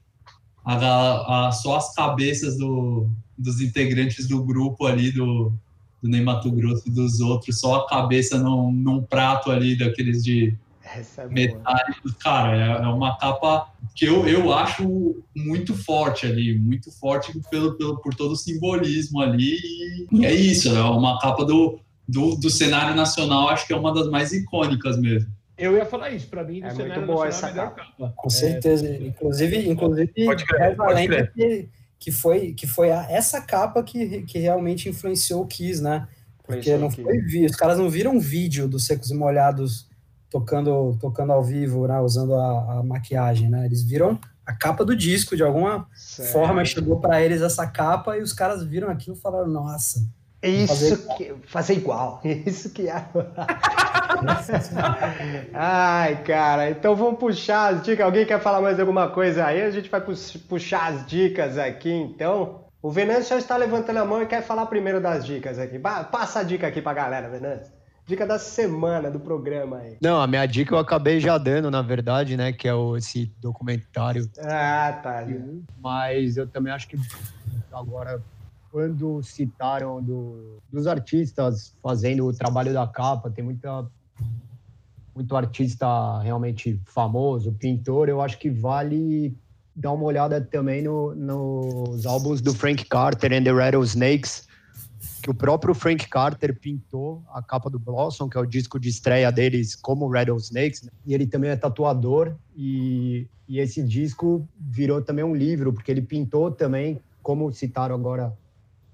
a, 0.65 1.47
a- 1.47 1.53
só 1.53 1.77
as 1.77 1.95
cabeças 1.95 2.59
do, 2.59 3.09
dos 3.41 3.61
integrantes 3.61 4.29
do 4.29 4.45
grupo 4.45 4.87
ali, 4.87 5.11
do, 5.11 5.53
do 6.03 6.09
Ney 6.09 6.21
Mato 6.21 6.51
Grosso 6.51 6.89
e 6.89 6.91
dos 6.91 7.21
outros, 7.21 7.59
só 7.59 7.77
a 7.77 7.87
cabeça 7.89 8.39
num, 8.39 8.71
num 8.71 9.03
prato 9.03 9.51
ali, 9.51 9.77
daqueles 9.77 10.23
de 10.23 10.57
é 10.85 11.27
metálicos. 11.29 12.15
Cara, 12.15 12.57
é, 12.57 12.85
é 12.85 12.89
uma 12.89 13.17
capa 13.17 13.73
que 13.95 14.05
eu, 14.05 14.27
eu 14.27 14.53
acho 14.53 15.23
muito 15.37 15.75
forte 15.75 16.27
ali, 16.27 16.59
muito 16.59 16.91
forte 16.91 17.33
pelo, 17.51 17.77
pelo, 17.77 17.99
por 17.99 18.15
todo 18.15 18.33
o 18.33 18.37
simbolismo 18.37 19.21
ali. 19.21 19.57
E 20.11 20.27
é 20.27 20.35
isso, 20.35 20.69
é 20.69 20.83
uma 20.83 21.19
capa 21.21 21.45
do, 21.45 21.79
do, 22.09 22.35
do 22.35 22.51
cenário 22.51 22.95
nacional, 22.95 23.49
acho 23.49 23.67
que 23.67 23.73
é 23.73 23.77
uma 23.77 23.95
das 23.95 24.09
mais 24.09 24.33
icônicas 24.33 24.99
mesmo. 24.99 25.31
Eu 25.57 25.77
ia 25.77 25.85
falar 25.85 26.11
isso, 26.11 26.27
pra 26.27 26.43
mim, 26.43 26.61
do 26.61 26.67
É 26.67 26.71
cenário 26.71 26.95
muito 26.95 27.07
boa 27.07 27.27
nacional, 27.27 27.29
essa 27.29 27.47
a 27.47 27.51
melhor 27.51 27.75
capa. 27.75 28.13
Com 28.17 28.31
certeza. 28.31 28.97
Inclusive, 28.97 29.69
inclusive 29.69 30.25
Pode 30.25 30.47
crer, 30.47 30.77
pode 30.77 31.07
crer. 31.07 31.33
que, 31.35 31.69
que 32.01 32.11
foi, 32.11 32.53
que 32.55 32.67
foi 32.67 32.91
a- 32.91 33.07
essa 33.11 33.41
capa 33.43 33.83
que, 33.85 34.23
que 34.23 34.39
realmente 34.39 34.89
influenciou 34.89 35.43
o 35.43 35.47
Kiss, 35.47 35.81
né? 35.83 36.09
Porque 36.43 36.77
não 36.77 36.91
foi 36.91 37.05
os 37.45 37.55
caras 37.55 37.79
não 37.79 37.89
viram 37.89 38.17
um 38.17 38.19
vídeo 38.19 38.67
dos 38.67 38.87
Secos 38.87 39.11
e 39.11 39.15
Molhados 39.15 39.87
tocando, 40.31 40.97
tocando 41.01 41.31
ao 41.33 41.45
vivo, 41.45 41.87
né? 41.87 42.01
Usando 42.01 42.35
a, 42.35 42.79
a 42.79 42.83
maquiagem, 42.83 43.49
né? 43.51 43.67
Eles 43.67 43.83
viram 43.83 44.19
a 44.47 44.53
capa 44.55 44.85
do 44.85 44.97
disco, 44.97 45.37
de 45.37 45.43
alguma 45.45 45.87
Certo. 45.95 46.33
forma 46.33 46.65
chegou 46.65 46.99
para 46.99 47.23
eles 47.23 47.43
essa 47.43 47.67
capa 47.67 48.17
e 48.17 48.23
os 48.23 48.33
caras 48.33 48.65
viram 48.65 48.89
aquilo 48.89 49.15
e 49.15 49.21
falaram, 49.21 49.47
nossa, 49.47 50.03
Isso 50.43 51.17
que. 51.17 51.35
Fazer 51.47 51.75
igual. 51.75 52.21
Isso 52.25 52.71
que 52.73 52.89
é. 52.89 53.05
Ai, 55.53 56.23
cara. 56.23 56.71
Então 56.71 56.95
vamos 56.97 57.19
puxar 57.19 57.75
as 57.75 57.83
dicas. 57.83 58.05
Alguém 58.05 58.27
quer 58.27 58.41
falar 58.41 58.61
mais 58.61 58.79
alguma 58.81 59.09
coisa 59.09 59.45
aí? 59.47 59.63
A 59.63 59.71
gente 59.71 59.89
vai 59.91 60.01
pux- 60.01 60.37
puxar 60.49 60.93
as 60.93 61.07
dicas 61.07 61.59
aqui, 61.59 61.91
então. 61.93 62.61
O 62.83 62.91
Venâncio 62.91 63.29
já 63.31 63.37
está 63.39 63.57
levantando 63.59 63.99
a 63.99 64.05
mão 64.07 64.23
e 64.23 64.27
quer 64.27 64.43
falar 64.43 64.65
primeiro 64.67 65.01
das 65.03 65.27
dicas 65.27 65.59
aqui. 65.59 65.79
Pa- 65.79 66.05
Passa 66.05 66.41
a 66.41 66.43
dica 66.43 66.67
aqui 66.67 66.81
pra 66.81 66.95
galera, 66.95 67.29
Venâncio. 67.29 67.71
Dica 68.07 68.27
da 68.27 68.39
semana 68.39 69.11
do 69.11 69.21
programa 69.21 69.79
aí. 69.81 69.99
Não, 70.03 70.19
a 70.21 70.27
minha 70.27 70.47
dica 70.47 70.75
eu 70.75 70.79
acabei 70.79 71.21
já 71.21 71.37
dando, 71.37 71.71
na 71.71 71.83
verdade, 71.83 72.39
né? 72.39 72.53
Que 72.53 72.67
é 72.67 72.73
o, 72.75 72.97
esse 72.97 73.27
documentário. 73.39 74.29
Ah, 74.43 74.99
tá. 75.03 75.25
Mas 75.79 76.39
eu 76.39 76.47
também 76.47 76.73
acho 76.73 76.89
que 76.89 76.97
agora, 77.71 78.23
quando 78.71 79.23
citaram 79.23 80.03
do, 80.03 80.59
dos 80.73 80.87
artistas 80.87 81.75
fazendo 81.83 82.27
o 82.27 82.33
trabalho 82.33 82.73
da 82.73 82.87
capa, 82.87 83.31
tem 83.31 83.45
muita, 83.45 83.87
muito 85.15 85.37
artista 85.37 86.21
realmente 86.21 86.81
famoso, 86.85 87.53
pintor, 87.53 88.09
eu 88.09 88.21
acho 88.21 88.39
que 88.39 88.49
vale 88.49 89.37
dar 89.75 89.93
uma 89.93 90.05
olhada 90.05 90.41
também 90.41 90.83
no, 90.83 91.15
nos 91.15 92.07
álbuns 92.07 92.41
do 92.41 92.55
Frank 92.55 92.85
Carter 92.85 93.33
and 93.33 93.45
the 93.45 93.53
Rattlesnakes, 93.53 94.49
que 95.23 95.31
o 95.31 95.35
próprio 95.35 95.75
Frank 95.75 96.09
Carter 96.09 96.59
pintou 96.59 97.23
a 97.33 97.43
capa 97.43 97.69
do 97.69 97.79
Blossom, 97.79 98.29
que 98.29 98.37
é 98.37 98.41
o 98.41 98.47
disco 98.47 98.79
de 98.79 98.89
estreia 98.89 99.31
deles 99.33 99.75
como 99.75 100.09
Rattlesnakes, 100.09 100.83
né? 100.83 100.91
e 101.07 101.15
ele 101.15 101.27
também 101.27 101.51
é 101.51 101.57
tatuador, 101.57 102.35
e, 102.57 103.27
e 103.49 103.59
esse 103.59 103.83
disco 103.83 104.47
virou 104.59 105.03
também 105.03 105.25
um 105.25 105.35
livro, 105.35 105.73
porque 105.73 105.91
ele 105.91 106.03
pintou 106.03 106.51
também, 106.51 107.01
como 107.23 107.53
citaram 107.53 107.95
agora, 107.95 108.33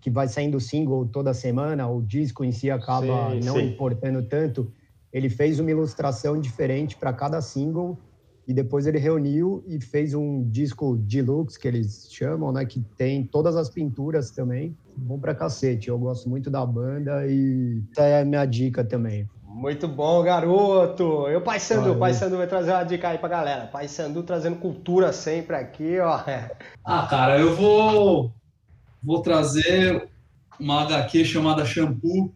que 0.06 0.10
vai 0.10 0.28
saindo 0.28 0.60
single 0.60 1.04
toda 1.08 1.34
semana, 1.34 1.88
o 1.88 2.00
disco 2.00 2.44
em 2.44 2.52
si 2.52 2.70
acaba 2.70 3.32
Sim, 3.32 3.40
não 3.44 3.56
sim. 3.56 3.64
importando 3.64 4.22
tanto, 4.22 4.70
ele 5.12 5.28
fez 5.28 5.58
uma 5.58 5.68
ilustração 5.68 6.40
diferente 6.40 6.96
para 6.96 7.12
cada 7.12 7.40
single, 7.40 7.98
e 8.46 8.54
depois 8.54 8.86
ele 8.86 8.98
reuniu 8.98 9.64
e 9.66 9.80
fez 9.80 10.14
um 10.14 10.48
disco 10.48 10.96
deluxe, 10.96 11.58
que 11.58 11.66
eles 11.66 12.06
chamam, 12.08 12.52
né? 12.52 12.64
Que 12.64 12.84
tem 12.96 13.26
todas 13.26 13.56
as 13.56 13.68
pinturas 13.68 14.30
também. 14.30 14.76
Bom 14.96 15.18
pra 15.18 15.34
cacete. 15.34 15.88
Eu 15.88 15.98
gosto 15.98 16.28
muito 16.28 16.48
da 16.48 16.64
banda 16.64 17.26
e 17.26 17.82
essa 17.90 18.06
é 18.06 18.20
a 18.20 18.24
minha 18.24 18.46
dica 18.46 18.84
também. 18.84 19.26
Muito 19.42 19.88
bom, 19.88 20.22
garoto. 20.22 21.26
Eu, 21.26 21.40
Pai 21.40 21.58
Sandu, 21.58 21.80
Valeu. 21.80 21.98
Pai 21.98 22.14
Sandu 22.14 22.36
vai 22.36 22.46
trazer 22.46 22.70
uma 22.70 22.84
dica 22.84 23.08
aí 23.08 23.18
pra 23.18 23.28
galera. 23.28 23.66
Pai 23.66 23.88
Sandu 23.88 24.22
trazendo 24.22 24.60
cultura 24.60 25.12
sempre 25.12 25.56
aqui, 25.56 25.98
ó. 25.98 26.20
Ah, 26.84 27.08
cara, 27.10 27.40
eu 27.40 27.56
vou, 27.56 28.35
vou 29.06 29.22
trazer 29.22 30.08
uma 30.60 30.82
HQ 30.82 31.24
chamada 31.24 31.64
Shampoo, 31.64 32.34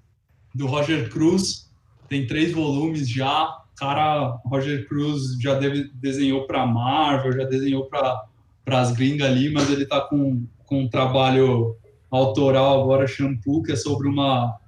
do 0.55 0.67
Roger 0.67 1.11
Cruz. 1.11 1.71
Tem 2.09 2.27
três 2.27 2.53
volumes 2.53 3.09
já 3.09 3.61
cara, 3.81 4.39
Roger 4.45 4.87
Cruz 4.87 5.41
já 5.41 5.55
deve, 5.55 5.91
desenhou 5.95 6.47
para 6.47 6.67
Marvel, 6.67 7.33
já 7.33 7.45
desenhou 7.45 7.87
para 7.87 8.27
as 8.67 8.93
gringas 8.93 9.31
ali, 9.31 9.51
mas 9.51 9.71
ele 9.71 9.85
está 9.85 10.03
com, 10.03 10.45
com 10.67 10.83
um 10.83 10.89
trabalho 10.89 11.75
autoral 12.11 12.83
agora, 12.83 13.07
Shampoo, 13.07 13.63
que 13.63 13.73
é 13.73 13.77
sobre 13.77 14.07
uma 14.07 14.59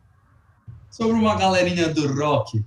sobre 0.88 1.14
uma 1.14 1.36
galerinha 1.36 1.88
do 1.88 2.06
rock, 2.14 2.64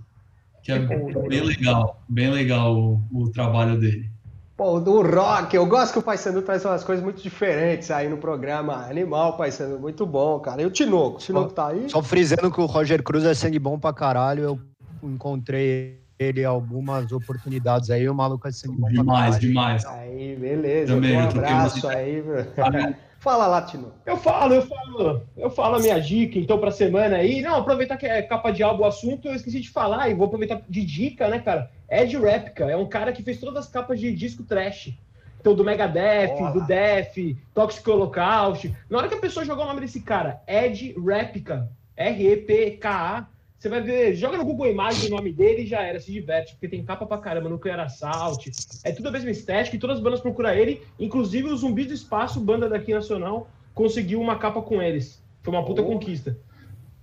que 0.64 0.72
é 0.72 0.80
bem 0.80 1.42
legal, 1.42 2.04
bem 2.08 2.30
legal 2.30 2.76
o, 2.76 3.04
o 3.12 3.30
trabalho 3.30 3.80
dele. 3.80 4.10
Pô, 4.58 4.80
do 4.80 5.02
rock, 5.02 5.54
eu 5.54 5.66
gosto 5.66 5.92
que 5.92 6.00
o 6.00 6.02
Paysandu 6.02 6.42
traz 6.42 6.64
umas 6.64 6.82
coisas 6.82 7.04
muito 7.04 7.22
diferentes 7.22 7.92
aí 7.92 8.08
no 8.08 8.16
programa 8.18 8.88
Animal, 8.90 9.36
Paysandu, 9.36 9.78
muito 9.78 10.06
bom, 10.06 10.40
cara. 10.40 10.62
E 10.62 10.66
o 10.66 10.72
Tinoco, 10.72 11.18
o 11.18 11.20
Tinoco 11.20 11.52
tá 11.52 11.68
aí? 11.68 11.90
Só 11.90 12.02
frisando 12.02 12.50
que 12.50 12.62
o 12.62 12.66
Roger 12.66 13.04
Cruz 13.04 13.26
é 13.26 13.34
sangue 13.34 13.60
bom 13.60 13.78
pra 13.78 13.92
caralho, 13.92 14.44
eu 14.44 14.60
encontrei 15.04 16.00
ele 16.18 16.46
algumas 16.46 17.12
oportunidades 17.12 17.90
aí, 17.90 18.08
o 18.08 18.16
maluco 18.16 18.48
é 18.48 18.52
sempre 18.54 18.78
bom 18.80 18.88
Demais, 18.88 19.38
demais. 19.38 19.86
Aí, 19.86 20.38
beleza. 20.38 20.94
Também, 20.94 21.18
um 21.18 21.20
abraço 21.20 21.86
aí. 21.90 22.24
Fala, 23.20 23.48
Latino. 23.48 23.92
Eu 24.06 24.18
falo, 24.18 24.54
eu 24.54 24.62
falo, 24.62 25.22
eu 25.36 25.50
falo 25.50 25.76
a 25.78 25.80
minha 25.80 26.00
dica, 26.00 26.38
então, 26.38 26.60
pra 26.60 26.70
semana 26.70 27.18
aí. 27.18 27.42
Não, 27.42 27.56
aproveitar 27.56 27.98
que 27.98 28.06
é 28.06 28.22
capa 28.22 28.52
de 28.52 28.62
álbum 28.62 28.84
o 28.84 28.88
assunto, 28.88 29.28
eu 29.28 29.34
esqueci 29.34 29.60
de 29.60 29.70
falar, 29.70 30.10
e 30.10 30.14
vou 30.14 30.28
aproveitar 30.28 30.62
de 30.70 30.86
dica, 30.86 31.28
né, 31.28 31.40
cara? 31.40 31.72
Ed 31.90 32.18
Replica, 32.18 32.66
é 32.66 32.76
um 32.76 32.88
cara 32.88 33.12
que 33.12 33.24
fez 33.24 33.40
todas 33.40 33.66
as 33.66 33.72
capas 33.72 34.00
de 34.00 34.14
disco 34.14 34.44
trash. 34.44 34.94
Então, 35.40 35.54
do 35.54 35.64
Megadeth, 35.64 36.30
Porra. 36.30 36.52
do 36.54 36.66
Def, 36.66 37.38
Toxic 37.54 37.88
Holocaust. 37.88 38.74
Na 38.90 38.98
hora 38.98 39.08
que 39.08 39.14
a 39.14 39.20
pessoa 39.20 39.46
jogar 39.46 39.64
o 39.64 39.68
nome 39.68 39.82
desse 39.82 40.02
cara, 40.02 40.42
Ed 40.48 40.96
Replica, 40.98 41.70
R-E-P-K-A, 41.96 43.28
você 43.58 43.70
vai 43.70 43.82
ver, 43.82 44.16
joga 44.16 44.38
no 44.38 44.46
Google 44.46 44.68
Imagens 44.68 45.06
o 45.06 45.10
nome 45.10 45.32
dele 45.32 45.64
e 45.64 45.68
já 45.68 45.82
era, 45.82 46.00
se 46.00 46.12
diverte, 46.12 46.54
porque 46.54 46.68
tem 46.68 46.84
capa 46.84 47.06
pra 47.06 47.18
caramba, 47.18 47.50
Nuclear 47.50 47.80
Assault, 47.80 48.52
é 48.84 48.92
tudo 48.92 49.08
a 49.08 49.12
mesma 49.12 49.32
estética 49.32 49.76
e 49.76 49.80
todas 49.80 49.98
as 49.98 50.04
bandas 50.04 50.20
procuram 50.20 50.52
ele, 50.52 50.82
inclusive 51.00 51.48
o 51.48 51.58
Zumbi 51.58 51.86
do 51.86 51.94
Espaço, 51.94 52.40
banda 52.40 52.70
daqui 52.70 52.94
nacional, 52.94 53.48
conseguiu 53.74 54.20
uma 54.20 54.38
capa 54.38 54.62
com 54.62 54.82
eles. 54.82 55.24
Foi 55.42 55.54
uma 55.54 55.64
puta 55.64 55.82
oh. 55.82 55.86
conquista. 55.86 56.38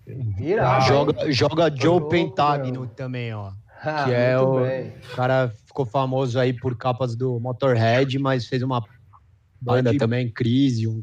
Vira, 0.06 0.80
joga, 0.80 1.32
joga 1.32 1.72
Joe 1.74 2.08
Pentagno 2.08 2.86
também, 2.88 3.32
ó. 3.32 3.52
Ah, 3.84 4.04
que 4.04 4.12
é 4.12 4.38
o 4.38 4.60
bem. 4.60 4.92
cara 5.16 5.52
ficou 5.66 5.84
famoso 5.84 6.38
aí 6.38 6.52
por 6.52 6.76
capas 6.76 7.16
do 7.16 7.40
Motorhead, 7.40 8.16
mas 8.18 8.46
fez 8.46 8.62
uma 8.62 8.84
banda 9.60 9.96
também, 9.98 10.30
Crisium. 10.30 11.02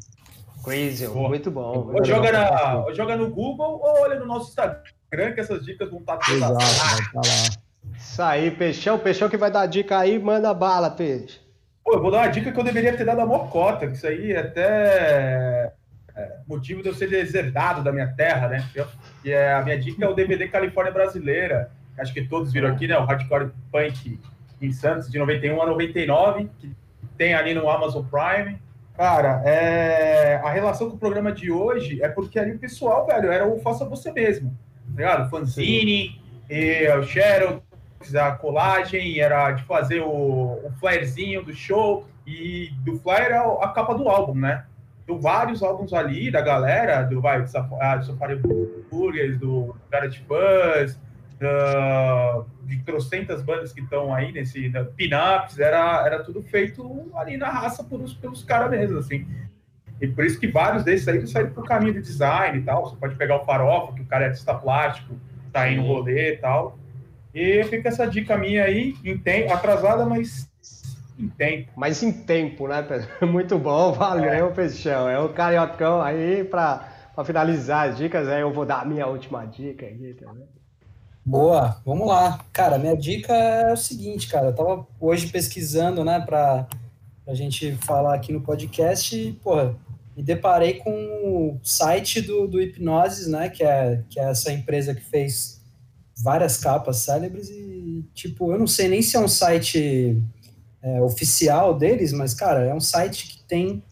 Crisium, 0.64 1.28
muito 1.28 1.52
bom. 1.52 1.92
Ou 1.94 2.06
joga, 2.06 2.32
na, 2.32 2.86
ou 2.86 2.96
joga 2.96 3.18
no 3.18 3.30
Google 3.30 3.82
ou 3.84 4.02
olha 4.02 4.20
no 4.20 4.26
nosso 4.26 4.50
Instagram 4.50 5.34
que 5.34 5.42
essas 5.42 5.66
dicas 5.66 5.90
vão 5.90 6.00
estar 6.00 6.18
todas 6.18 6.36
Exato, 6.36 6.54
vai 6.56 7.24
tá 7.24 7.30
lá. 7.30 7.98
Isso 7.98 8.22
aí, 8.22 8.52
Peixão. 8.52 8.98
Peixão 8.98 9.30
que 9.30 9.38
vai 9.38 9.52
dar 9.52 9.66
dica 9.66 9.98
aí, 9.98 10.18
manda 10.18 10.54
bala, 10.54 10.90
Peixe. 10.90 11.40
Pô, 11.84 11.96
eu 11.96 12.02
vou 12.02 12.12
dar 12.12 12.20
uma 12.20 12.28
dica 12.28 12.52
que 12.52 12.60
eu 12.60 12.64
deveria 12.64 12.96
ter 12.96 13.06
dado 13.06 13.22
a 13.22 13.26
Mocota, 13.26 13.88
que 13.88 13.98
isso 13.98 14.08
aí 14.08 14.32
é 14.32 14.40
até 14.40 15.74
é 16.16 16.38
motivo 16.48 16.82
de 16.82 16.90
eu 16.90 16.94
ser 16.94 17.10
deserdado 17.10 17.84
da 17.84 17.92
minha 17.92 18.08
terra, 18.08 18.48
né? 18.48 18.70
E 19.24 19.32
é, 19.32 19.54
a 19.54 19.62
minha 19.64 19.80
dica 19.80 20.06
é 20.06 20.08
o 20.08 20.14
DVD 20.14 20.48
Califórnia 20.48 20.94
Brasileira, 20.94 21.72
acho 22.00 22.14
que 22.14 22.24
todos 22.26 22.52
viram 22.52 22.70
aqui, 22.70 22.88
né? 22.88 22.98
O 22.98 23.06
Hardcore 23.06 23.52
Punk 23.72 24.20
em 24.62 24.72
Santos, 24.72 25.10
de 25.10 25.18
91 25.18 25.62
a 25.62 25.66
99, 25.66 26.50
que 26.60 26.76
tem 27.18 27.34
ali 27.34 27.54
no 27.54 27.70
Amazon 27.70 28.06
Prime. 28.06 28.58
Cara, 28.96 29.42
é... 29.46 30.42
a 30.44 30.50
relação 30.50 30.90
com 30.90 30.96
o 30.96 31.00
programa 31.00 31.32
de 31.32 31.52
hoje 31.52 32.02
é 32.02 32.10
porque 32.10 32.38
ali 32.38 32.52
o 32.54 32.60
pessoal, 32.60 33.06
velho, 33.06 33.32
era 33.32 33.48
o 33.48 33.60
faça 33.60 33.86
você 33.86 34.12
mesmo 34.12 34.58
ligado? 34.96 35.30
Fanzine, 35.30 36.22
e 36.50 36.88
o 36.90 37.04
Shadow, 37.04 37.64
a 38.16 38.32
colagem, 38.32 39.20
era 39.20 39.52
de 39.52 39.64
fazer 39.64 40.02
o, 40.02 40.60
o 40.64 40.72
flyerzinho 40.80 41.44
do 41.44 41.54
show, 41.54 42.06
e 42.26 42.70
do 42.84 43.00
flyer 43.00 43.32
é 43.32 43.38
a 43.38 43.68
capa 43.70 43.96
do 43.96 44.08
álbum, 44.08 44.36
né? 44.36 44.66
Então, 45.04 45.20
vários 45.20 45.64
álbuns 45.64 45.94
ali 45.94 46.30
da 46.30 46.42
galera, 46.42 47.02
do, 47.02 47.20
vai, 47.20 47.42
do, 47.42 47.46
do 47.46 48.06
Safari 48.06 48.40
Burgers, 48.92 49.40
do 49.40 49.76
Garage 49.90 50.24
Buzz, 50.28 51.00
uh, 51.42 52.46
de 52.66 52.80
trocentas 52.84 53.42
bandas 53.42 53.74
que 53.74 53.82
estão 53.82 54.14
aí 54.14 54.32
nesse 54.32 54.72
pin-ups, 54.96 55.60
era, 55.60 56.06
era 56.06 56.24
tudo 56.24 56.42
feito 56.44 57.10
ali 57.16 57.38
na 57.38 57.50
raça 57.50 57.84
pelos, 57.84 58.14
pelos 58.14 58.44
caras 58.44 58.70
mesmo, 58.70 59.00
assim. 59.00 59.26
E 60.02 60.08
por 60.08 60.24
isso 60.24 60.40
que 60.40 60.48
vários 60.48 60.84
desses 60.84 61.08
aí 61.08 61.26
saíram 61.28 61.52
para 61.52 61.62
o 61.62 61.66
caminho 61.66 61.94
de 61.94 62.02
design 62.02 62.58
e 62.58 62.62
tal. 62.62 62.90
Você 62.90 62.96
pode 62.96 63.16
pegar 63.16 63.42
o 63.42 63.46
Farofa, 63.46 63.94
que 63.94 64.02
o 64.02 64.06
cara 64.06 64.26
é 64.26 64.28
artista 64.28 64.54
plástico, 64.54 65.16
tá 65.52 65.62
aí 65.62 65.76
no 65.76 65.84
rolê 65.84 66.34
e 66.34 66.38
tal. 66.38 66.78
E 67.34 67.64
fica 67.66 67.90
essa 67.90 68.08
dica 68.08 68.38
minha 68.38 68.64
aí, 68.64 68.96
em 69.04 69.18
tempo, 69.18 69.54
atrasada, 69.54 70.06
mas 70.06 70.50
em 71.18 71.28
tempo. 71.28 71.72
Mas 71.76 72.02
em 72.02 72.12
tempo, 72.12 72.68
né, 72.68 72.82
Pedro? 72.82 73.10
Muito 73.28 73.60
bom, 73.60 73.92
valeu, 73.92 74.48
é. 74.48 74.52
Peixão. 74.52 75.10
É 75.10 75.20
o 75.20 75.30
cariocão 75.30 76.02
aí 76.02 76.44
para 76.46 76.88
finalizar 77.26 77.90
as 77.90 77.98
dicas, 77.98 78.28
aí 78.30 78.42
eu 78.42 78.54
vou 78.54 78.66
dar 78.66 78.82
a 78.82 78.86
minha 78.86 79.06
última 79.06 79.46
dica 79.46 79.86
aqui 79.86 80.16
também. 80.18 80.48
Boa, 81.30 81.80
vamos 81.86 82.08
lá. 82.08 82.44
Cara, 82.52 82.80
minha 82.80 82.98
dica 82.98 83.32
é 83.32 83.72
o 83.72 83.78
seguinte, 83.78 84.28
cara, 84.28 84.48
eu 84.48 84.56
tava 84.56 84.88
hoje 85.00 85.28
pesquisando, 85.28 86.04
né, 86.04 86.20
para 86.20 86.68
a 87.28 87.36
gente 87.36 87.74
falar 87.86 88.16
aqui 88.16 88.34
no 88.34 88.42
podcast 88.42 89.16
e, 89.16 89.34
porra, 89.34 89.76
me 90.18 90.24
deparei 90.24 90.80
com 90.80 90.92
o 90.92 91.60
site 91.62 92.20
do, 92.20 92.48
do 92.48 92.60
Hipnosis, 92.60 93.28
né, 93.28 93.48
que 93.48 93.64
é, 93.64 94.04
que 94.10 94.20
é 94.20 94.24
essa 94.24 94.52
empresa 94.52 94.96
que 94.96 95.04
fez 95.04 95.62
várias 96.18 96.58
capas 96.58 96.98
célebres 96.98 97.48
e, 97.52 98.04
tipo, 98.16 98.52
eu 98.52 98.58
não 98.58 98.66
sei 98.66 98.88
nem 98.88 99.04
se 99.04 99.16
é 99.16 99.20
um 99.20 99.28
site 99.28 100.20
é, 100.82 101.00
oficial 101.00 101.78
deles, 101.78 102.12
mas, 102.12 102.34
cara, 102.34 102.66
é 102.66 102.74
um 102.74 102.82
site 102.82 103.28
que 103.28 103.44
tem 103.44 103.84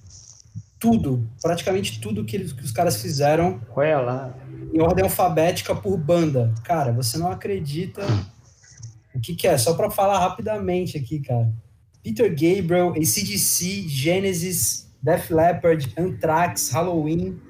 tudo, 0.79 1.27
praticamente 1.41 1.99
tudo 1.99 2.25
que, 2.25 2.35
eles, 2.35 2.53
que 2.53 2.63
os 2.63 2.71
caras 2.71 3.01
fizeram 3.01 3.61
Olha 3.75 3.99
lá. 3.99 4.33
em 4.73 4.81
ordem 4.81 5.03
alfabética 5.03 5.75
por 5.75 5.97
banda. 5.97 6.53
Cara, 6.63 6.91
você 6.91 7.17
não 7.17 7.31
acredita 7.31 8.01
o 9.13 9.19
que, 9.19 9.35
que 9.35 9.47
é, 9.47 9.57
só 9.57 9.73
para 9.73 9.89
falar 9.89 10.19
rapidamente 10.19 10.97
aqui, 10.97 11.19
cara. 11.19 11.51
Peter 12.03 12.29
Gabriel, 12.29 12.91
ACDC, 12.91 13.87
Genesis, 13.87 14.87
Def 15.01 15.31
Leppard, 15.31 15.93
Anthrax, 15.97 16.69
Halloween, 16.69 17.41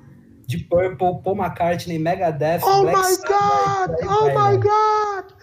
Deep 0.47 0.63
Purple, 0.65 1.21
Paul 1.21 1.35
McCartney, 1.35 1.99
Megadeth, 1.99 2.61
oh 2.63 2.81
Black 2.81 2.97
my 2.97 3.17
God! 3.27 3.95
Aí, 4.01 4.07
oh 4.07 4.27
my 4.27 4.57
God! 4.57 5.37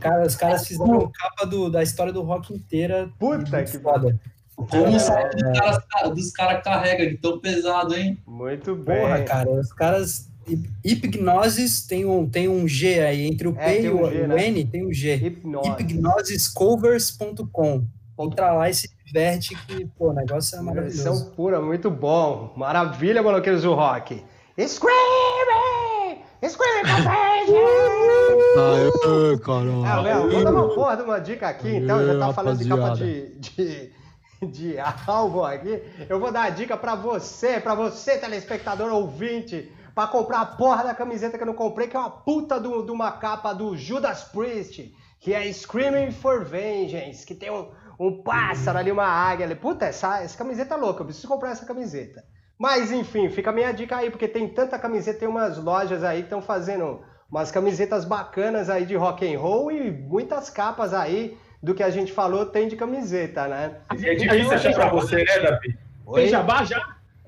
Cara, 0.00 0.26
os 0.26 0.34
caras 0.34 0.66
fizeram 0.66 1.10
capa 1.12 1.46
do, 1.46 1.70
da 1.70 1.82
história 1.82 2.12
do 2.12 2.22
rock 2.22 2.52
inteira. 2.52 3.10
Puta 3.18 3.64
que 3.64 3.78
foda. 3.78 4.18
Como 4.66 4.96
o 4.96 4.98
site 4.98 5.36
dos 5.36 5.58
caras, 5.58 5.84
dos 6.14 6.32
caras 6.32 6.64
carrega 6.64 7.08
de 7.08 7.16
tão 7.16 7.38
pesado, 7.38 7.94
hein? 7.94 8.18
Muito 8.26 8.74
bem. 8.74 9.00
Porra, 9.00 9.22
cara, 9.22 9.48
os 9.50 9.72
caras. 9.72 10.26
Hipgnosis 10.82 11.86
tem 11.86 12.04
um, 12.06 12.28
tem 12.28 12.48
um 12.48 12.66
G 12.66 12.98
aí, 13.00 13.26
entre 13.26 13.46
o 13.48 13.54
é, 13.58 13.74
P 13.74 13.82
e 13.82 13.90
o, 13.90 14.10
G, 14.10 14.22
o 14.22 14.28
né? 14.28 14.48
N 14.48 14.64
tem 14.64 14.86
um 14.86 14.92
G. 14.92 15.14
Hipgnosiscovers.com. 15.14 17.84
Entra 18.18 18.52
lá 18.52 18.68
e 18.68 18.74
se 18.74 18.90
diverte 19.04 19.54
que, 19.66 19.86
pô, 19.96 20.10
o 20.10 20.12
negócio 20.12 20.58
é 20.58 20.62
maravilhoso. 20.62 21.02
São 21.02 21.30
pura, 21.32 21.60
muito 21.60 21.88
bom. 21.90 22.52
Maravilha, 22.56 23.22
maloqueiros 23.22 23.62
do 23.62 23.74
rock. 23.74 24.24
Screaming! 24.58 26.18
Screaming 26.42 27.08
Aê, 28.58 29.38
caramba. 29.38 29.88
Ah, 29.88 30.20
vou 30.20 30.44
dar 30.44 30.50
uma 30.50 30.74
porra 30.74 30.96
de 30.96 31.02
uma 31.02 31.20
dica 31.20 31.48
aqui, 31.48 31.76
então. 31.76 32.04
Já 32.04 32.18
tá 32.18 32.32
falando 32.32 32.58
de 32.58 32.68
capa 32.68 32.96
de, 32.96 33.38
de, 33.38 33.92
de 34.50 34.76
álbum 35.06 35.44
aqui. 35.44 35.82
Eu 36.08 36.20
vou 36.20 36.30
dar 36.32 36.44
a 36.44 36.50
dica 36.50 36.76
pra 36.76 36.94
você, 36.94 37.60
pra 37.60 37.74
você, 37.74 38.18
telespectador 38.18 38.92
ouvinte, 38.92 39.72
pra 39.94 40.06
comprar 40.06 40.40
a 40.40 40.46
porra 40.46 40.84
da 40.84 40.94
camiseta 40.94 41.36
que 41.36 41.42
eu 41.42 41.46
não 41.46 41.54
comprei, 41.54 41.88
que 41.88 41.96
é 41.96 42.00
uma 42.00 42.10
puta 42.10 42.60
de 42.60 42.68
uma 42.68 43.12
capa 43.12 43.52
do 43.52 43.76
Judas 43.76 44.24
Priest, 44.24 44.94
que 45.20 45.34
é 45.34 45.52
Screaming 45.52 46.12
for 46.12 46.44
Vengeance, 46.44 47.26
que 47.26 47.34
tem 47.34 47.50
um 47.50 47.68
um 47.98 48.22
pássaro 48.22 48.78
ali, 48.78 48.92
uma 48.92 49.06
águia 49.06 49.44
ali. 49.44 49.54
Puta, 49.54 49.86
essa, 49.86 50.22
essa 50.22 50.38
camiseta 50.38 50.74
é 50.74 50.78
louca, 50.78 51.00
eu 51.00 51.06
preciso 51.06 51.26
comprar 51.26 51.50
essa 51.50 51.66
camiseta. 51.66 52.24
Mas 52.58 52.92
enfim, 52.92 53.28
fica 53.28 53.50
a 53.50 53.52
minha 53.52 53.72
dica 53.72 53.96
aí, 53.96 54.10
porque 54.10 54.28
tem 54.28 54.48
tanta 54.48 54.78
camiseta, 54.78 55.18
tem 55.18 55.28
umas 55.28 55.58
lojas 55.58 56.04
aí 56.04 56.18
que 56.18 56.24
estão 56.24 56.42
fazendo 56.42 57.00
umas 57.30 57.50
camisetas 57.50 58.04
bacanas 58.04 58.70
aí 58.70 58.86
de 58.86 58.96
rock 58.96 59.26
and 59.26 59.38
roll 59.38 59.70
e 59.70 59.90
muitas 59.90 60.48
capas 60.48 60.94
aí 60.94 61.36
do 61.62 61.74
que 61.74 61.82
a 61.82 61.90
gente 61.90 62.12
falou 62.12 62.46
tem 62.46 62.68
de 62.68 62.76
camiseta, 62.76 63.46
né? 63.48 63.72
E 63.98 64.08
é 64.08 64.14
difícil 64.14 64.52
achar 64.52 64.74
pra 64.74 64.88
você, 64.88 65.16
né, 65.24 65.38
Davi? 65.40 65.76
Oi? 66.06 66.20
Tem 66.22 66.30
jabá 66.30 66.64
já? 66.64 66.80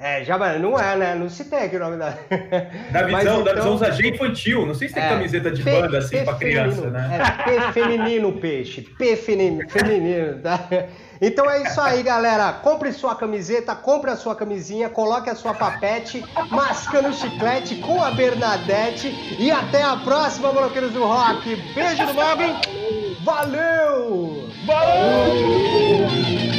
É, 0.02 0.24
mas 0.38 0.58
não 0.58 0.80
é, 0.80 0.96
né? 0.96 1.14
Não 1.14 1.28
citei 1.28 1.58
aqui 1.64 1.76
o 1.76 1.78
nome 1.78 1.98
da. 1.98 2.14
Davizão, 2.90 3.10
Mas 3.10 3.22
então- 3.26 3.44
Davizão 3.44 3.74
usa 3.74 3.92
G 3.92 4.08
infantil. 4.08 4.64
Não 4.64 4.72
sei 4.74 4.88
se 4.88 4.94
tem 4.94 5.02
É, 5.02 5.08
camiseta 5.10 5.50
de 5.50 5.62
banda 5.62 5.98
assim 5.98 6.16
P 6.16 6.24
pra 6.24 6.34
criança, 6.36 6.76
feminino. 6.80 6.90
né? 6.98 7.18
É, 7.20 7.42
P 7.66 7.72
feminino, 7.72 8.32
peixe. 8.32 8.80
P 8.80 9.14
feminino, 9.16 10.38
tá? 10.40 10.58
Então 11.20 11.50
é 11.50 11.64
isso 11.64 11.78
aí, 11.82 12.02
galera. 12.02 12.50
Compre 12.50 12.90
sua 12.92 13.14
camiseta, 13.14 13.74
compre 13.76 14.10
a 14.10 14.16
sua 14.16 14.34
camisinha, 14.34 14.88
coloque 14.88 15.28
a 15.28 15.34
sua 15.34 15.52
papete, 15.52 16.24
mascando 16.50 17.12
chiclete 17.12 17.74
com 17.76 18.02
a 18.02 18.10
Bernadette. 18.10 19.36
E 19.38 19.50
até 19.50 19.82
a 19.82 19.96
próxima, 19.96 20.50
bloqueiros 20.50 20.92
do 20.92 21.04
rock. 21.04 21.56
Beijo 21.74 22.06
do 22.06 22.14
Mogli. 22.14 23.09
Valeu! 23.22 24.48
Valeu! 24.64 26.49